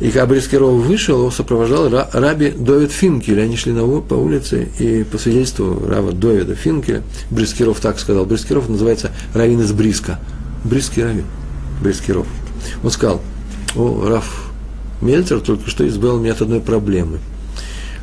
И 0.00 0.10
когда 0.10 0.26
Брискиров 0.26 0.74
вышел, 0.74 1.18
его 1.18 1.30
сопровождал 1.30 1.90
раби 2.12 2.50
Довид 2.50 2.92
Финкель. 2.92 3.40
Они 3.42 3.56
шли 3.56 3.72
на, 3.72 3.82
по 4.00 4.14
улице, 4.14 4.68
и 4.78 5.02
по 5.02 5.18
свидетельству 5.18 5.84
раба 5.86 6.12
Довида 6.12 6.54
Финкеля, 6.54 7.02
Брискиров 7.30 7.80
так 7.80 7.98
сказал, 7.98 8.24
Брискиров 8.24 8.68
называется 8.68 9.10
раввин 9.34 9.60
из 9.60 9.72
Бриска. 9.72 10.20
Бриский 10.64 11.02
раввин, 11.02 11.24
Брискиров. 11.82 12.26
Он 12.84 12.90
сказал, 12.90 13.20
о, 13.74 14.08
Раф 14.08 14.47
Мельцер 15.00 15.40
только 15.40 15.70
что 15.70 15.86
избавил 15.88 16.18
меня 16.18 16.32
от 16.32 16.42
одной 16.42 16.60
проблемы. 16.60 17.18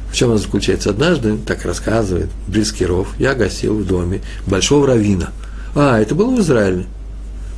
В 0.10 0.16
чем 0.16 0.30
она 0.30 0.38
заключается? 0.38 0.91
Однажды, 0.91 1.38
так 1.38 1.66
рассказывает 1.66 2.30
Брискиров, 2.48 3.14
я 3.20 3.34
гостил 3.36 3.78
в 3.78 3.86
доме 3.86 4.22
большого 4.48 4.88
равина. 4.88 5.32
А, 5.76 6.00
это 6.00 6.16
было 6.16 6.34
в 6.34 6.39
Израиле. 6.39 6.86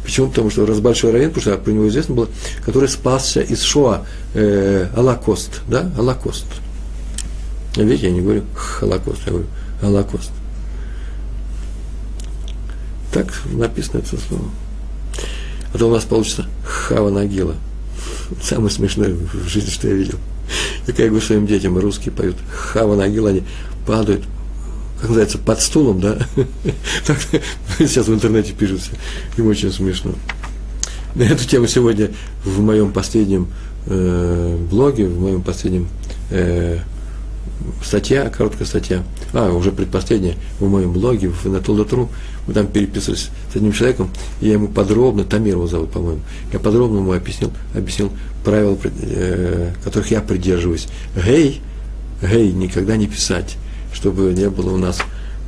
Почему? 0.03 0.29
Потому 0.29 0.49
что 0.49 0.65
раз 0.65 0.79
большой 0.79 1.11
раввин, 1.11 1.29
потому 1.29 1.41
что 1.41 1.63
про 1.63 1.71
него 1.71 1.88
известно 1.89 2.15
было, 2.15 2.29
который 2.65 2.89
спасся 2.89 3.41
из 3.41 3.61
Шоа, 3.61 4.05
э, 4.33 4.88
Алакост, 4.95 5.61
да, 5.67 5.91
Алакост. 5.97 6.45
Видите, 7.75 8.07
я 8.07 8.13
не 8.13 8.21
говорю 8.21 8.43
Холокост, 8.55 9.19
я 9.25 9.33
говорю 9.33 9.47
Алакост. 9.83 10.31
Так 13.13 13.27
написано 13.51 13.99
это 13.99 14.17
слово. 14.17 14.45
А 15.73 15.77
то 15.77 15.88
у 15.88 15.91
нас 15.91 16.05
получится 16.05 16.45
Хава 16.63 17.09
Нагила– 17.09 17.55
самое 18.41 18.69
смешное 18.69 19.13
в 19.13 19.47
жизни, 19.47 19.69
что 19.69 19.88
я 19.88 19.93
видел. 19.93 20.17
И 20.84 20.91
как 20.91 20.99
я 20.99 21.07
говорю 21.07 21.23
своим 21.25 21.47
детям, 21.47 21.78
русские 21.78 22.11
поют 22.11 22.36
Хава 22.49 22.95
Нагил, 22.95 23.28
они 23.28 23.43
падают, 23.86 24.23
как 24.99 25.09
называется, 25.09 25.38
под 25.38 25.61
стулом, 25.61 25.99
да? 25.99 26.17
Так, 27.05 27.17
сейчас 27.80 28.07
в 28.07 28.13
интернете 28.13 28.53
пишут, 28.53 28.82
им 29.38 29.47
очень 29.47 29.71
смешно. 29.71 30.13
На 31.15 31.23
эту 31.23 31.45
тему 31.45 31.67
сегодня 31.67 32.11
в 32.43 32.61
моем 32.61 32.91
последнем 32.93 33.47
э, 33.88 34.57
блоге, 34.69 35.07
в 35.07 35.19
моем 35.19 35.41
последнем 35.41 35.88
э, 36.30 36.80
статья, 37.83 38.29
короткая 38.29 38.67
статья, 38.67 39.03
а, 39.33 39.51
уже 39.51 39.71
предпоследняя, 39.71 40.35
в 40.59 40.67
моем 40.67 40.93
блоге, 40.93 41.29
в 41.29 41.45
Натулдатру, 41.45 42.09
мы 42.47 42.53
там 42.53 42.67
переписывались 42.67 43.29
с 43.51 43.55
одним 43.55 43.73
человеком, 43.73 44.09
и 44.41 44.47
я 44.47 44.53
ему 44.53 44.67
подробно, 44.67 45.23
Тамир 45.23 45.55
его 45.55 45.67
зовут, 45.67 45.91
по-моему, 45.91 46.21
я 46.53 46.59
подробно 46.59 46.97
ему 46.97 47.13
объяснил, 47.13 47.51
объяснил 47.75 48.11
правила, 48.43 48.77
э, 48.83 49.71
которых 49.83 50.11
я 50.11 50.21
придерживаюсь. 50.21 50.87
Гей, 51.15 51.61
гей, 52.21 52.51
никогда 52.53 52.95
не 52.95 53.07
писать, 53.07 53.57
чтобы 53.93 54.33
не 54.33 54.49
было 54.49 54.73
у 54.73 54.77
нас 54.77 54.99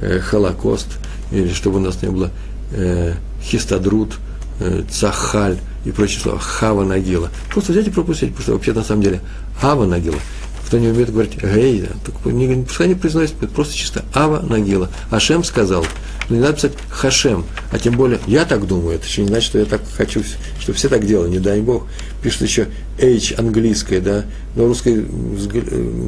э, 0.02 0.20
Холокост, 0.20 0.88
или 1.32 1.54
чтобы 1.54 1.78
у 1.78 1.82
нас 1.82 2.02
не 2.02 2.10
было 2.10 2.32
э, 2.72 3.14
Хистадрут, 3.42 4.18
э, 4.60 4.84
Цахаль 4.90 5.58
и 5.86 5.92
прочие 5.92 6.20
слова, 6.20 6.40
Хава 6.40 6.84
Нагила. 6.84 7.30
Просто 7.50 7.72
взять 7.72 7.88
и 7.88 7.92
пропустить, 7.92 8.30
потому 8.32 8.44
что 8.44 8.54
вообще 8.54 8.74
на 8.74 8.84
самом 8.84 9.04
деле 9.04 9.22
Хава 9.62 9.86
Нагила– 9.86 10.18
кто 10.70 10.78
не 10.78 10.90
умеет 10.90 11.12
говорить 11.12 11.42
гей, 11.42 11.82
да, 11.82 12.30
не, 12.30 12.64
пускай 12.64 12.88
не 12.88 12.94
произносит, 12.94 13.34
просто 13.56 13.74
чисто 13.74 14.06
Ава 14.14 14.40
Нагила. 14.42 14.92
Ашем 15.10 15.44
сказал. 15.44 15.84
Но 16.30 16.36
не 16.36 16.42
надо 16.44 16.54
писать 16.54 16.74
Хашем, 16.92 17.44
а 17.72 17.80
тем 17.80 17.98
более, 17.98 18.20
я 18.28 18.46
так 18.46 18.68
думаю, 18.68 18.98
это 18.98 19.08
еще 19.08 19.24
не 19.24 19.30
значит, 19.30 19.50
что 19.50 19.58
я 19.58 19.66
так 19.66 19.82
хочу, 19.98 20.22
что 20.60 20.74
все 20.74 20.88
так 20.88 21.08
делают, 21.08 21.32
не 21.32 21.40
дай 21.40 21.60
Бог. 21.62 21.88
Пишет 22.22 22.44
еще 22.44 22.68
H 23.02 23.34
английское, 23.40 24.00
да, 24.00 24.26
но 24.56 24.68
русский 24.68 25.04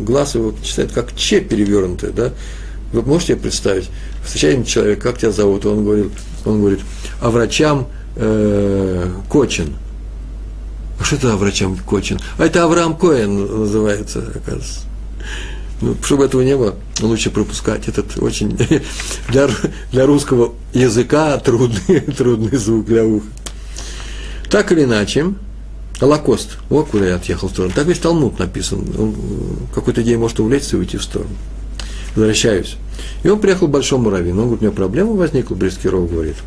глаз 0.06 0.36
его 0.36 0.54
читает 0.62 0.92
как 0.92 1.16
Ч 1.16 1.42
перевернутое, 1.42 2.12
да. 2.12 2.32
Вы 2.94 3.02
можете 3.02 3.38
представить, 3.38 3.90
встречаете 4.24 4.64
человека, 4.66 5.02
как 5.02 5.18
тебя 5.18 5.32
зовут, 5.32 5.66
он 5.66 5.84
говорит, 5.84 6.12
он 6.46 6.60
говорит, 6.60 6.82
а 7.20 7.32
врачам 7.32 7.88
э, 8.16 9.10
Кочин– 9.28 9.74
что 11.06 11.16
это 11.16 11.34
Авраам 11.34 11.78
Кочин? 11.78 12.20
А 12.38 12.46
это 12.46 12.64
Авраам 12.64 12.96
Коэн 12.96 13.62
называется, 13.62 14.20
оказывается. 14.20 14.82
Ну, 15.82 15.96
чтобы 16.04 16.26
этого 16.26 16.42
не 16.42 16.56
было, 16.56 16.76
лучше 17.00 17.32
пропускать. 17.32 17.88
Этот 17.88 18.18
очень 18.20 18.58
для, 19.30 19.50
для 19.92 20.06
русского 20.06 20.54
языка 20.74 21.38
трудный, 21.38 22.02
трудный 22.18 22.58
звук 22.58 22.86
для 22.86 23.04
уха. 23.04 23.26
Так 24.50 24.72
или 24.72 24.84
иначе, 24.84 25.34
Холокост. 26.00 26.58
Вот 26.70 26.90
куда 26.90 27.08
я 27.08 27.16
отъехал 27.16 27.48
в 27.48 27.52
сторону. 27.52 27.74
Так 27.76 27.86
весь 27.86 28.00
Талмуд 28.00 28.40
написан. 28.40 28.84
Он 28.98 29.16
какой-то 29.74 30.02
день 30.02 30.18
может 30.18 30.40
увлечься 30.40 30.76
и 30.76 30.80
уйти 30.80 30.98
в 30.98 31.04
сторону. 31.04 31.30
Возвращаюсь. 32.16 32.76
И 33.24 33.30
он 33.30 33.40
приехал 33.40 33.68
к 33.68 33.72
большому 33.72 34.10
раввину. 34.10 34.42
Он 34.42 34.48
говорит, 34.48 34.62
у 34.62 34.66
меня 34.66 34.76
проблема 34.76 35.14
возникла, 35.14 35.54
Брискиров 35.56 36.12
говорит. 36.12 36.38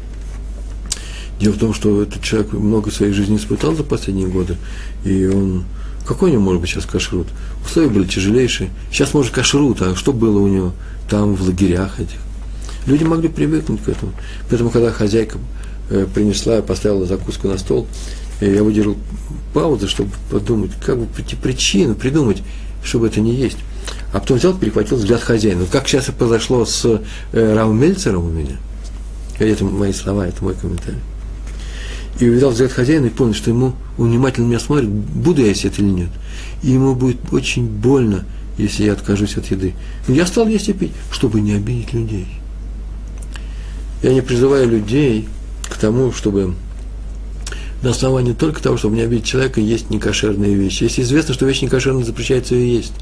Дело 1.40 1.52
в 1.52 1.58
том, 1.58 1.74
что 1.74 2.02
этот 2.02 2.22
человек 2.22 2.52
много 2.52 2.90
своей 2.90 3.12
жизни 3.12 3.36
испытал 3.36 3.74
за 3.74 3.84
последние 3.84 4.28
годы, 4.28 4.56
и 5.04 5.26
он... 5.26 5.64
Какой 6.06 6.28
у 6.28 6.32
него 6.34 6.42
может 6.42 6.60
быть 6.60 6.70
сейчас 6.70 6.84
кашрут? 6.84 7.28
Условия 7.64 7.88
были 7.88 8.04
тяжелейшие. 8.06 8.68
Сейчас, 8.92 9.14
может, 9.14 9.32
кашрут, 9.32 9.80
а 9.80 9.96
что 9.96 10.12
было 10.12 10.38
у 10.38 10.48
него 10.48 10.72
там, 11.08 11.34
в 11.34 11.42
лагерях 11.42 11.98
этих? 11.98 12.18
Люди 12.86 13.04
могли 13.04 13.28
привыкнуть 13.30 13.82
к 13.82 13.88
этому. 13.88 14.12
Поэтому, 14.50 14.68
когда 14.68 14.92
хозяйка 14.92 15.38
э, 15.88 16.06
принесла, 16.14 16.60
поставила 16.60 17.06
закуску 17.06 17.48
на 17.48 17.56
стол, 17.56 17.86
я 18.42 18.62
выдержал 18.62 18.98
паузу, 19.54 19.88
чтобы 19.88 20.10
подумать, 20.30 20.72
как 20.84 20.98
бы 20.98 21.06
причину, 21.42 21.94
придумать, 21.94 22.42
чтобы 22.82 23.06
это 23.06 23.22
не 23.22 23.34
есть. 23.34 23.58
А 24.12 24.20
потом 24.20 24.36
взял, 24.36 24.52
перехватил 24.52 24.98
взгляд 24.98 25.22
хозяина. 25.22 25.60
Вот 25.60 25.70
как 25.70 25.88
сейчас 25.88 26.04
это 26.04 26.12
произошло 26.12 26.66
с 26.66 27.00
э, 27.32 27.54
Равом 27.54 27.80
Мельцером 27.80 28.26
у 28.26 28.30
меня. 28.30 28.58
Это 29.38 29.64
мои 29.64 29.94
слова, 29.94 30.28
это 30.28 30.44
мой 30.44 30.54
комментарий 30.54 31.00
и 32.20 32.28
увидал 32.28 32.50
взгляд 32.50 32.72
хозяина 32.72 33.06
и 33.06 33.10
понял, 33.10 33.34
что 33.34 33.50
ему, 33.50 33.74
он 33.98 34.10
внимательно 34.10 34.46
меня 34.46 34.60
смотрит, 34.60 34.88
буду 34.88 35.42
я 35.42 35.48
есть 35.48 35.64
это 35.64 35.82
или 35.82 35.90
нет. 35.90 36.10
И 36.62 36.70
ему 36.70 36.94
будет 36.94 37.16
очень 37.32 37.66
больно, 37.66 38.24
если 38.56 38.84
я 38.84 38.92
откажусь 38.92 39.36
от 39.36 39.46
еды. 39.50 39.74
Но 40.06 40.14
я 40.14 40.26
стал 40.26 40.46
есть 40.46 40.68
и 40.68 40.72
пить, 40.72 40.92
чтобы 41.10 41.40
не 41.40 41.52
обидеть 41.52 41.92
людей. 41.92 42.26
Я 44.02 44.12
не 44.12 44.20
призываю 44.20 44.68
людей 44.68 45.28
к 45.68 45.76
тому, 45.76 46.12
чтобы 46.12 46.54
на 47.82 47.90
основании 47.90 48.32
только 48.32 48.62
того, 48.62 48.76
чтобы 48.76 48.96
не 48.96 49.02
обидеть 49.02 49.26
человека, 49.26 49.60
есть 49.60 49.90
некошерные 49.90 50.54
вещи. 50.54 50.84
Если 50.84 51.02
известно, 51.02 51.34
что 51.34 51.46
вещь 51.46 51.62
некошерная, 51.62 52.04
запрещается 52.04 52.54
ее 52.54 52.76
есть. 52.76 52.94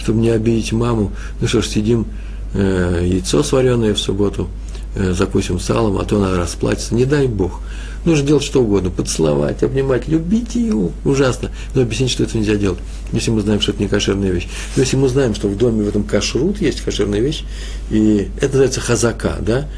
Чтобы 0.00 0.20
не 0.20 0.30
обидеть 0.30 0.72
маму, 0.72 1.12
ну 1.40 1.48
что 1.48 1.60
ж, 1.60 1.66
сидим, 1.66 2.06
э, 2.54 3.04
яйцо 3.04 3.42
сваренное 3.42 3.94
в 3.94 3.98
субботу, 3.98 4.48
э, 4.94 5.12
закусим 5.12 5.58
салом, 5.58 5.98
а 5.98 6.04
то 6.04 6.22
она 6.22 6.36
расплатится. 6.36 6.94
Не 6.94 7.04
дай 7.04 7.26
Бог. 7.26 7.60
Нужно 8.04 8.26
делать 8.26 8.44
что 8.44 8.62
угодно, 8.62 8.90
поцеловать, 8.90 9.62
обнимать, 9.62 10.08
любить 10.08 10.54
ее, 10.54 10.90
ужасно. 11.04 11.50
Но 11.74 11.82
объяснить, 11.82 12.10
что 12.10 12.22
это 12.22 12.38
нельзя 12.38 12.54
делать, 12.54 12.78
если 13.12 13.30
мы 13.30 13.40
знаем, 13.40 13.60
что 13.60 13.72
это 13.72 13.82
не 13.82 13.88
кошерная 13.88 14.30
вещь. 14.30 14.48
Но 14.76 14.82
если 14.82 14.96
мы 14.96 15.08
знаем, 15.08 15.34
что 15.34 15.48
в 15.48 15.56
доме 15.56 15.82
в 15.82 15.88
этом 15.88 16.04
кашрут 16.04 16.60
есть 16.60 16.80
кошерная 16.80 17.20
вещь, 17.20 17.44
и 17.90 18.28
это 18.36 18.46
называется 18.46 18.80
хазака, 18.80 19.36
да, 19.40 19.68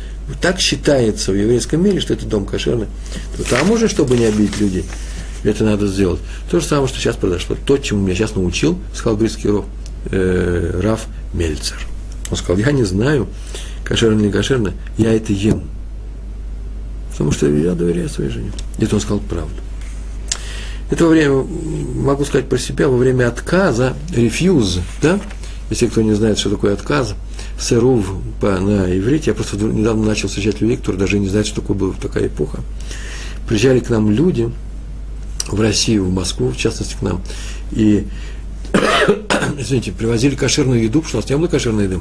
так 0.40 0.60
считается 0.60 1.32
в 1.32 1.34
еврейском 1.34 1.82
мире, 1.82 2.00
что 2.00 2.14
это 2.14 2.26
дом 2.26 2.44
кошерный, 2.44 2.86
то 3.36 3.44
там 3.44 3.70
уже, 3.70 3.88
чтобы 3.88 4.16
не 4.16 4.26
обидеть 4.26 4.60
людей, 4.60 4.84
это 5.42 5.64
надо 5.64 5.86
сделать. 5.86 6.20
То 6.50 6.60
же 6.60 6.66
самое, 6.66 6.88
что 6.88 6.98
сейчас 6.98 7.16
произошло. 7.16 7.56
То, 7.66 7.78
чему 7.78 8.02
меня 8.02 8.14
сейчас 8.14 8.34
научил, 8.34 8.78
сказал 8.94 9.16
бритский 9.16 9.48
Ров, 9.48 9.64
э, 10.10 10.80
Раф 10.82 11.06
Мельцер. 11.32 11.78
Он 12.30 12.36
сказал, 12.36 12.58
я 12.58 12.72
не 12.72 12.84
знаю, 12.84 13.26
кошерно 13.84 14.18
или 14.20 14.26
не 14.26 14.32
кошерно, 14.32 14.72
я 14.98 15.12
это 15.12 15.32
ем. 15.32 15.64
Потому 17.20 17.32
что 17.32 17.50
я 17.50 17.74
доверяю 17.74 18.08
своей 18.08 18.30
жене. 18.30 18.50
Это 18.78 18.94
он 18.94 19.00
сказал 19.02 19.20
правду. 19.20 19.52
Это 20.90 21.04
во 21.04 21.10
время, 21.10 21.44
могу 21.96 22.24
сказать 22.24 22.48
про 22.48 22.56
себя, 22.56 22.88
во 22.88 22.96
время 22.96 23.28
отказа, 23.28 23.94
рефьюз, 24.10 24.78
да, 25.02 25.20
если 25.68 25.88
кто 25.88 26.00
не 26.00 26.14
знает, 26.14 26.38
что 26.38 26.48
такое 26.48 26.72
отказ, 26.72 27.14
сэрув 27.58 28.10
по, 28.40 28.58
на 28.58 28.96
иврите, 28.98 29.32
я 29.32 29.34
просто 29.34 29.58
недавно 29.58 30.06
начал 30.06 30.28
встречать 30.28 30.62
людей, 30.62 30.78
которые 30.78 30.98
даже 30.98 31.18
не 31.18 31.28
знают, 31.28 31.46
что 31.46 31.60
такое 31.60 31.76
была 31.76 31.92
такая 32.00 32.28
эпоха. 32.28 32.60
Приезжали 33.46 33.80
к 33.80 33.90
нам 33.90 34.10
люди 34.10 34.50
в 35.46 35.60
Россию, 35.60 36.06
в 36.06 36.14
Москву, 36.14 36.48
в 36.48 36.56
частности, 36.56 36.96
к 36.98 37.02
нам, 37.02 37.20
и, 37.70 38.06
извините, 39.58 39.92
привозили 39.92 40.36
кошерную 40.36 40.84
еду, 40.84 41.02
потому 41.02 41.08
что 41.08 41.18
у 41.18 41.20
нас 41.20 41.28
не 41.28 41.36
было 41.36 41.48
кошерной 41.48 41.84
еды. 41.84 42.00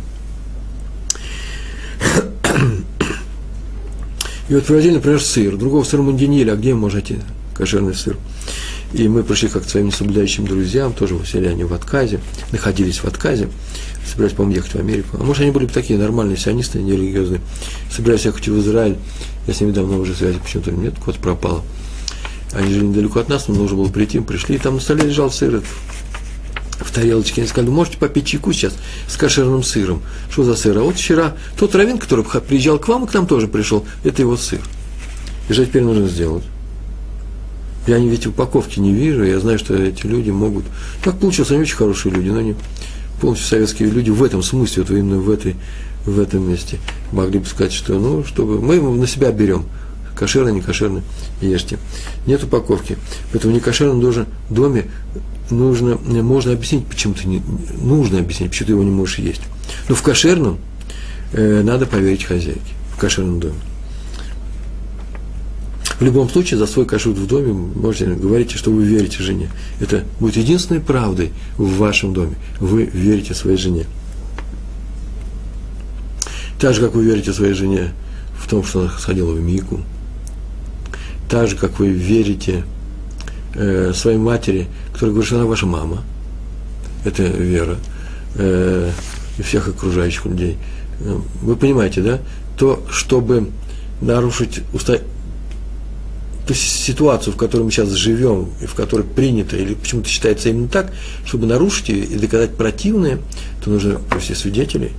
И 4.50 4.54
вот 4.56 4.66
привозили, 4.66 4.96
например, 4.96 5.22
сыр. 5.22 5.58
Другого 5.58 5.84
сыра 5.84 6.02
мы 6.02 6.14
не 6.14 6.40
ели, 6.40 6.50
а 6.50 6.56
где 6.56 6.74
вы 6.74 6.80
можете 6.80 7.20
кошерный 7.54 7.94
сыр? 7.94 8.18
И 8.94 9.08
мы 9.08 9.24
пришли 9.24 9.48
как 9.48 9.64
к 9.64 9.70
своим 9.70 9.92
соблюдающим 9.92 10.48
друзьям, 10.48 10.94
тоже 10.94 11.16
сели 11.24 11.46
они 11.46 11.64
в 11.64 11.74
отказе, 11.74 12.20
находились 12.52 12.98
в 12.98 13.06
отказе, 13.06 13.50
собирались, 14.10 14.34
по-моему, 14.34 14.56
ехать 14.56 14.74
в 14.74 14.80
Америку. 14.80 15.18
А 15.20 15.24
может, 15.24 15.44
они 15.44 15.52
были 15.52 15.68
такие 15.68 16.00
нормальные 16.00 16.38
сионисты, 16.38 16.82
нерелигиозные. 16.82 17.42
Собирались 17.92 18.26
ехать 18.26 18.48
в 18.48 18.60
Израиль, 18.60 18.98
я 19.46 19.54
с 19.54 19.62
ними 19.62 19.72
давно 19.72 20.00
уже 20.00 20.16
связи 20.16 20.40
почему-то 20.40 20.72
нет, 20.72 20.96
куда-то 20.96 21.22
пропало. 21.22 21.64
Они 22.54 22.74
жили 22.74 22.86
недалеко 22.86 23.20
от 23.20 23.30
нас, 23.30 23.48
но 23.48 23.54
нужно 23.54 23.78
было 23.78 23.90
прийти, 23.90 24.20
пришли, 24.20 24.56
и 24.56 24.58
там 24.58 24.76
на 24.76 24.82
столе 24.82 25.04
лежал 25.04 25.30
сыр 25.30 25.62
в 26.80 26.92
тарелочке. 26.92 27.42
Они 27.42 27.50
сказали, 27.50 27.70
можете 27.70 27.98
попить 27.98 28.26
чайку 28.26 28.54
сейчас 28.54 28.74
с 29.08 29.18
кошерным 29.18 29.64
сыром. 29.64 30.02
Что 30.32 30.44
за 30.44 30.56
сыр? 30.56 30.78
А 30.78 30.82
вот 30.82 30.96
вчера 30.96 31.36
тот 31.58 31.76
раввин, 31.76 31.98
который 31.98 32.26
приезжал 32.26 32.80
к 32.80 32.88
вам 32.88 33.06
и 33.06 33.08
к 33.08 33.14
нам 33.14 33.28
тоже 33.28 33.48
пришел, 33.48 33.86
это 34.04 34.22
его 34.22 34.38
сыр. 34.38 34.62
И 35.50 35.54
что 35.54 35.66
теперь 35.66 35.84
нужно 35.84 36.08
сделать? 36.08 36.44
Я 37.88 37.98
ведь 37.98 38.28
упаковки 38.28 38.80
не 38.80 38.94
вижу, 38.94 39.24
я 39.24 39.40
знаю, 39.40 39.58
что 39.58 39.76
эти 39.76 40.06
люди 40.06 40.30
могут... 40.30 40.66
Так 41.04 41.18
получилось, 41.18 41.52
они 41.52 41.62
очень 41.62 41.76
хорошие 41.76 42.14
люди, 42.14 42.30
но 42.30 42.40
они 42.40 42.56
полностью 43.20 43.48
советские 43.48 43.90
люди 43.90 44.12
в 44.12 44.24
этом 44.24 44.44
смысле, 44.44 44.84
вот 44.84 44.92
именно 44.92 45.18
в, 45.18 45.30
этой, 45.30 45.56
в 46.06 46.20
этом 46.20 46.48
месте. 46.48 46.78
Могли 47.12 47.40
бы 47.40 47.46
сказать, 47.46 47.74
что 47.74 47.98
ну, 47.98 48.24
чтобы 48.24 48.62
мы 48.62 48.80
на 48.80 49.08
себя 49.08 49.32
берем. 49.32 49.66
Кошерно, 50.16 50.50
не 50.50 50.62
кошерно, 50.62 51.02
ешьте. 51.42 51.80
Нет 52.28 52.44
упаковки. 52.44 52.98
Поэтому 53.32 53.54
не 53.54 53.60
кошерном 53.60 54.02
должен 54.02 54.28
доме 54.50 54.92
нужно, 55.52 55.98
можно 55.98 56.54
объяснить, 56.54 56.86
почему 56.86 57.14
ты 57.14 57.28
не, 57.28 57.42
нужно 57.82 58.20
объяснить, 58.20 58.52
почему 58.52 58.68
ты 58.68 58.74
его 58.74 58.84
не 58.84 58.92
можешь 58.92 59.20
есть. 59.20 59.42
Но 59.88 59.96
в 59.96 60.02
кошерном 60.02 60.58
э, 61.34 61.62
надо 61.64 61.86
поверить 61.86 62.24
хозяйке, 62.24 62.74
в 62.94 63.00
кошерном 63.00 63.40
доме. 63.40 63.56
В 66.00 66.04
любом 66.04 66.30
случае, 66.30 66.58
за 66.58 66.66
свой 66.66 66.86
кашут 66.86 67.18
в 67.18 67.28
доме 67.28 67.52
можете 67.52 68.06
говорить, 68.06 68.52
что 68.52 68.72
вы 68.72 68.86
верите 68.86 69.22
жене. 69.22 69.50
Это 69.82 70.06
будет 70.20 70.38
единственной 70.38 70.80
правдой 70.80 71.34
в 71.58 71.78
вашем 71.78 72.14
доме. 72.14 72.36
Вы 72.60 72.86
верите 72.86 73.34
своей 73.34 73.58
жене. 73.58 73.86
Так 76.58 76.74
же, 76.74 76.82
как 76.82 76.96
вы 76.96 77.04
верите 77.04 77.34
своей 77.34 77.54
жене 77.54 77.92
в 78.38 78.50
том, 78.50 78.64
что 78.64 78.82
она 78.82 78.90
сходила 78.98 79.34
в 79.34 79.42
Мику. 79.42 79.82
Так 81.30 81.50
же, 81.50 81.58
как 81.58 81.80
вы 81.80 81.90
верите 81.90 82.64
э, 83.56 83.92
своей 83.94 84.18
матери, 84.18 84.68
которая 85.00 85.14
говорит, 85.14 85.28
что 85.28 85.38
она 85.38 85.46
ваша 85.46 85.66
мама. 85.66 86.04
Это 87.06 87.24
вера. 87.24 87.78
Э, 88.36 88.92
и 89.38 89.42
всех 89.42 89.70
окружающих 89.70 90.26
людей. 90.26 90.58
Э, 91.00 91.18
вы 91.42 91.56
понимаете, 91.56 92.02
да? 92.02 92.20
То, 92.58 92.84
чтобы 92.92 93.50
нарушить 94.02 94.60
уста... 94.74 94.98
ту 96.46 96.54
ситуацию, 96.54 97.34
в 97.34 97.38
которой 97.38 97.62
мы 97.62 97.72
сейчас 97.72 97.92
живем, 97.92 98.50
и 98.62 98.66
в 98.66 98.76
которой 98.76 99.04
принято, 99.04 99.56
или 99.56 99.74
почему-то 99.74 100.10
считается 100.10 100.50
именно 100.50 100.68
так, 100.68 100.92
чтобы 101.24 101.48
нарушить 101.48 101.88
ее 101.88 102.04
и 102.04 102.18
доказать 102.18 102.58
противное, 102.58 103.20
то 103.64 103.70
нужно 103.70 104.00
привести 104.00 104.36
свидетелей, 104.36 104.92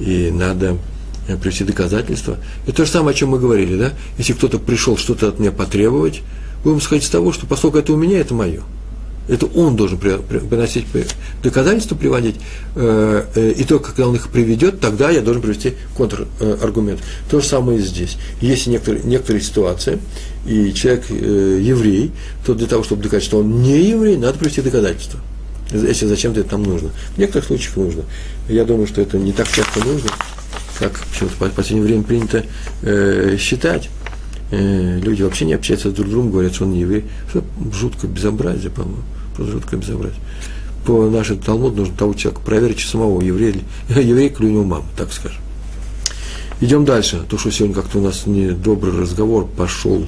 и 0.00 0.32
надо 0.32 0.76
э, 1.28 1.36
привести 1.36 1.62
доказательства. 1.62 2.38
Это 2.66 2.78
то 2.78 2.84
же 2.84 2.90
самое, 2.90 3.14
о 3.14 3.16
чем 3.16 3.28
мы 3.28 3.38
говорили, 3.38 3.78
да? 3.78 3.92
Если 4.18 4.32
кто-то 4.32 4.58
пришел 4.58 4.96
что-то 4.96 5.28
от 5.28 5.38
меня 5.38 5.52
потребовать, 5.52 6.22
будем 6.64 6.78
исходить 6.78 7.04
с 7.04 7.10
того, 7.10 7.32
что 7.32 7.46
поскольку 7.46 7.78
это 7.78 7.92
у 7.92 7.96
меня, 7.96 8.18
это 8.18 8.34
мое. 8.34 8.64
Это 9.28 9.46
он 9.46 9.76
должен 9.76 9.98
приносить 9.98 10.86
доказательства, 11.42 11.96
приводить, 11.96 12.36
э, 12.76 13.24
э, 13.34 13.52
и 13.56 13.64
только 13.64 13.88
когда 13.88 14.08
он 14.08 14.14
их 14.14 14.28
приведет, 14.28 14.80
тогда 14.80 15.10
я 15.10 15.20
должен 15.20 15.42
привести 15.42 15.74
контраргумент. 15.96 17.00
То 17.30 17.40
же 17.40 17.46
самое 17.46 17.80
и 17.80 17.82
здесь. 17.82 18.18
Есть 18.40 18.66
некоторые, 18.68 19.02
некоторые 19.04 19.42
ситуации, 19.42 19.98
и 20.46 20.72
человек 20.72 21.04
э, 21.10 21.60
еврей, 21.60 22.12
то 22.44 22.54
для 22.54 22.68
того, 22.68 22.84
чтобы 22.84 23.02
доказать, 23.02 23.24
что 23.24 23.38
он 23.38 23.62
не 23.62 23.88
еврей, 23.88 24.16
надо 24.16 24.38
привести 24.38 24.62
доказательства. 24.62 25.20
Если 25.72 26.06
зачем-то 26.06 26.40
это 26.40 26.52
нам 26.52 26.62
нужно. 26.62 26.90
В 27.16 27.18
некоторых 27.18 27.46
случаях 27.46 27.76
нужно. 27.76 28.02
Я 28.48 28.64
думаю, 28.64 28.86
что 28.86 29.00
это 29.00 29.18
не 29.18 29.32
так 29.32 29.48
часто 29.50 29.84
нужно, 29.84 30.10
как 30.78 31.00
почему-то 31.10 31.34
в 31.34 31.52
последнее 31.52 31.84
время 31.84 32.04
принято 32.04 32.44
э, 32.82 33.36
считать. 33.38 33.88
Э, 34.50 35.00
люди 35.00 35.22
вообще 35.22 35.44
не 35.44 35.54
общаются 35.54 35.90
друг 35.90 36.06
с 36.06 36.10
другом, 36.10 36.30
говорят, 36.30 36.54
что 36.54 36.64
он 36.64 36.72
не 36.72 36.80
еврей. 36.80 37.04
Что 37.28 37.42
жуткое 37.72 38.10
безобразие, 38.10 38.70
по-моему. 38.70 39.02
Просто 39.34 39.52
жуткое 39.52 39.80
безобразие. 39.80 40.20
По 40.84 41.10
нашему 41.10 41.40
Талмуду 41.40 41.78
нужно 41.78 41.96
того 41.96 42.14
человека 42.14 42.42
проверить 42.44 42.80
самого, 42.80 43.20
еврея, 43.20 43.56
еврейка 43.88 44.42
или 44.42 44.50
у 44.50 44.52
него 44.52 44.64
мама, 44.64 44.86
так 44.96 45.12
скажем. 45.12 45.40
Идем 46.60 46.84
дальше. 46.84 47.24
То, 47.28 47.38
что 47.38 47.50
сегодня 47.50 47.74
как-то 47.74 47.98
у 47.98 48.02
нас 48.02 48.26
недобрый 48.26 48.96
разговор 48.96 49.46
пошел. 49.46 50.06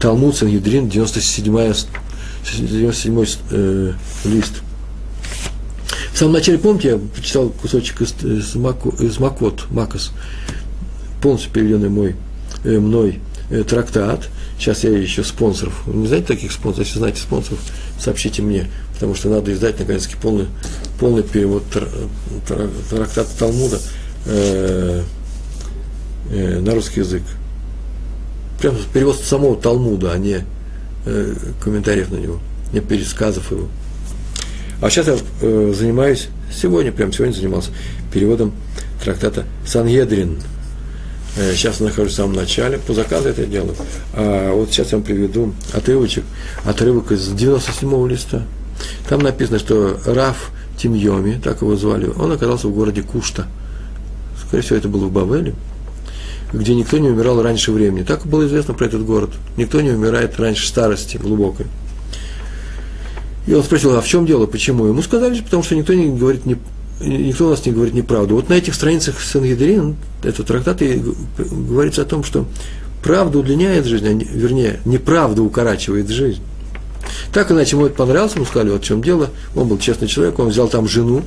Талмуд 0.00 0.36
Сангедрин, 0.36 0.88
97 0.88 1.44
97 2.44 3.26
э, 3.50 3.92
лист. 4.24 4.62
В 6.12 6.18
самом 6.18 6.32
начале, 6.32 6.58
помните, 6.58 6.88
я 6.88 6.98
прочитал 6.98 7.50
кусочек 7.50 8.02
из, 8.02 8.12
из, 8.24 8.54
Мако, 8.56 8.90
из 8.98 9.18
Макот, 9.18 9.66
Макос, 9.70 10.10
полностью 11.22 11.52
переведенный 11.52 11.88
мой 11.88 12.16
Э, 12.20 12.29
мной 12.64 13.20
э, 13.50 13.62
трактат. 13.64 14.28
Сейчас 14.58 14.84
я 14.84 14.90
еще 14.90 15.24
спонсоров. 15.24 15.74
Вы 15.86 16.00
не 16.00 16.06
знаете 16.06 16.26
таких 16.26 16.52
спонсоров? 16.52 16.86
Если 16.86 16.98
знаете 16.98 17.20
спонсоров, 17.20 17.60
сообщите 17.98 18.42
мне, 18.42 18.70
потому 18.94 19.14
что 19.14 19.28
надо 19.28 19.52
издать 19.52 19.78
наконец-таки 19.78 20.16
полный, 20.20 20.46
полный 20.98 21.22
перевод 21.22 21.64
трактата 22.88 23.30
Талмуда 23.38 23.80
э, 24.26 25.02
э, 26.30 26.60
на 26.60 26.74
русский 26.74 27.00
язык. 27.00 27.22
Прям 28.60 28.76
перевод 28.92 29.16
самого 29.16 29.56
Талмуда, 29.56 30.12
а 30.12 30.18
не 30.18 30.44
э, 31.06 31.34
комментариев 31.62 32.10
на 32.10 32.16
него, 32.16 32.40
не 32.72 32.80
пересказов 32.80 33.50
его. 33.50 33.68
А 34.82 34.90
сейчас 34.90 35.06
я 35.06 35.16
э, 35.40 35.72
занимаюсь, 35.74 36.28
сегодня, 36.52 36.92
прямо 36.92 37.12
сегодня 37.12 37.32
занимался 37.32 37.70
переводом 38.12 38.52
трактата 39.02 39.44
Сангедрин– 39.66 40.38
Э, 40.50 40.59
сейчас 41.36 41.80
я 41.80 41.86
нахожусь 41.86 42.12
в 42.12 42.16
самом 42.16 42.34
начале, 42.34 42.78
по 42.78 42.94
заказу 42.94 43.28
это 43.28 43.46
делаю. 43.46 43.74
А 44.14 44.52
вот 44.52 44.70
сейчас 44.70 44.92
я 44.92 44.98
вам 44.98 45.04
приведу 45.04 45.54
отрывочек, 45.72 46.24
отрывок 46.64 47.12
из 47.12 47.32
97-го 47.32 48.06
листа. 48.06 48.42
Там 49.08 49.20
написано, 49.20 49.58
что 49.58 49.98
Раф 50.06 50.50
Тимьоми, 50.76 51.40
так 51.42 51.62
его 51.62 51.76
звали, 51.76 52.06
он 52.06 52.32
оказался 52.32 52.68
в 52.68 52.74
городе 52.74 53.02
Кушта. 53.02 53.46
Скорее 54.46 54.62
всего, 54.62 54.76
это 54.76 54.88
было 54.88 55.06
в 55.06 55.12
Бавеле, 55.12 55.54
где 56.52 56.74
никто 56.74 56.98
не 56.98 57.08
умирал 57.08 57.42
раньше 57.42 57.70
времени. 57.72 58.02
Так 58.02 58.26
было 58.26 58.46
известно 58.46 58.74
про 58.74 58.86
этот 58.86 59.04
город. 59.04 59.30
Никто 59.56 59.80
не 59.80 59.90
умирает 59.90 60.38
раньше 60.40 60.66
старости 60.66 61.18
глубокой. 61.18 61.66
И 63.46 63.54
он 63.54 63.62
спросил, 63.62 63.96
а 63.96 64.00
в 64.00 64.06
чем 64.06 64.26
дело, 64.26 64.46
почему? 64.46 64.86
Ему 64.86 65.02
сказали, 65.02 65.40
потому 65.40 65.62
что 65.62 65.74
никто 65.74 65.94
не 65.94 66.08
говорит 66.16 66.46
не 66.46 66.56
никто 67.00 67.46
у 67.46 67.50
нас 67.50 67.64
не 67.66 67.72
говорит 67.72 67.94
неправду. 67.94 68.36
Вот 68.36 68.48
на 68.48 68.54
этих 68.54 68.74
страницах 68.74 69.20
Сангедрин, 69.20 69.96
этот 70.22 70.46
трактат, 70.46 70.82
и 70.82 71.02
говорится 71.38 72.02
о 72.02 72.04
том, 72.04 72.24
что 72.24 72.46
правда 73.02 73.38
удлиняет 73.38 73.86
жизнь, 73.86 74.06
а 74.06 74.12
не, 74.12 74.24
вернее, 74.24 74.80
неправда 74.84 75.42
укорачивает 75.42 76.08
жизнь. 76.08 76.42
Так 77.32 77.50
иначе 77.50 77.76
ему 77.76 77.86
это 77.86 77.96
понравилось, 77.96 78.34
ему 78.34 78.44
сказали, 78.44 78.70
вот 78.70 78.82
в 78.82 78.84
чем 78.84 79.02
дело, 79.02 79.30
он 79.54 79.68
был 79.68 79.78
честный 79.78 80.08
человек, 80.08 80.38
он 80.38 80.48
взял 80.48 80.68
там 80.68 80.86
жену, 80.86 81.22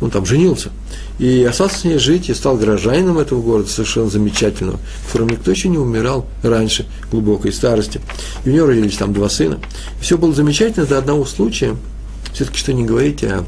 он 0.00 0.10
там 0.10 0.26
женился, 0.26 0.70
и 1.18 1.44
остался 1.44 1.78
с 1.78 1.84
ней 1.84 1.98
жить, 1.98 2.28
и 2.28 2.34
стал 2.34 2.56
горожанином 2.56 3.18
этого 3.18 3.40
города, 3.40 3.68
совершенно 3.68 4.10
замечательного, 4.10 4.78
в 5.04 5.12
котором 5.12 5.30
никто 5.30 5.50
еще 5.50 5.68
не 5.68 5.78
умирал 5.78 6.26
раньше, 6.42 6.86
глубокой 7.10 7.52
старости. 7.52 8.00
И 8.44 8.50
у 8.50 8.52
него 8.52 8.66
родились 8.66 8.96
там 8.96 9.12
два 9.12 9.28
сына. 9.28 9.58
Все 10.00 10.18
было 10.18 10.34
замечательно 10.34 10.86
до 10.86 10.98
одного 10.98 11.24
случая. 11.24 11.76
Все-таки 12.34 12.58
что 12.58 12.74
не 12.74 12.84
говорите, 12.84 13.28
а 13.28 13.44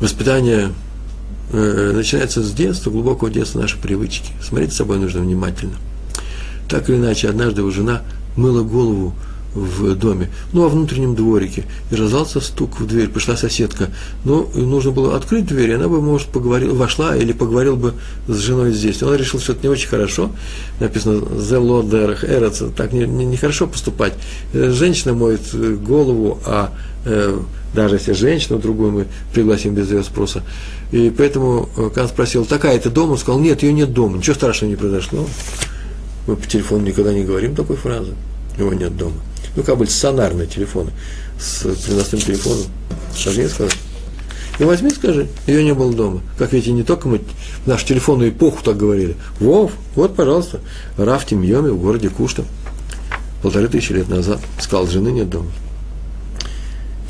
воспитание 0.00 0.72
э, 1.52 1.92
начинается 1.94 2.42
с 2.42 2.52
детства, 2.52 2.90
глубокого 2.90 3.30
детства 3.30 3.60
наши 3.60 3.78
привычки. 3.78 4.32
Смотреть 4.42 4.72
с 4.72 4.76
собой 4.76 4.98
нужно 4.98 5.20
внимательно. 5.20 5.74
Так 6.68 6.88
или 6.88 6.96
иначе, 6.96 7.28
однажды 7.28 7.60
его 7.60 7.70
жена 7.70 8.02
мыла 8.36 8.62
голову 8.62 9.14
в 9.56 9.94
доме, 9.94 10.28
ну, 10.52 10.62
во 10.62 10.68
внутреннем 10.68 11.14
дворике, 11.14 11.64
и 11.90 11.94
раздался 11.94 12.40
стук 12.40 12.78
в 12.78 12.86
дверь, 12.86 13.08
пришла 13.08 13.36
соседка. 13.36 13.88
Ну, 14.24 14.48
нужно 14.54 14.90
было 14.90 15.16
открыть 15.16 15.46
дверь, 15.46 15.70
и 15.70 15.74
она 15.74 15.88
бы, 15.88 16.00
может, 16.02 16.28
поговорила, 16.28 16.74
вошла 16.74 17.16
или 17.16 17.32
поговорила 17.32 17.76
бы 17.76 17.94
с 18.28 18.36
женой 18.36 18.72
здесь. 18.72 19.02
Он 19.02 19.14
решил, 19.16 19.40
что 19.40 19.52
это 19.52 19.62
не 19.62 19.68
очень 19.70 19.88
хорошо. 19.88 20.30
Написано 20.78 21.40
«Зело 21.40 21.82
дерах 21.82 22.24
эрец», 22.24 22.62
так 22.76 22.92
нехорошо 22.92 23.64
не, 23.64 23.68
не 23.68 23.72
поступать. 23.72 24.12
Э, 24.52 24.70
женщина 24.70 25.14
моет 25.14 25.40
э, 25.54 25.74
голову, 25.74 26.38
а 26.44 26.72
э, 27.06 27.38
даже 27.74 27.96
если 27.96 28.12
женщину 28.12 28.58
другую 28.58 28.92
мы 28.92 29.06
пригласим 29.32 29.74
без 29.74 29.90
ее 29.90 30.02
спроса. 30.02 30.42
И 30.92 31.12
поэтому 31.16 31.68
Кан 31.94 32.08
спросил, 32.08 32.44
такая 32.44 32.78
ты 32.78 32.90
дома? 32.90 33.12
Он 33.12 33.18
сказал, 33.18 33.40
нет, 33.40 33.62
ее 33.62 33.72
нет 33.72 33.92
дома, 33.92 34.18
ничего 34.18 34.34
страшного 34.34 34.70
не 34.70 34.76
произошло. 34.76 35.26
Мы 36.26 36.36
по 36.36 36.46
телефону 36.46 36.84
никогда 36.84 37.12
не 37.12 37.24
говорим 37.24 37.54
такой 37.54 37.76
фразы, 37.76 38.12
его 38.58 38.72
нет 38.72 38.96
дома 38.96 39.14
ну, 39.56 39.62
как 39.62 39.78
бы 39.78 39.86
сонарные 39.86 40.46
телефоны, 40.46 40.90
с 41.40 41.62
переносным 41.62 42.20
телефоном, 42.20 42.66
сложнее 43.16 43.48
сказать. 43.48 43.76
И 44.58 44.64
возьми, 44.64 44.90
скажи, 44.90 45.28
ее 45.46 45.64
не 45.64 45.74
было 45.74 45.92
дома. 45.92 46.22
Как 46.38 46.52
видите, 46.52 46.72
не 46.72 46.82
только 46.82 47.08
мы 47.08 47.20
в 47.64 47.66
нашу 47.66 47.86
телефонную 47.86 48.30
эпоху 48.30 48.62
так 48.62 48.76
говорили. 48.76 49.16
Вов, 49.38 49.72
вот, 49.94 50.14
пожалуйста, 50.14 50.60
Раф 50.96 51.26
Тимьоми 51.26 51.70
в 51.70 51.78
городе 51.78 52.08
Кушта. 52.08 52.44
Полторы 53.42 53.68
тысячи 53.68 53.92
лет 53.92 54.08
назад. 54.08 54.40
Сказал, 54.58 54.86
жены 54.86 55.10
нет 55.10 55.28
дома. 55.28 55.50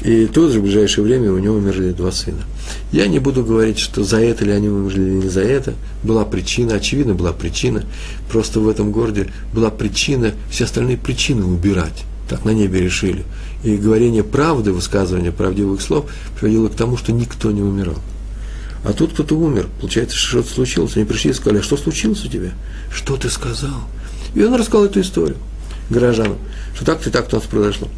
И 0.03 0.27
тут 0.27 0.53
же 0.53 0.59
в 0.59 0.65
ближайшее 0.65 1.05
время 1.05 1.33
у 1.33 1.39
него 1.39 1.57
умерли 1.57 1.93
два 1.93 2.11
сына. 2.11 2.43
Я 2.91 3.07
не 3.07 3.21
буду 3.21 3.45
говорить, 3.45 3.79
что 3.79 4.03
за 4.03 4.21
это 4.21 4.45
ли 4.45 4.51
они 4.51 4.69
умерли 4.69 5.03
или 5.03 5.25
не 5.25 5.29
за 5.29 5.43
это. 5.43 5.75
Была 6.03 6.25
причина, 6.25 6.75
очевидно, 6.75 7.15
была 7.15 7.33
причина. 7.33 7.85
Просто 8.31 8.59
в 8.59 8.69
этом 8.69 8.91
городе 8.91 9.29
была 9.53 9.71
причина, 9.71 10.33
все 10.51 10.65
остальные 10.65 10.99
причины 10.99 11.45
убирать 11.45 12.05
так 12.29 12.45
на 12.45 12.51
небе 12.51 12.81
решили. 12.81 13.25
И 13.63 13.77
говорение 13.77 14.25
правды, 14.25 14.73
высказывание 14.73 15.33
правдивых 15.33 15.81
слов 15.81 16.11
приводило 16.39 16.69
к 16.69 16.75
тому, 16.75 16.97
что 16.97 17.13
никто 17.13 17.51
не 17.51 17.63
умирал. 17.63 17.99
А 18.85 18.93
тут 18.93 19.13
кто-то 19.13 19.37
умер, 19.37 19.67
получается, 19.81 20.17
что-то 20.17 20.49
случилось. 20.49 20.97
Они 20.97 21.05
пришли 21.05 21.31
и 21.31 21.35
сказали, 21.35 21.59
а 21.59 21.63
что 21.63 21.77
случилось 21.77 22.25
у 22.25 22.29
тебя? 22.29 22.51
Что 22.93 23.17
ты 23.17 23.29
сказал? 23.29 23.81
И 24.35 24.43
он 24.43 24.55
рассказал 24.55 24.85
эту 24.85 25.01
историю 25.01 25.37
горожанам, 25.91 26.39
что 26.75 26.85
так-то 26.85 27.09
и 27.09 27.13
так-то 27.13 27.37
у 27.37 27.39
нас 27.41 27.49
произошло. 27.49 27.89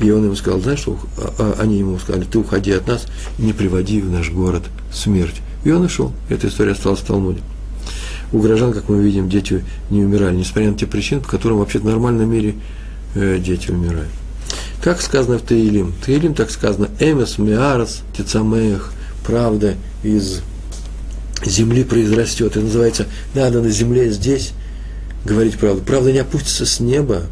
И 0.00 0.10
он 0.10 0.26
им 0.26 0.36
сказал, 0.36 0.60
знаешь, 0.60 0.80
что 0.80 0.98
а, 1.18 1.34
а, 1.38 1.56
они 1.60 1.78
ему 1.78 1.98
сказали, 1.98 2.24
ты 2.24 2.38
уходи 2.38 2.72
от 2.72 2.86
нас, 2.86 3.06
не 3.38 3.52
приводи 3.52 4.00
в 4.00 4.10
наш 4.10 4.30
город 4.30 4.62
смерть. 4.92 5.36
И 5.64 5.70
он 5.70 5.82
ушел. 5.82 6.12
Эта 6.28 6.48
история 6.48 6.72
осталась 6.72 7.00
в 7.00 7.04
Талмуде. 7.04 7.40
У 8.32 8.38
горожан, 8.38 8.72
как 8.72 8.88
мы 8.88 9.02
видим, 9.02 9.28
дети 9.28 9.64
не 9.90 10.02
умирали, 10.02 10.36
несмотря 10.36 10.70
на 10.70 10.78
те 10.78 10.86
причины, 10.86 11.20
по 11.20 11.28
которым 11.28 11.58
вообще 11.58 11.78
в 11.78 11.84
нормальном 11.84 12.30
мире 12.30 12.54
дети 13.14 13.70
умирают. 13.70 14.10
Как 14.82 15.00
сказано 15.00 15.38
в 15.38 15.42
Таилим? 15.42 15.94
Таилим 16.04 16.34
так 16.34 16.50
сказано, 16.50 16.88
Эмес, 16.98 17.38
Миарас, 17.38 18.02
Тицамех, 18.16 18.92
правда 19.24 19.74
из 20.02 20.40
земли 21.44 21.84
произрастет. 21.84 22.52
Это 22.52 22.60
называется, 22.60 23.06
надо 23.34 23.62
на 23.62 23.70
земле 23.70 24.10
здесь 24.10 24.52
говорить 25.24 25.58
правду. 25.58 25.82
Правда 25.82 26.12
не 26.12 26.18
опустится 26.18 26.66
с 26.66 26.80
неба, 26.80 27.22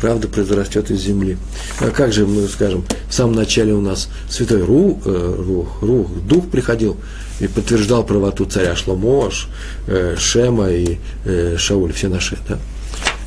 правда 0.00 0.28
произрастет 0.28 0.90
из 0.90 1.00
земли. 1.00 1.38
А 1.80 1.90
как 1.90 2.12
же 2.12 2.26
мы 2.26 2.46
скажем, 2.48 2.84
в 3.08 3.14
самом 3.14 3.34
начале 3.34 3.72
у 3.72 3.80
нас 3.80 4.08
святой 4.28 4.62
Ру, 4.62 5.00
э, 5.04 5.34
Рух, 5.38 5.82
Рух, 5.82 6.08
Дух 6.28 6.48
приходил 6.50 6.96
и 7.40 7.48
подтверждал 7.48 8.04
правоту 8.04 8.44
царя 8.44 8.76
Шломош, 8.76 9.48
э, 9.86 10.16
Шема 10.18 10.70
и 10.70 10.98
э, 11.24 11.56
Шауль, 11.58 11.92
все 11.92 12.08
наши, 12.08 12.38
да? 12.48 12.58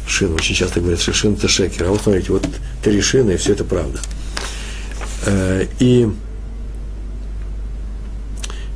Шин. 0.10 0.34
Очень 0.34 0.56
часто 0.56 0.80
говорят, 0.80 1.00
что 1.00 1.14
шин 1.14 1.34
это 1.34 1.48
шекер. 1.48 1.86
А 1.86 1.90
вот 1.90 2.02
смотрите, 2.02 2.32
вот 2.32 2.48
три 2.84 3.02
шины, 3.02 3.32
и 3.32 3.38
все 3.38 3.54
это 3.54 3.64
правда. 3.64 4.00
Э, 5.26 5.66
и 5.80 6.10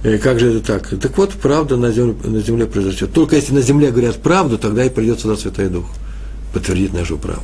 э, 0.04 0.18
как 0.18 0.40
же 0.40 0.58
это 0.58 0.66
так? 0.66 0.88
Так 1.00 1.18
вот, 1.18 1.34
правда 1.34 1.78
на 1.78 1.92
земле, 1.92 2.16
на 2.24 2.40
земле 2.42 2.66
произойдет. 2.66 3.14
Только 3.14 3.36
если 3.36 3.54
на 3.54 3.62
земле 3.62 3.92
говорят 3.92 4.22
правду, 4.22 4.58
тогда 4.58 4.86
и 4.86 4.90
придет 4.90 5.20
сюда 5.20 5.36
Святой 5.36 5.70
Дух. 5.70 5.86
Подтвердит 6.54 6.94
нашу 6.94 7.18
правду. 7.18 7.44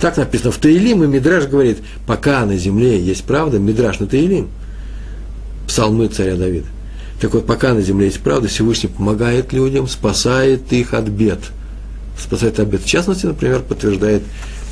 Так 0.00 0.16
написано 0.16 0.50
в 0.50 0.58
Таилим, 0.58 1.04
и 1.04 1.06
Мидраш 1.06 1.46
говорит, 1.46 1.78
пока 2.06 2.44
на 2.44 2.56
земле 2.56 3.00
есть 3.00 3.24
правда, 3.24 3.58
Мидраш 3.58 4.00
на 4.00 4.06
Таилим, 4.06 4.48
псалмы 5.66 6.08
царя 6.08 6.36
Давида. 6.36 6.66
Так 7.20 7.34
вот, 7.34 7.46
пока 7.46 7.74
на 7.74 7.82
земле 7.82 8.06
есть 8.06 8.20
правда, 8.20 8.48
Всевышний 8.48 8.88
помогает 8.88 9.52
людям, 9.52 9.88
спасает 9.88 10.72
их 10.72 10.94
от 10.94 11.08
бед– 11.08 11.38
спасает 12.20 12.58
обед. 12.60 12.82
В 12.82 12.86
частности, 12.86 13.26
например, 13.26 13.60
подтверждает 13.60 14.22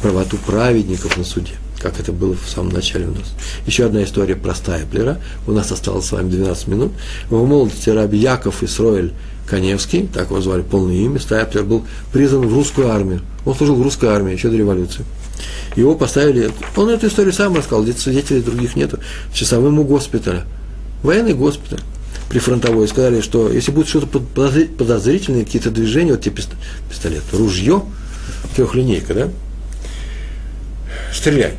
правоту 0.03 0.36
праведников 0.38 1.16
на 1.16 1.24
суде, 1.24 1.53
как 1.78 1.99
это 2.01 2.12
было 2.12 2.34
в 2.34 2.49
самом 2.49 2.72
начале 2.72 3.07
у 3.07 3.12
нас. 3.12 3.32
Еще 3.66 3.86
одна 3.86 4.03
история 4.05 4.36
про 4.36 4.55
Стайплера. 4.55 5.20
У 5.47 5.53
нас 5.53 5.72
осталось 5.72 6.07
с 6.07 6.12
вами 6.12 6.30
12 6.30 6.68
минут. 6.68 6.92
В 7.30 7.44
молодости 7.44 7.90
раби 7.90 8.18
Яков 8.18 8.62
Исроэль 8.62 9.12
Коневский, 9.47 10.09
так 10.12 10.30
его 10.30 10.40
звали 10.40 10.62
полное 10.62 10.97
имя, 10.97 11.20
Стайплер 11.20 11.64
был 11.64 11.84
призван 12.12 12.47
в 12.47 12.55
русскую 12.55 12.90
армию. 12.90 13.22
Он 13.44 13.55
служил 13.55 13.76
в 13.76 13.82
русской 13.82 14.07
армии 14.07 14.32
еще 14.32 14.49
до 14.49 14.57
революции. 14.57 15.05
Его 15.76 15.94
поставили, 15.94 16.51
он 16.74 16.88
эту 16.88 17.09
историю 17.09 17.32
сам 17.32 17.55
рассказал, 17.55 17.84
здесь 17.84 17.99
свидетелей 17.99 18.40
других 18.40 18.74
нету, 18.74 18.99
часовым 19.32 19.78
у 19.78 19.84
госпиталя. 19.84 20.44
Военный 21.03 21.34
госпиталь 21.34 21.80
прифронтовой, 22.29 22.89
сказали, 22.89 23.20
что 23.20 23.51
если 23.51 23.70
будет 23.70 23.89
что-то 23.89 24.07
подозрительное, 24.07 25.45
какие-то 25.45 25.70
движения, 25.70 26.12
вот 26.12 26.22
тебе 26.22 26.43
пистолет, 26.91 27.22
ружье, 27.33 27.83
трехлинейка, 28.55 29.14
да, 29.14 29.29
стреляй. 31.12 31.55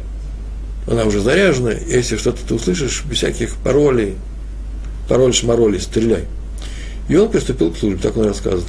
Она 0.87 1.03
уже 1.03 1.19
заряжена, 1.19 1.71
если 1.71 2.17
что-то 2.17 2.39
ты 2.47 2.55
услышишь, 2.55 3.03
без 3.09 3.17
всяких 3.17 3.55
паролей, 3.57 4.15
пароль 5.09 5.33
шмаролей, 5.33 5.81
стреляй. 5.81 6.25
И 7.09 7.15
он 7.15 7.29
приступил 7.29 7.71
к 7.71 7.77
службе, 7.77 7.99
так 8.01 8.17
он 8.17 8.25
рассказывает. 8.25 8.67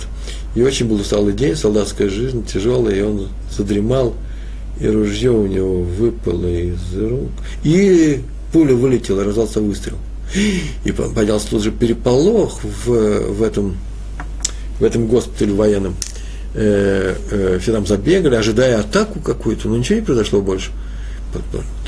И 0.54 0.62
очень 0.62 0.86
был 0.86 0.96
усталый 0.96 1.32
день, 1.32 1.56
солдатская 1.56 2.08
жизнь 2.08 2.44
тяжелая, 2.46 2.94
и 2.96 3.02
он 3.02 3.28
задремал, 3.50 4.14
и 4.80 4.88
ружье 4.88 5.30
у 5.30 5.46
него 5.46 5.82
выпало 5.82 6.46
из 6.46 6.96
рук. 6.96 7.30
И 7.64 8.22
пуля 8.52 8.74
вылетела, 8.74 9.24
раздался 9.24 9.60
выстрел. 9.60 9.98
И 10.34 10.92
поднялся 10.92 11.48
тут 11.48 11.62
же 11.62 11.70
переполох 11.70 12.60
в, 12.62 12.88
в, 13.32 13.42
этом, 13.42 13.76
в 14.78 14.84
этом 14.84 15.06
госпитале 15.06 15.52
военном. 15.52 15.96
Э, 16.54 17.14
э, 17.30 17.58
все 17.60 17.72
там 17.72 17.86
забегали, 17.86 18.34
ожидая 18.34 18.80
атаку 18.80 19.20
какую-то, 19.20 19.68
но 19.68 19.76
ничего 19.76 20.00
не 20.00 20.04
произошло 20.04 20.40
больше. 20.40 20.70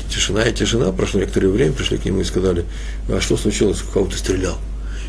Тишина 0.09 0.43
и 0.43 0.53
тишина, 0.53 0.91
прошло 0.91 1.19
некоторое 1.19 1.47
время, 1.47 1.73
пришли 1.73 1.97
к 1.97 2.05
нему 2.05 2.21
и 2.21 2.23
сказали, 2.23 2.65
а 3.09 3.19
что 3.21 3.37
случилось, 3.37 3.79
кого-то 3.93 4.17
стрелял. 4.17 4.57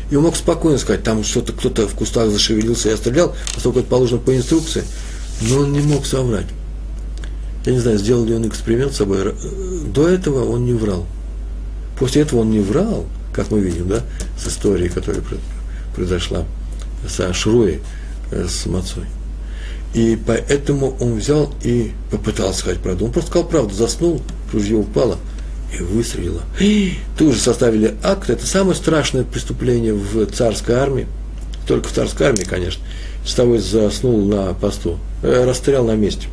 И 0.09 0.15
он 0.15 0.23
мог 0.23 0.35
спокойно 0.35 0.77
сказать, 0.77 1.03
там 1.03 1.23
что-то 1.23 1.53
кто-то 1.53 1.87
в 1.87 1.93
кустах 1.95 2.29
зашевелился, 2.29 2.89
я 2.89 2.97
стрелял, 2.97 3.35
поскольку 3.53 3.79
это 3.79 3.89
положено 3.89 4.19
по 4.19 4.35
инструкции, 4.35 4.83
но 5.41 5.59
он 5.59 5.71
не 5.71 5.81
мог 5.81 6.05
соврать. 6.05 6.47
Я 7.65 7.73
не 7.73 7.79
знаю, 7.79 7.97
сделал 7.97 8.25
ли 8.25 8.33
он 8.33 8.47
эксперимент 8.47 8.93
с 8.93 8.97
собой. 8.97 9.33
До 9.93 10.07
этого 10.07 10.49
он 10.49 10.65
не 10.65 10.73
врал. 10.73 11.05
После 11.97 12.23
этого 12.23 12.41
он 12.41 12.51
не 12.51 12.59
врал, 12.59 13.05
как 13.33 13.51
мы 13.51 13.59
видим, 13.59 13.87
да, 13.87 14.01
с 14.37 14.47
историей, 14.47 14.89
которая 14.89 15.23
произошла 15.95 16.45
с 17.07 17.33
Шруей, 17.33 17.81
э, 18.31 18.47
с 18.47 18.65
Мацой. 18.65 19.05
И 19.93 20.17
поэтому 20.25 20.95
он 20.99 21.15
взял 21.15 21.53
и 21.61 21.91
попытался 22.09 22.59
сказать 22.59 22.79
правду. 22.79 23.05
Он 23.05 23.11
просто 23.11 23.29
сказал 23.29 23.47
правду, 23.47 23.73
заснул, 23.75 24.21
ружье 24.51 24.77
упало 24.77 25.19
и 25.77 25.81
выстрелило. 25.81 26.41
Тут 27.17 27.33
же 27.33 27.39
составили 27.39 27.95
акт. 28.03 28.29
Это 28.29 28.45
самое 28.45 28.75
страшное 28.75 29.23
преступление 29.23 29.93
в 29.93 30.25
царской 30.27 30.75
армии. 30.75 31.07
Только 31.67 31.89
в 31.89 31.91
царской 31.91 32.27
армии, 32.27 32.43
конечно. 32.43 32.83
Часовой 33.23 33.59
заснул 33.59 34.25
на 34.25 34.53
посту. 34.53 34.97
Э, 35.21 35.45
расстрелял 35.45 35.85
на 35.85 35.95
месте. 35.95 36.27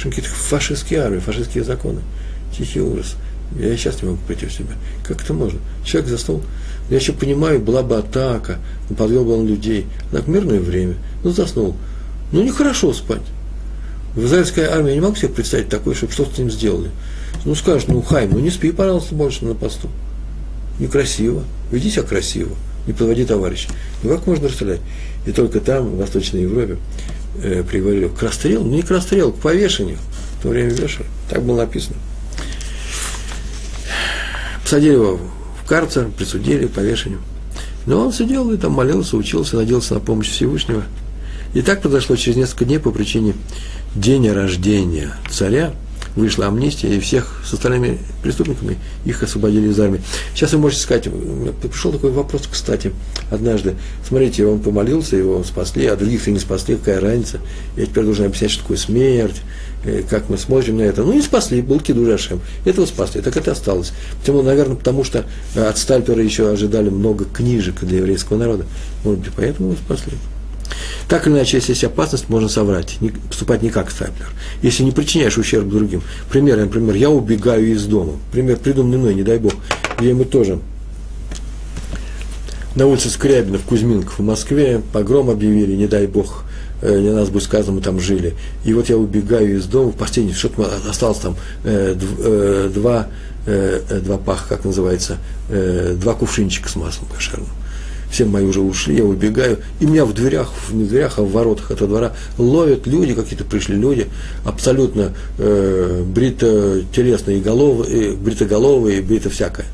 Какие-то 0.00 0.30
фашистские 0.30 1.00
армии, 1.00 1.18
фашистские 1.18 1.64
законы. 1.64 2.00
Тихий 2.56 2.80
ужас. 2.80 3.16
Я 3.56 3.76
сейчас 3.76 4.02
не 4.02 4.08
могу 4.08 4.20
прийти 4.26 4.46
в 4.46 4.52
себя. 4.52 4.74
Как 5.04 5.22
это 5.22 5.32
можно? 5.32 5.58
Человек 5.84 6.10
заснул. 6.10 6.42
Я 6.90 6.96
еще 6.96 7.12
понимаю, 7.12 7.60
была 7.60 7.82
бы 7.82 7.96
атака, 7.96 8.58
подвел 8.96 9.24
бы 9.24 9.34
он 9.38 9.46
людей. 9.46 9.86
Так 10.12 10.26
мирное 10.26 10.60
время. 10.60 10.96
Ну, 11.24 11.30
заснул. 11.30 11.76
Ну, 12.32 12.42
нехорошо 12.42 12.92
спать. 12.92 13.22
В 14.14 14.24
израильской 14.24 14.64
армии 14.64 14.90
я 14.90 14.94
не 14.96 15.00
могу 15.00 15.16
себе 15.16 15.28
представить 15.28 15.68
такое, 15.68 15.94
чтобы 15.94 16.12
что-то 16.12 16.34
с 16.34 16.38
ним 16.38 16.50
сделали. 16.50 16.90
Ну, 17.44 17.54
скажешь, 17.54 17.88
ну, 17.88 18.02
Хайм, 18.02 18.32
ну 18.32 18.38
не 18.40 18.50
спи, 18.50 18.72
пожалуйста, 18.72 19.14
больше 19.14 19.44
на 19.44 19.54
посту. 19.54 19.88
некрасиво, 20.78 21.42
веди 21.70 21.90
себя 21.90 22.02
красиво, 22.02 22.54
не 22.86 22.92
подводи 22.92 23.24
товарища. 23.24 23.68
Ну 24.02 24.10
как 24.10 24.26
можно 24.26 24.48
расстрелять? 24.48 24.80
И 25.26 25.32
только 25.32 25.60
там, 25.60 25.88
в 25.90 25.98
Восточной 25.98 26.42
Европе, 26.42 26.78
э, 27.42 27.62
приговорили 27.62 28.08
к 28.08 28.22
расстрелу, 28.22 28.64
ну 28.64 28.76
не 28.76 28.82
к 28.82 28.90
расстрелу, 28.90 29.32
к 29.32 29.36
повешению. 29.36 29.98
В 30.38 30.42
то 30.42 30.48
время 30.50 30.70
вешали, 30.70 31.06
так 31.28 31.42
было 31.42 31.58
написано. 31.58 31.96
Посадили 34.68 34.92
его 34.92 35.18
в 35.62 35.66
карцер, 35.66 36.10
присудили 36.14 36.66
к 36.66 36.72
повешению. 36.72 37.22
Но 37.86 38.04
он 38.04 38.12
сидел 38.12 38.50
и 38.52 38.58
там 38.58 38.72
молился, 38.72 39.16
учился, 39.16 39.56
надеялся 39.56 39.94
на 39.94 40.00
помощь 40.00 40.28
Всевышнего. 40.28 40.82
И 41.54 41.62
так 41.62 41.80
произошло 41.80 42.16
через 42.16 42.36
несколько 42.36 42.66
дней 42.66 42.78
по 42.78 42.90
причине 42.90 43.32
дня 43.94 44.34
рождения 44.34 45.14
царя– 45.30 45.72
вышла 46.18 46.46
амнистия, 46.46 46.88
и 46.88 47.00
всех 47.00 47.40
с 47.44 47.52
остальными 47.52 47.98
преступниками 48.22 48.78
их 49.04 49.22
освободили 49.22 49.68
из 49.68 49.78
армии. 49.80 50.00
Сейчас 50.34 50.52
вы 50.52 50.58
можете 50.58 50.82
сказать, 50.82 51.04
пришел 51.62 51.92
такой 51.92 52.10
вопрос, 52.10 52.48
кстати, 52.50 52.92
однажды, 53.30 53.76
смотрите, 54.06 54.44
он 54.46 54.58
помолился, 54.60 55.16
его 55.16 55.42
спасли, 55.44 55.86
а 55.86 55.96
других-то 55.96 56.30
не 56.30 56.38
спасли, 56.38 56.76
какая 56.76 57.00
разница? 57.00 57.40
Я 57.76 57.86
теперь 57.86 58.04
должен 58.04 58.26
объяснять, 58.26 58.50
что 58.50 58.62
такое 58.62 58.76
смерть, 58.76 59.36
э, 59.84 60.02
как 60.08 60.28
мы 60.28 60.38
смотрим 60.38 60.78
на 60.78 60.82
это. 60.82 61.02
Ну, 61.02 61.12
не 61.12 61.22
спасли, 61.22 61.62
был 61.62 61.80
кидушашем. 61.80 62.40
Этого 62.64 62.86
спасли, 62.86 63.20
так 63.20 63.36
это 63.36 63.52
осталось. 63.52 63.92
Почему? 64.20 64.42
Наверное, 64.42 64.76
потому 64.76 65.04
что 65.04 65.24
от 65.54 65.78
Стальпера 65.78 66.22
еще 66.22 66.50
ожидали 66.50 66.88
много 66.88 67.24
книжек 67.24 67.80
для 67.82 67.98
еврейского 67.98 68.38
народа. 68.38 68.64
Может 69.04 69.20
быть, 69.20 69.32
поэтому 69.36 69.70
его 69.70 69.78
спасли. 69.78 70.14
Так 71.08 71.26
или 71.26 71.34
иначе, 71.34 71.56
если 71.56 71.72
есть 71.72 71.84
опасность, 71.84 72.28
можно 72.28 72.48
соврать, 72.48 72.98
не, 73.00 73.10
поступать 73.10 73.62
не 73.62 73.70
как 73.70 73.90
стаплер. 73.90 74.28
Если 74.62 74.82
не 74.82 74.92
причиняешь 74.92 75.38
ущерб 75.38 75.68
другим. 75.68 76.02
Пример, 76.30 76.58
например, 76.58 76.94
я 76.94 77.10
убегаю 77.10 77.72
из 77.72 77.84
дома. 77.86 78.14
Пример 78.32 78.58
придуманный 78.58 78.98
мной, 78.98 79.14
не 79.14 79.22
дай 79.22 79.38
бог, 79.38 79.54
где 79.98 80.12
мы 80.12 80.24
тоже 80.24 80.58
на 82.78 82.86
улице 82.86 83.08
Скрябина 83.10 83.58
в 83.58 83.62
Кузьминках 83.62 84.18
в 84.18 84.22
Москве 84.22 84.80
погром 84.92 85.30
объявили, 85.30 85.74
не 85.74 85.88
дай 85.88 86.06
бог, 86.06 86.44
э, 86.80 87.00
не 87.00 87.10
нас 87.10 87.28
будет 87.28 87.42
сказано, 87.42 87.72
мы 87.72 87.80
там 87.80 87.98
жили. 87.98 88.34
И 88.64 88.72
вот 88.72 88.88
я 88.88 88.96
убегаю 88.96 89.56
из 89.56 89.66
дома, 89.66 89.90
в 89.90 89.96
последний, 89.96 90.32
что-то 90.32 90.70
осталось 90.88 91.18
там 91.18 91.36
э, 91.64 91.96
э, 91.98 92.70
два, 92.72 93.08
э, 93.46 94.00
два 94.04 94.18
паха, 94.18 94.48
как 94.48 94.64
называется, 94.64 95.16
э, 95.48 95.96
два 96.00 96.14
кувшинчика 96.14 96.68
с 96.68 96.76
маслом 96.76 97.08
кошерным 97.12 97.48
все 98.10 98.24
мои 98.24 98.44
уже 98.44 98.60
ушли, 98.60 98.96
я 98.96 99.04
убегаю, 99.04 99.58
и 99.80 99.86
меня 99.86 100.04
в 100.04 100.14
дверях, 100.14 100.52
не 100.70 100.84
в 100.84 100.88
дверях, 100.88 101.18
а 101.18 101.22
в 101.22 101.30
воротах 101.30 101.70
этого 101.70 101.88
двора 101.88 102.12
ловят 102.38 102.86
люди, 102.86 103.14
какие-то 103.14 103.44
пришли 103.44 103.76
люди, 103.76 104.06
абсолютно 104.44 105.12
э, 105.38 106.04
брито-телесные, 106.06 107.40
головы, 107.40 108.16
бритоголовые, 108.16 109.02
брито 109.02 109.30
всякое. 109.30 109.66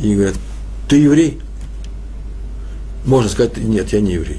И 0.00 0.14
говорят, 0.14 0.36
ты 0.88 0.96
еврей? 0.96 1.38
Можно 3.04 3.30
сказать, 3.30 3.56
нет, 3.58 3.92
я 3.92 4.00
не 4.00 4.14
еврей. 4.14 4.38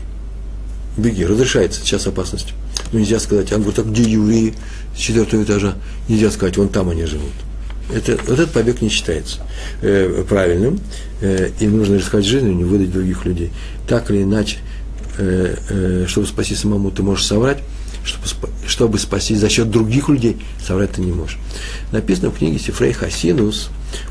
Беги, 0.97 1.25
разрешается, 1.25 1.81
сейчас 1.81 2.07
опасность. 2.07 2.53
Но 2.91 2.99
нельзя 2.99 3.19
сказать, 3.19 3.51
он 3.51 3.61
говорит, 3.61 3.79
а 3.79 3.83
где 3.83 4.03
евреи 4.03 4.53
с 4.95 4.99
четвертого 4.99 5.43
этажа? 5.43 5.75
Нельзя 6.07 6.31
сказать, 6.31 6.57
вон 6.57 6.69
там 6.69 6.89
они 6.89 7.05
живут. 7.05 7.31
Это, 7.93 8.17
вот 8.27 8.39
этот 8.39 8.51
побег 8.51 8.81
не 8.81 8.89
считается 8.89 9.39
э, 9.81 10.23
правильным, 10.27 10.79
э, 11.21 11.51
и 11.59 11.67
нужно 11.67 11.95
рисковать 11.95 12.25
жизнью, 12.25 12.55
не 12.55 12.63
выдать 12.63 12.91
других 12.91 13.25
людей. 13.25 13.51
Так 13.87 14.11
или 14.11 14.23
иначе, 14.23 14.57
э, 15.17 15.55
э, 15.69 16.05
чтобы 16.07 16.27
спасти 16.27 16.55
самому, 16.55 16.91
ты 16.91 17.01
можешь 17.01 17.25
соврать, 17.25 17.59
чтобы, 18.03 18.25
чтобы 18.67 18.99
спасти 18.99 19.35
за 19.35 19.49
счет 19.49 19.69
других 19.69 20.09
людей, 20.09 20.37
соврать 20.65 20.93
ты 20.93 21.01
не 21.01 21.11
можешь. 21.11 21.37
Написано 21.91 22.29
в 22.29 22.37
книге 22.37 22.59
Сифрей 22.59 22.93
Хасинус, 22.93 23.69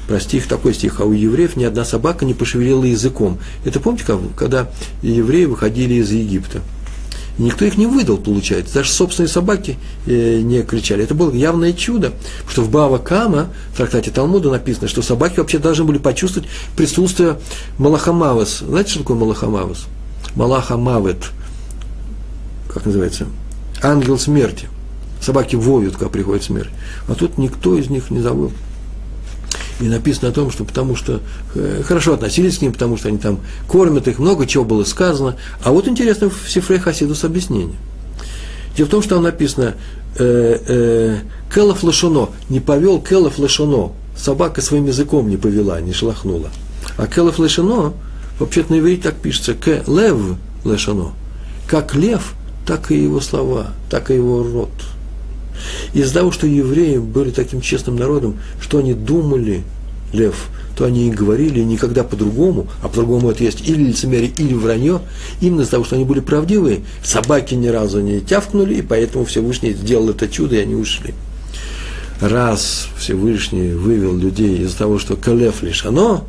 про 0.08 0.20
стих, 0.20 0.46
такой 0.46 0.74
стих, 0.74 1.00
а 1.00 1.04
у 1.04 1.12
евреев 1.12 1.56
ни 1.56 1.64
одна 1.64 1.84
собака 1.84 2.24
не 2.24 2.34
пошевелила 2.34 2.84
языком. 2.84 3.38
Это 3.64 3.80
помните, 3.80 4.04
когда 4.36 4.70
евреи 5.02 5.44
выходили 5.44 5.94
из 5.94 6.10
Египта? 6.10 6.62
Никто 7.38 7.64
их 7.66 7.76
не 7.76 7.86
выдал, 7.86 8.16
получается. 8.16 8.74
Даже 8.74 8.90
собственные 8.90 9.28
собаки 9.28 9.76
э, 10.06 10.40
не 10.40 10.62
кричали. 10.62 11.04
Это 11.04 11.14
было 11.14 11.30
явное 11.32 11.72
чудо, 11.74 12.12
что 12.48 12.62
в 12.62 12.70
Бава 12.70 12.98
Кама, 12.98 13.48
в 13.72 13.76
трактате 13.76 14.10
Талмуда 14.10 14.50
написано, 14.50 14.88
что 14.88 15.02
собаки 15.02 15.38
вообще 15.38 15.58
должны 15.58 15.84
были 15.84 15.98
почувствовать 15.98 16.48
присутствие 16.76 17.38
Малахамавас. 17.78 18.60
Знаете, 18.60 18.90
что 18.90 19.00
такое 19.00 19.18
Малахамавас? 19.18 19.84
Малахамавет, 20.34 21.30
как 22.72 22.86
называется? 22.86 23.26
Ангел 23.82 24.18
смерти. 24.18 24.68
Собаки 25.20 25.56
воют, 25.56 25.94
когда 25.94 26.08
приходит 26.08 26.44
смерть. 26.44 26.70
А 27.08 27.14
тут 27.14 27.36
никто 27.36 27.76
из 27.76 27.90
них 27.90 28.10
не 28.10 28.20
забыл. 28.20 28.52
И 29.80 29.84
написано 29.84 30.28
о 30.28 30.32
том, 30.32 30.50
что 30.50 30.64
потому 30.64 30.96
что 30.96 31.20
э, 31.54 31.82
хорошо 31.84 32.14
относились 32.14 32.58
к 32.58 32.62
ним, 32.62 32.72
потому 32.72 32.96
что 32.96 33.08
они 33.08 33.18
там 33.18 33.40
кормят 33.68 34.08
их, 34.08 34.18
много 34.18 34.46
чего 34.46 34.64
было 34.64 34.84
сказано. 34.84 35.36
А 35.62 35.70
вот 35.70 35.86
интересно 35.86 36.30
в 36.30 36.50
Сифре 36.50 36.78
Хасидус 36.78 37.24
объяснение. 37.24 37.76
Дело 38.76 38.86
в 38.86 38.90
том, 38.90 39.02
что 39.02 39.16
там 39.16 39.24
написано 39.24 39.74
э, 40.18 40.58
э, 40.66 41.18
Келов 41.54 41.82
лошоно, 41.82 42.30
не 42.48 42.60
повел 42.60 43.00
Келов 43.00 43.38
лошоно, 43.38 43.92
собака 44.16 44.62
своим 44.62 44.86
языком 44.86 45.28
не 45.28 45.36
повела, 45.36 45.80
не 45.80 45.92
шлахнула. 45.92 46.48
А 46.96 47.06
Келов 47.06 47.38
лошоно, 47.38 47.92
вообще-то 48.38 48.72
на 48.72 48.78
иврите 48.78 49.04
так 49.04 49.16
пишется, 49.16 49.54
К 49.54 49.82
лев 49.86 50.36
лошоно. 50.64 51.12
Как 51.66 51.94
лев, 51.94 52.34
так 52.66 52.90
и 52.90 53.02
его 53.02 53.20
слова, 53.20 53.68
так 53.90 54.10
и 54.10 54.14
его 54.14 54.42
рот. 54.42 54.70
Из-за 55.94 56.14
того, 56.14 56.30
что 56.30 56.46
евреи 56.46 56.98
были 56.98 57.30
таким 57.30 57.60
честным 57.60 57.96
народом, 57.96 58.38
что 58.60 58.78
они 58.78 58.94
думали, 58.94 59.62
лев, 60.12 60.48
то 60.76 60.84
они 60.84 61.08
и 61.08 61.10
говорили 61.10 61.60
никогда 61.60 62.04
по-другому, 62.04 62.68
а 62.82 62.88
по-другому 62.88 63.30
это 63.30 63.44
есть 63.44 63.66
или 63.66 63.84
лицемерие, 63.84 64.30
или 64.36 64.54
вранье, 64.54 65.00
именно 65.40 65.62
из-за 65.62 65.72
того, 65.72 65.84
что 65.84 65.96
они 65.96 66.04
были 66.04 66.20
правдивые, 66.20 66.80
собаки 67.02 67.54
ни 67.54 67.68
разу 67.68 68.00
не 68.00 68.20
тявкнули, 68.20 68.74
и 68.74 68.82
поэтому 68.82 69.24
Всевышний 69.24 69.72
сделал 69.72 70.10
это 70.10 70.28
чудо, 70.28 70.56
и 70.56 70.60
они 70.60 70.74
ушли. 70.74 71.14
Раз 72.20 72.88
Всевышний 72.98 73.72
вывел 73.72 74.16
людей 74.16 74.62
из-за 74.62 74.78
того, 74.78 74.98
что 74.98 75.16
калеф 75.16 75.62
лишь 75.62 75.84
оно, 75.84 76.24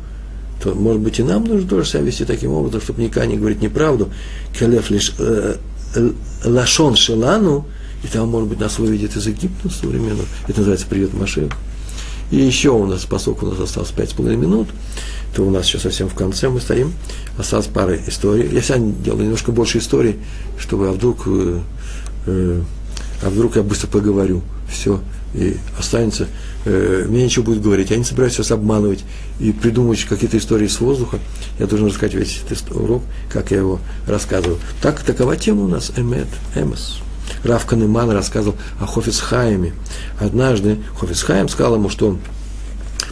то, 0.62 0.74
может 0.74 1.00
быть, 1.02 1.18
и 1.18 1.22
нам 1.22 1.44
нужно 1.44 1.68
тоже 1.68 1.88
себя 1.88 2.00
вести 2.00 2.24
таким 2.24 2.52
образом, 2.52 2.80
чтобы 2.80 3.02
никогда 3.02 3.26
не 3.26 3.36
говорить 3.36 3.62
неправду. 3.62 4.10
Калеф 4.58 4.90
лишь 4.90 5.14
э, 5.18 5.56
э, 5.94 6.10
лашон 6.44 6.96
шелану– 6.96 7.66
и 8.02 8.06
там, 8.06 8.28
может 8.28 8.48
быть, 8.48 8.60
нас 8.60 8.78
выведет 8.78 9.16
из 9.16 9.26
Египта 9.26 9.68
современного. 9.70 10.26
Это 10.46 10.58
называется 10.58 10.86
«Привет, 10.86 11.14
Машех». 11.14 11.52
И 12.30 12.36
еще 12.36 12.70
у 12.70 12.86
нас, 12.86 13.04
поскольку 13.04 13.46
у 13.46 13.50
нас 13.50 13.60
осталось 13.60 13.90
пять 13.90 14.10
с 14.10 14.12
половиной 14.12 14.46
минут, 14.46 14.68
то 15.34 15.42
у 15.42 15.50
нас 15.50 15.66
еще 15.66 15.78
совсем 15.78 16.08
в 16.08 16.14
конце 16.14 16.48
мы 16.48 16.60
стоим. 16.60 16.92
Осталось 17.38 17.66
пара 17.66 17.96
историй. 18.06 18.48
Я 18.52 18.60
сегодня 18.60 18.92
делаю 19.02 19.24
немножко 19.24 19.50
больше 19.50 19.78
историй, 19.78 20.16
чтобы, 20.58 20.88
а 20.88 20.92
вдруг, 20.92 21.22
э, 21.26 21.60
э, 22.26 22.60
а 23.22 23.30
вдруг 23.30 23.56
я 23.56 23.62
быстро 23.62 23.88
поговорю. 23.88 24.42
Все, 24.70 25.00
и 25.34 25.56
останется. 25.78 26.28
Э, 26.66 27.06
мне 27.08 27.24
ничего 27.24 27.46
будет 27.46 27.62
говорить. 27.62 27.90
Я 27.90 27.96
не 27.96 28.04
собираюсь 28.04 28.36
вас 28.36 28.50
обманывать 28.50 29.04
и 29.40 29.52
придумывать 29.52 30.04
какие-то 30.04 30.36
истории 30.36 30.66
с 30.66 30.80
воздуха. 30.80 31.18
Я 31.58 31.66
должен 31.66 31.86
рассказать 31.86 32.14
весь 32.14 32.42
этот 32.44 32.70
урок, 32.76 33.02
как 33.32 33.50
я 33.50 33.58
его 33.58 33.80
рассказываю. 34.06 34.58
Так, 34.82 35.02
такова 35.02 35.36
тема 35.36 35.62
у 35.62 35.68
нас. 35.68 35.92
Эмет, 35.96 36.28
эмес. 36.54 37.00
Рав 37.44 37.66
Канеман 37.66 38.10
рассказывал 38.10 38.56
о 38.80 38.86
Хофицхайме. 38.86 39.72
Однажды 40.20 40.78
Хофицхайм 40.98 41.48
сказал 41.48 41.76
ему, 41.76 41.88
что 41.88 42.08
он 42.08 42.18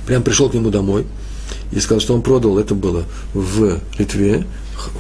прям 0.06 0.22
пришел 0.22 0.48
к 0.48 0.54
нему 0.54 0.70
домой 0.70 1.06
и 1.72 1.80
сказал, 1.80 2.00
что 2.00 2.14
он 2.14 2.22
продал, 2.22 2.58
это 2.58 2.74
было 2.74 3.04
в 3.34 3.80
Литве, 3.98 4.44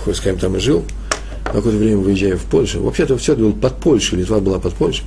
Хофицхайм 0.04 0.38
там 0.38 0.56
и 0.56 0.60
жил, 0.60 0.84
какое-то 1.44 1.78
время 1.78 1.98
выезжая 1.98 2.36
в 2.36 2.42
Польшу. 2.42 2.82
Вообще-то 2.82 3.16
все 3.18 3.32
это 3.32 3.42
было 3.42 3.52
под 3.52 3.76
Польшей, 3.76 4.18
Литва 4.18 4.40
была 4.40 4.58
под 4.58 4.74
Польшей. 4.74 5.04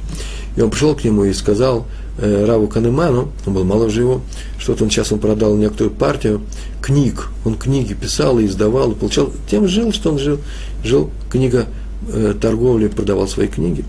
И 0.55 0.62
он 0.62 0.70
пришел 0.70 0.95
к 0.95 1.03
нему 1.03 1.26
и 1.26 1.34
сказал 1.34 1.86
э, 2.18 2.45
Раву 2.45 2.68
Канеману, 2.68 3.32
он 3.45 3.53
был 3.53 3.64
моложе 3.64 4.01
его, 4.01 4.22
что-то 4.57 4.84
он 4.84 4.89
сейчас 4.89 5.12
он 5.12 5.20
продал 5.20 5.55
некоторую 5.55 5.95
партию 5.95 6.41
книг. 6.82 7.30
Он 7.45 7.55
книги 7.55 7.93
писал 7.93 8.39
и 8.39 8.45
издавал, 8.45 8.91
и 8.91 8.95
получал, 8.95 9.32
тем 9.49 9.68
жил, 9.68 9.93
что 9.93 10.12
он 10.12 10.20
жил. 10.20 10.39
Жил 10.84 11.12
книга 11.30 11.68
э, 12.12 12.34
торговли, 12.39 12.88
продавал 12.88 13.28
свои 13.28 13.47
книги 13.47 13.86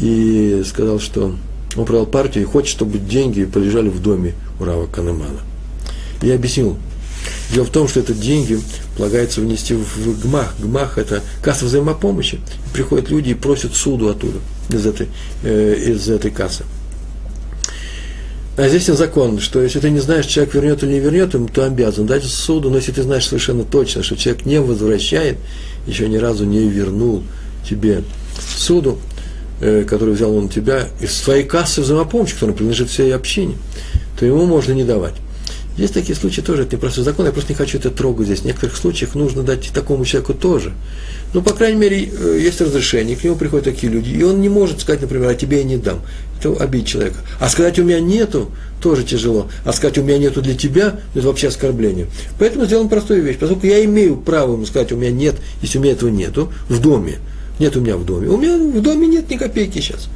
и 0.00 0.62
сказал, 0.66 1.00
что 1.00 1.34
он 1.76 1.84
продал 1.84 2.06
партию 2.06 2.44
и 2.44 2.46
хочет, 2.46 2.70
чтобы 2.70 2.98
деньги 2.98 3.44
полежали 3.44 3.88
в 3.88 4.00
доме 4.00 4.34
у 4.60 4.64
Рава 4.64 4.86
Канемана. 4.86 5.40
Я 6.22 6.34
объяснил. 6.34 6.76
Дело 7.52 7.64
в 7.64 7.70
том, 7.70 7.88
что 7.88 8.00
это 8.00 8.14
деньги 8.14 8.58
полагается 8.96 9.40
внести 9.40 9.74
в 9.74 10.22
ГМАХ. 10.22 10.54
ГМАХ– 10.60 10.96
это 10.98 11.22
касса 11.42 11.64
взаимопомощи. 11.64 12.40
Приходят 12.72 13.10
люди 13.10 13.30
и 13.30 13.34
просят 13.34 13.74
суду 13.74 14.08
оттуда, 14.08 14.38
из 14.70 14.86
этой, 14.86 15.08
э, 15.42 15.74
из 15.74 16.08
этой 16.08 16.30
кассы. 16.30 16.64
А 18.56 18.68
здесь 18.68 18.86
закон, 18.86 19.38
что 19.38 19.62
если 19.62 19.78
ты 19.78 19.88
не 19.90 20.00
знаешь, 20.00 20.26
человек 20.26 20.54
вернет 20.54 20.82
или 20.82 20.94
не 20.94 20.98
вернет, 20.98 21.34
то 21.52 21.64
обязан 21.64 22.06
дать 22.06 22.24
суду, 22.24 22.70
но 22.70 22.76
если 22.76 22.90
ты 22.90 23.02
знаешь 23.02 23.26
совершенно 23.26 23.62
точно, 23.64 24.02
что 24.02 24.16
человек 24.16 24.46
не 24.46 24.60
возвращает, 24.60 25.38
еще 25.86 26.08
ни 26.08 26.16
разу 26.16 26.44
не 26.44 26.68
вернул 26.68 27.22
тебе 27.68 28.02
суду, 28.56 28.98
который 29.60 30.14
взял 30.14 30.34
он 30.34 30.44
у 30.44 30.48
тебя 30.48 30.88
из 31.00 31.14
своей 31.14 31.44
кассы 31.44 31.80
взаимопомощи, 31.80 32.34
которая 32.34 32.56
принадлежит 32.56 32.90
всей 32.90 33.14
общине, 33.14 33.56
то 34.18 34.26
ему 34.26 34.46
можно 34.46 34.72
не 34.72 34.84
давать. 34.84 35.14
Есть 35.78 35.94
такие 35.94 36.16
случаи 36.16 36.40
тоже, 36.40 36.62
это 36.62 36.74
непростой 36.74 37.04
закон, 37.04 37.26
я 37.26 37.32
просто 37.32 37.52
не 37.52 37.56
хочу 37.56 37.78
это 37.78 37.90
трогать 37.90 38.26
здесь. 38.26 38.40
В 38.40 38.44
некоторых 38.44 38.76
случаях 38.76 39.14
нужно 39.14 39.44
дать 39.44 39.70
такому 39.72 40.04
человеку 40.04 40.34
тоже. 40.34 40.72
Ну, 41.32 41.40
по 41.40 41.52
крайней 41.52 41.78
мере, 41.78 42.10
э, 42.10 42.40
есть 42.42 42.60
разрешение, 42.60 43.14
к 43.14 43.22
нему 43.22 43.36
приходят 43.36 43.64
такие 43.64 43.92
люди, 43.92 44.10
и 44.10 44.22
он 44.24 44.40
не 44.40 44.48
может 44.48 44.80
сказать, 44.80 45.02
например, 45.02 45.28
а 45.28 45.34
тебе 45.36 45.58
я 45.58 45.64
не 45.64 45.76
дам. 45.76 46.00
Это 46.36 46.52
обидеть 46.54 46.88
человека. 46.88 47.18
А 47.38 47.48
сказать 47.48 47.78
у 47.78 47.84
меня 47.84 48.00
нету, 48.00 48.50
тоже 48.82 49.04
тяжело. 49.04 49.48
А 49.64 49.72
сказать 49.72 49.98
у 49.98 50.02
меня 50.02 50.18
нету 50.18 50.42
для 50.42 50.54
тебя, 50.54 50.98
это 51.14 51.26
вообще 51.28 51.46
оскорбление. 51.46 52.08
Поэтому 52.40 52.64
сделаем 52.64 52.88
простую 52.88 53.22
вещь. 53.22 53.36
Поскольку 53.38 53.66
я 53.66 53.84
имею 53.84 54.16
право 54.16 54.54
ему 54.54 54.66
сказать, 54.66 54.90
у 54.90 54.96
меня 54.96 55.12
нет, 55.12 55.36
если 55.62 55.78
у 55.78 55.80
меня 55.80 55.92
этого 55.92 56.10
нету, 56.10 56.52
в 56.68 56.80
доме. 56.80 57.18
Нет 57.58 57.76
у 57.76 57.80
меня 57.80 57.96
в 57.96 58.04
доме. 58.04 58.28
У 58.28 58.36
меня 58.36 58.56
в 58.56 58.82
доме 58.82 59.06
нет 59.06 59.28
ни 59.30 59.36
копейки 59.36 59.80
сейчас 59.80 60.08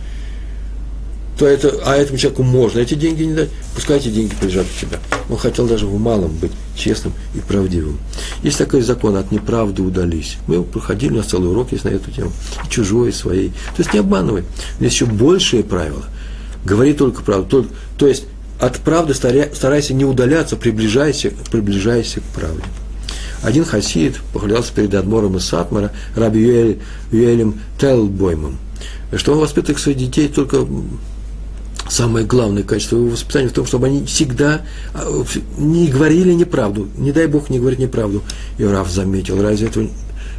то 1.43 1.49
это, 1.49 1.75
а 1.85 1.97
этому 1.97 2.19
человеку 2.19 2.45
можно 2.45 2.79
эти 2.79 2.95
деньги 2.95 3.25
не 3.25 3.35
дать, 3.35 3.49
пускай 3.75 3.97
эти 3.97 4.09
деньги 4.09 4.33
полежат 4.41 4.65
у 4.65 4.81
тебя. 4.81 5.01
Он 5.29 5.37
хотел 5.37 5.67
даже 5.67 5.87
в 5.87 5.99
малом 5.99 6.31
быть 6.37 6.53
честным 6.77 7.15
и 7.35 7.41
правдивым. 7.41 7.99
Есть 8.45 8.59
такой 8.59 8.83
закон, 8.83 9.17
от 9.17 9.33
неправды 9.33 9.83
удались. 9.83 10.37
Мы 10.47 10.63
проходили, 10.63 11.15
у 11.15 11.17
нас 11.17 11.27
целый 11.27 11.51
урок 11.51 11.73
есть 11.73 11.85
на 11.85 11.89
эту 11.89 12.13
тему. 12.13 12.31
И 12.65 12.71
чужой, 12.71 13.09
и 13.09 13.13
своей. 13.13 13.49
То 13.49 13.79
есть 13.79 13.93
не 13.93 13.99
обманывай. 13.99 14.45
Есть 14.79 14.95
еще 14.95 15.07
большие 15.07 15.65
правила. 15.65 16.05
Говори 16.65 16.93
только 16.93 17.23
правду. 17.23 17.49
Только, 17.49 17.71
то 17.99 18.07
есть 18.07 18.25
от 18.61 18.79
правды 18.79 19.15
старайся 19.15 19.95
не 19.95 20.05
удаляться, 20.05 20.57
приближайся, 20.57 21.33
приближайся 21.51 22.21
к 22.21 22.25
правде. 22.39 22.63
Один 23.43 23.65
хасид 23.65 24.21
похвалялся 24.33 24.73
перед 24.73 24.95
Адмором 24.95 25.37
из 25.37 25.45
Сатмара, 25.45 25.93
раби 26.15 26.41
Юэль, 26.41 26.79
Юэлем 27.11 27.61
Телбоймом, 27.79 28.59
что 29.17 29.33
он 29.33 29.39
воспитывает 29.39 29.81
своих 29.81 29.99
детей 29.99 30.29
только 30.29 30.65
самое 31.89 32.25
главное 32.25 32.63
качество 32.63 32.97
его 32.97 33.09
воспитания 33.09 33.49
в 33.49 33.53
том, 33.53 33.67
чтобы 33.67 33.87
они 33.87 34.05
всегда 34.07 34.63
а, 34.95 35.25
не 35.59 35.89
говорили 35.89 36.33
неправду. 36.33 36.89
Не 36.97 37.13
дай 37.13 37.27
Бог 37.27 37.51
не 37.51 37.59
говорить 37.59 37.79
неправду. 37.79 38.23
И 38.59 38.65
Раф 38.65 38.91
заметил, 38.91 39.43
разве 39.43 39.69
это, 39.69 39.87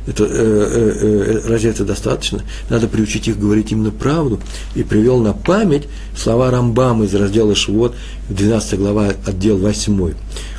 это, 0.08 0.24
э, 0.24 0.28
э, 0.30 1.42
э, 1.46 1.50
разве 1.50 1.70
это 1.70 1.86
достаточно? 1.86 2.42
Надо 2.70 2.88
приучить 2.88 3.28
их 3.28 3.40
говорить 3.40 3.72
именно 3.72 3.92
правду. 3.92 4.40
И 4.76 4.84
привел 4.84 5.20
на 5.20 5.34
память 5.34 5.84
слова 6.18 6.50
Рамбама 6.50 7.06
из 7.06 7.14
раздела 7.14 7.56
Швот, 7.56 7.96
12 8.30 8.80
глава, 8.80 9.14
отдел 9.26 9.58
8. 9.58 10.14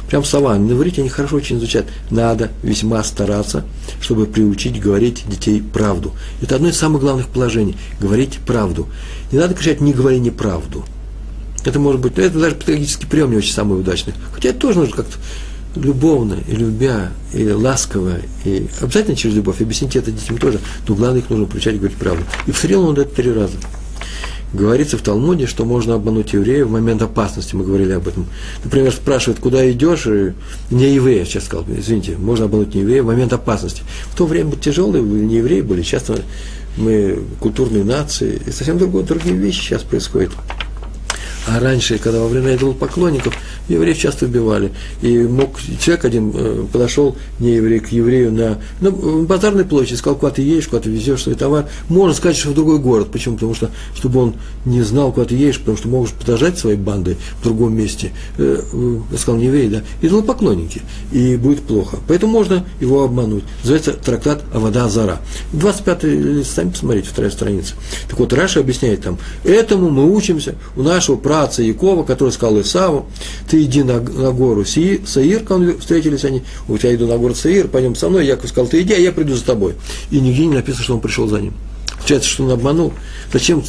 Прям 0.09 0.25
слова, 0.25 0.57
на 0.57 0.73
иврите 0.73 1.01
они 1.01 1.09
хорошо 1.09 1.37
очень 1.37 1.59
звучат. 1.59 1.87
Надо 2.11 2.51
весьма 2.63 3.03
стараться, 3.03 3.65
чтобы 4.01 4.27
приучить 4.27 4.81
говорить 4.81 5.25
детей 5.27 5.63
правду. 5.63 6.13
Это 6.43 6.57
одно 6.57 6.69
из 6.69 6.77
самых 6.77 7.01
главных 7.01 7.29
положений– 7.29 7.77
говорить 8.01 8.39
правду. 8.47 8.89
Не 9.33 9.39
надо 9.39 9.55
кричать 9.55 9.81
«не 9.81 9.93
говори 9.93 10.21
неправду». 10.21 10.85
Это 11.65 11.79
может 11.79 12.01
быть, 12.01 12.19
это 12.19 12.39
даже 12.39 12.57
педагогический 12.57 13.07
прием 13.07 13.31
не 13.31 13.39
очень 13.39 13.55
самый 13.55 13.81
удачный. 13.81 14.13
Хотя 14.33 14.51
это 14.51 14.59
тоже 14.59 14.81
нужно 14.81 14.97
как-то 14.97 15.17
любовно 15.77 16.37
и 16.47 16.55
любя, 16.55 17.11
и 17.33 17.51
ласково, 17.51 18.19
и 18.45 18.69
обязательно 18.81 19.17
через 19.17 19.35
любовь. 19.37 19.61
Объясните 19.61 19.99
это 19.99 20.13
детям 20.13 20.37
тоже, 20.39 20.61
но 20.87 20.95
главное 20.95 21.21
их 21.21 21.31
нужно 21.31 21.47
приучать 21.47 21.77
говорить 21.79 21.97
правду. 21.97 22.23
И 22.47 22.53
повторил 22.53 22.87
он 22.87 22.99
это 22.99 23.15
три 23.15 23.33
раза 23.33 23.57
говорится 24.55 24.97
в 24.97 25.03
Талмуде, 25.03 25.47
что 25.47 25.65
можно 25.65 25.95
обмануть 25.95 26.33
еврея 26.33 26.65
в 26.65 26.71
момент 26.71 27.03
опасности, 27.03 27.55
мы 27.55 27.65
говорили 27.65 27.93
об 27.93 28.09
этом. 28.09 28.27
Например, 28.63 28.93
спрашивают, 28.93 29.41
куда 29.41 29.71
идешь, 29.71 30.07
не 30.71 30.95
еврея, 30.95 31.25
сейчас 31.25 31.45
сказал, 31.45 31.67
извините, 31.69 32.17
можно 32.17 32.47
обмануть 32.47 32.75
не 32.75 32.83
еврея 32.83 33.03
в 33.03 33.07
момент 33.07 33.33
опасности. 33.33 33.83
В 34.07 34.17
то 34.17 34.27
время 34.27 34.53
тяжелые 34.53 35.03
не 35.03 35.37
евреи 35.37 35.61
были, 35.61 35.83
часто 35.83 36.21
мы 36.77 37.19
культурные 37.41 37.85
нации, 37.85 38.41
и 38.47 38.51
совсем 38.51 38.79
другое, 38.79 39.05
другие 39.05 39.37
вещи 39.37 39.61
сейчас 39.61 39.83
происходят. 39.83 40.31
А 41.47 41.61
раньше, 41.61 41.99
когда 41.99 42.21
во 42.21 42.29
время 42.29 42.57
идолопоклонников, 42.57 43.35
евреев 43.69 43.99
часто 43.99 44.25
убивали. 44.27 44.73
И 45.03 45.19
мог 45.19 45.61
человек 45.79 46.05
один 46.05 46.33
э, 46.35 46.65
подошел, 46.73 47.17
не 47.39 47.57
еврей, 47.57 47.81
к 47.81 47.89
еврею 47.89 48.33
на, 48.33 48.59
на 48.81 48.91
базарной 48.91 49.65
площади, 49.65 49.97
сказал, 49.97 50.19
куда 50.19 50.33
ты 50.33 50.43
едешь, 50.43 50.69
куда 50.69 50.81
ты 50.83 50.91
везешь 50.91 51.23
свой 51.23 51.35
товар. 51.35 51.69
Можно 51.89 52.15
сказать, 52.15 52.37
что 52.37 52.51
в 52.51 52.55
другой 52.55 52.79
город. 52.79 53.11
Почему? 53.13 53.35
Потому 53.35 53.55
что, 53.55 53.71
чтобы 53.95 54.21
он 54.21 54.35
не 54.65 54.83
знал, 54.83 55.13
куда 55.13 55.27
ты 55.27 55.35
едешь, 55.35 55.59
потому 55.61 55.77
что 55.77 55.89
можешь 55.89 56.15
подождать 56.15 56.59
своей 56.59 56.79
бандой 56.79 57.17
в 57.41 57.45
другом 57.45 57.77
месте. 57.77 58.13
Э, 58.39 58.63
э, 58.73 59.17
сказал, 59.19 59.37
не 59.37 59.47
еврей, 59.47 59.69
да, 59.69 59.83
идолопоклонники. 60.01 60.81
И 61.13 61.37
будет 61.37 61.63
плохо. 61.63 61.99
Поэтому 62.09 62.33
можно 62.33 62.65
его 62.81 63.05
обмануть. 63.05 63.45
Называется 63.63 63.93
трактат 63.93 64.43
Авада 64.55 64.89
Зара. 64.89 65.21
25 65.53 66.05
лист, 66.05 66.55
сами 66.55 66.71
посмотрите, 66.71 67.09
вторая 67.09 67.31
страница. 67.31 67.75
Так 68.09 68.19
вот, 68.19 68.33
Раша 68.33 68.61
объясняет 68.61 69.03
там, 69.03 69.19
этому 69.45 69.91
мы 69.91 70.11
учимся 70.11 70.55
у 70.77 70.83
нашего 70.83 71.17
праца 71.35 71.65
Якова, 71.65 72.05
который 72.05 72.31
сказал 72.31 72.61
Исаву, 72.61 73.07
ты 73.51 73.65
иди 73.65 73.83
на, 73.83 74.01
на 74.01 74.31
гору 74.31 74.65
Си, 74.65 75.01
Саир, 75.05 75.41
когда 75.41 75.77
встретились 75.77 76.25
они, 76.25 76.45
у 76.69 76.79
тебя 76.79 76.95
иду 76.95 77.09
на 77.09 77.19
гору 77.19 77.35
Саир, 77.35 77.67
пойдем 77.67 77.97
со 77.97 78.09
мной, 78.09 78.25
Яков 78.25 78.51
сказал, 78.51 78.69
ты 78.69 78.83
иди, 78.83 78.95
а 78.95 78.99
я 78.99 79.11
приду 79.11 79.35
за 79.35 79.45
тобой. 79.45 79.75
И 80.13 80.21
нигде 80.21 80.47
не 80.47 80.55
написано, 80.55 80.85
что 80.85 80.95
он 80.95 81.01
пришел 81.01 81.27
за 81.27 81.41
ним. 81.41 81.55
Получается, 81.97 82.29
что 82.29 82.45
он 82.45 82.53
обманул. 82.53 82.93
Зачем, 83.33 83.65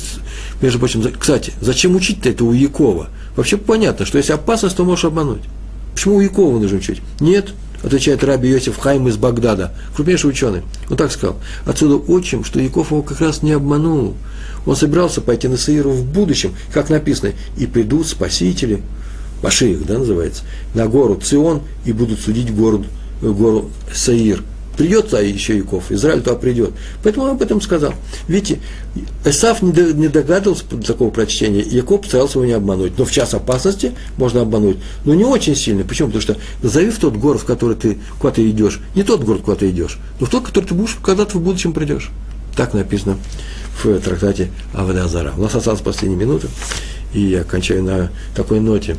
между 0.61 0.77
прочим, 0.77 1.11
кстати, 1.17 1.53
зачем 1.59 1.95
учить-то 1.95 2.29
это 2.29 2.43
у 2.43 2.51
Якова? 2.51 3.09
Вообще 3.35 3.57
понятно, 3.57 4.05
что 4.05 4.19
если 4.19 4.33
опасность, 4.33 4.77
то 4.77 4.85
можешь 4.85 5.05
обмануть. 5.05 5.41
Почему 5.95 6.17
у 6.17 6.21
Якова 6.21 6.59
нужно 6.59 6.77
учить? 6.77 7.01
Нет, 7.19 7.47
отвечает 7.81 8.23
Раби 8.23 8.47
Йосиф 8.47 8.77
Хайм 8.77 9.07
из 9.07 9.17
Багдада, 9.17 9.73
крупнейший 9.95 10.29
ученый. 10.29 10.61
Он 10.91 10.97
так 10.97 11.11
сказал. 11.11 11.37
Отсюда 11.65 11.95
учим, 11.95 12.43
что 12.43 12.59
Яков 12.59 12.91
его 12.91 13.01
как 13.01 13.21
раз 13.21 13.41
не 13.41 13.53
обманул. 13.53 14.13
Он 14.65 14.75
собирался 14.75 15.21
пойти 15.21 15.47
на 15.47 15.57
Саиру 15.57 15.91
в 15.91 16.03
будущем, 16.03 16.55
как 16.73 16.89
написано, 16.89 17.33
и 17.57 17.65
придут 17.65 18.07
спасители, 18.07 18.81
Машиих, 19.41 19.85
да, 19.85 19.99
называется, 19.99 20.43
на 20.73 20.87
гору 20.87 21.15
Цион 21.15 21.61
и 21.85 21.91
будут 21.91 22.19
судить 22.19 22.53
город, 22.55 22.81
гору 23.21 23.69
Саир. 23.93 24.41
Придет 24.75 25.13
а 25.13 25.21
еще 25.21 25.55
Яков, 25.55 25.89
Израиль 25.89 26.21
туда 26.21 26.35
придет. 26.35 26.71
Поэтому 27.01 27.25
он 27.25 27.31
об 27.31 27.41
этом 27.41 27.61
сказал. 27.61 27.93
Видите, 28.27 28.59
Эсав 29.23 29.61
не 29.61 30.07
догадывался 30.09 30.65
такого 30.85 31.11
прочтения, 31.11 31.61
Яков 31.61 32.05
старался 32.05 32.39
его 32.39 32.45
не 32.45 32.51
обмануть. 32.51 32.97
Но 32.97 33.05
в 33.05 33.11
час 33.11 33.33
опасности 33.33 33.93
можно 34.17 34.41
обмануть. 34.41 34.77
Но 35.05 35.13
не 35.13 35.23
очень 35.23 35.55
сильно. 35.55 35.85
Почему? 35.85 36.09
Потому 36.09 36.21
что 36.21 36.37
назови 36.61 36.89
в 36.89 36.99
тот 36.99 37.15
город, 37.15 37.41
в 37.41 37.45
который 37.45 37.77
ты 37.77 37.97
куда 38.19 38.33
ты 38.33 38.49
идешь. 38.49 38.81
Не 38.95 39.03
тот 39.03 39.23
город, 39.23 39.43
куда 39.45 39.55
ты 39.55 39.69
идешь, 39.69 39.97
но 40.19 40.25
в 40.25 40.29
тот, 40.29 40.45
который 40.45 40.65
ты 40.65 40.73
будешь 40.73 40.97
когда-то 41.01 41.37
в 41.37 41.41
будущем 41.41 41.71
придешь. 41.71 42.11
Так 42.57 42.73
написано 42.73 43.17
в 43.83 43.99
трактате 43.99 44.49
Авадазара. 44.73 45.33
У 45.37 45.41
нас 45.41 45.55
осталась 45.55 45.81
последняя 45.81 46.17
минута, 46.17 46.47
и 47.13 47.21
я 47.21 47.43
кончаю 47.43 47.83
на 47.83 48.11
такой 48.35 48.59
ноте. 48.59 48.97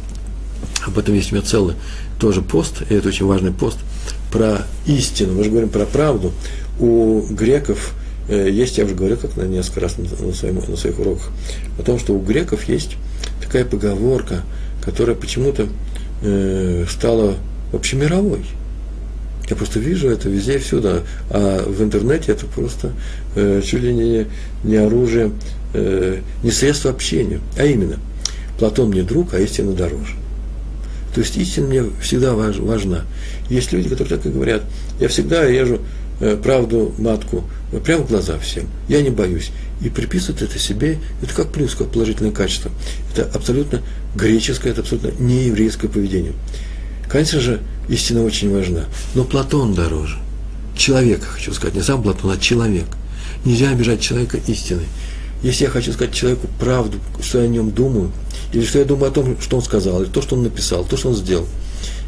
Об 0.87 0.99
этом 0.99 1.14
есть 1.14 1.33
у 1.33 1.35
меня 1.35 1.45
целый 1.45 1.74
тоже 2.18 2.43
пост, 2.43 2.83
и 2.89 2.95
это 2.95 3.09
очень 3.09 3.27
важный 3.27 3.53
пост, 3.53 3.79
про 4.31 4.66
истину. 4.87 5.35
Мы 5.35 5.45
же 5.45 5.51
говорим 5.51 5.68
про 5.68 5.85
правду. 5.85 6.33
У 6.79 7.22
греков 7.31 7.95
э, 8.29 8.51
есть, 8.51 8.79
я 8.79 8.85
уже 8.85 8.95
говорил 8.95 9.16
как 9.16 9.37
на 9.37 9.43
несколько 9.43 9.81
раз 9.81 9.97
на, 9.99 10.33
своем, 10.33 10.57
на 10.66 10.77
своих 10.77 10.99
уроках, 10.99 11.31
о 11.79 11.83
том, 11.83 11.99
что 11.99 12.14
у 12.14 12.20
греков 12.20 12.68
есть 12.68 12.97
такая 13.43 13.64
поговорка, 13.64 14.43
которая 14.83 15.16
почему-то 15.16 15.68
э, 16.22 16.87
стала 16.89 17.35
общемировой. 17.72 18.45
Я 19.49 19.57
просто 19.57 19.78
вижу 19.78 20.09
это 20.09 20.28
везде 20.28 20.57
и 20.57 20.59
всюду. 20.59 21.03
А 21.30 21.64
в 21.64 21.82
интернете 21.82 22.32
это 22.32 22.47
просто 22.47 22.92
э, 23.34 23.62
чуть 23.64 23.82
ли 23.82 23.92
не, 23.92 24.26
не 24.64 24.76
оружие, 24.76 25.32
э, 25.74 26.20
не 26.42 26.51
средство 26.51 26.90
общения. 26.90 27.40
А 27.57 27.64
именно, 27.64 27.97
Платон 28.59 28.90
мне 28.90 29.03
друг, 29.03 29.34
а 29.34 29.38
истина 29.38 29.72
дороже. 29.72 30.14
То 31.14 31.20
есть 31.20 31.36
истина 31.36 31.66
мне 31.66 31.84
всегда 32.01 32.34
важ, 32.34 32.59
важна. 32.59 33.05
Есть 33.49 33.72
люди, 33.72 33.88
которые 33.88 34.16
так 34.16 34.26
и 34.26 34.30
говорят. 34.30 34.62
Я 35.01 35.09
всегда 35.09 35.47
режу 35.47 35.78
э, 36.20 36.36
правду 36.36 36.94
матку 36.99 37.44
прямо 37.84 38.05
в 38.05 38.09
глаза 38.09 38.38
всем. 38.38 38.64
Я 38.88 39.01
не 39.03 39.11
боюсь. 39.11 39.51
И 39.80 39.90
приписывают 39.90 40.42
это 40.42 40.59
себе, 40.59 40.99
это 41.22 41.34
как 41.34 41.53
плюс, 41.53 41.74
как 41.74 41.88
положительное 41.88 42.32
качество. 42.32 42.70
Это 43.12 43.30
абсолютно 43.32 43.82
греческое, 44.14 44.72
это 44.72 44.80
абсолютно 44.80 45.12
нееврейское 45.22 45.90
поведение. 45.90 46.32
Конечно 47.09 47.40
же, 47.40 47.61
истина 47.88 48.24
очень 48.24 48.52
важна, 48.52 48.84
но 49.14 49.24
Платон 49.24 49.74
дороже. 49.74 50.18
Человека, 50.76 51.26
хочу 51.26 51.52
сказать, 51.52 51.74
не 51.74 51.82
сам 51.82 52.02
Платон, 52.02 52.30
а 52.30 52.36
человек. 52.36 52.86
Нельзя 53.44 53.70
обижать 53.70 54.00
человека 54.00 54.38
истиной. 54.46 54.86
Если 55.42 55.64
я 55.64 55.70
хочу 55.70 55.92
сказать 55.92 56.14
человеку 56.14 56.48
правду, 56.59 56.98
что 57.22 57.38
я 57.38 57.44
о 57.44 57.48
нем 57.48 57.70
думаю, 57.70 58.11
или 58.52 58.64
что 58.64 58.78
я 58.78 58.84
думаю 58.84 59.11
о 59.11 59.14
том, 59.14 59.36
что 59.40 59.57
он 59.57 59.62
сказал, 59.62 60.02
или 60.02 60.09
то, 60.09 60.22
что 60.22 60.34
он 60.34 60.42
написал, 60.42 60.84
то, 60.84 60.96
что 60.96 61.11
он 61.11 61.14
сделал, 61.14 61.46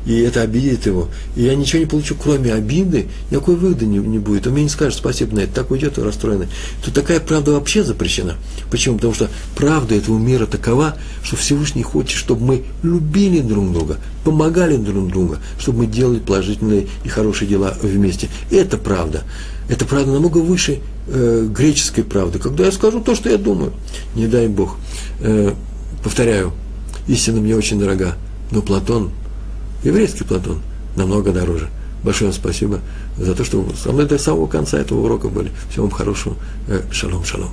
и 0.08 0.20
это 0.20 0.40
обидит 0.40 0.86
его, 0.86 1.08
и 1.36 1.42
я 1.42 1.54
ничего 1.54 1.80
не 1.80 1.86
получу, 1.86 2.14
кроме 2.14 2.54
обиды, 2.54 3.08
никакой 3.30 3.56
выгоды 3.56 3.84
не, 3.84 3.98
не 3.98 4.18
будет. 4.18 4.46
Он 4.46 4.54
мне 4.54 4.62
не 4.62 4.70
скажет 4.70 4.98
спасибо 4.98 5.36
на 5.36 5.40
это, 5.40 5.56
так 5.56 5.70
уйдет 5.70 5.98
расстроенный. 5.98 6.48
То 6.82 6.90
такая 6.90 7.20
правда 7.20 7.52
вообще 7.52 7.84
запрещена. 7.84 8.36
Почему? 8.70 8.96
Потому 8.96 9.12
что 9.12 9.28
правда 9.54 9.94
этого 9.94 10.18
мира 10.18 10.46
такова, 10.46 10.96
что 11.22 11.36
Всевышний 11.36 11.82
хочет, 11.82 12.16
чтобы 12.16 12.42
мы 12.42 12.62
любили 12.82 13.40
друг 13.40 13.70
друга, 13.70 13.98
помогали 14.24 14.78
друг 14.78 15.08
другу, 15.08 15.36
чтобы 15.58 15.80
мы 15.80 15.86
делали 15.86 16.20
положительные 16.20 16.86
и 17.04 17.08
хорошие 17.10 17.46
дела 17.46 17.76
вместе. 17.82 18.30
Это 18.50 18.78
правда. 18.78 19.24
Это 19.68 19.84
правда 19.84 20.12
намного 20.12 20.38
выше 20.38 20.78
э, 21.08 21.46
греческой 21.54 22.04
правды. 22.04 22.38
Когда 22.38 22.64
я 22.64 22.72
скажу 22.72 23.02
то, 23.02 23.14
что 23.14 23.28
я 23.28 23.36
думаю, 23.36 23.74
не 24.14 24.26
дай 24.26 24.48
Бог. 24.48 24.78
Э, 25.20 25.52
повторяю, 26.02 26.54
истина 27.08 27.42
мне 27.42 27.54
очень 27.54 27.78
дорога, 27.78 28.14
но 28.50 28.62
Платон– 28.62 29.10
Еврейский 29.88 30.24
Платон 30.24 30.60
намного 30.96 31.32
дороже. 31.32 31.70
Большое 32.04 32.30
вам 32.30 32.38
спасибо 32.38 32.80
за 33.16 33.34
то, 33.34 33.42
что 33.42 33.62
вы 33.62 33.74
со 33.74 33.90
мной 33.90 34.04
до 34.04 34.18
самого 34.18 34.46
конца 34.46 34.78
этого 34.78 35.00
урока 35.00 35.28
были. 35.28 35.50
Всего 35.70 35.86
вам 35.86 35.94
хорошего. 35.94 36.36
Э, 36.68 36.82
шалом, 36.92 37.24
шалом. 37.24 37.50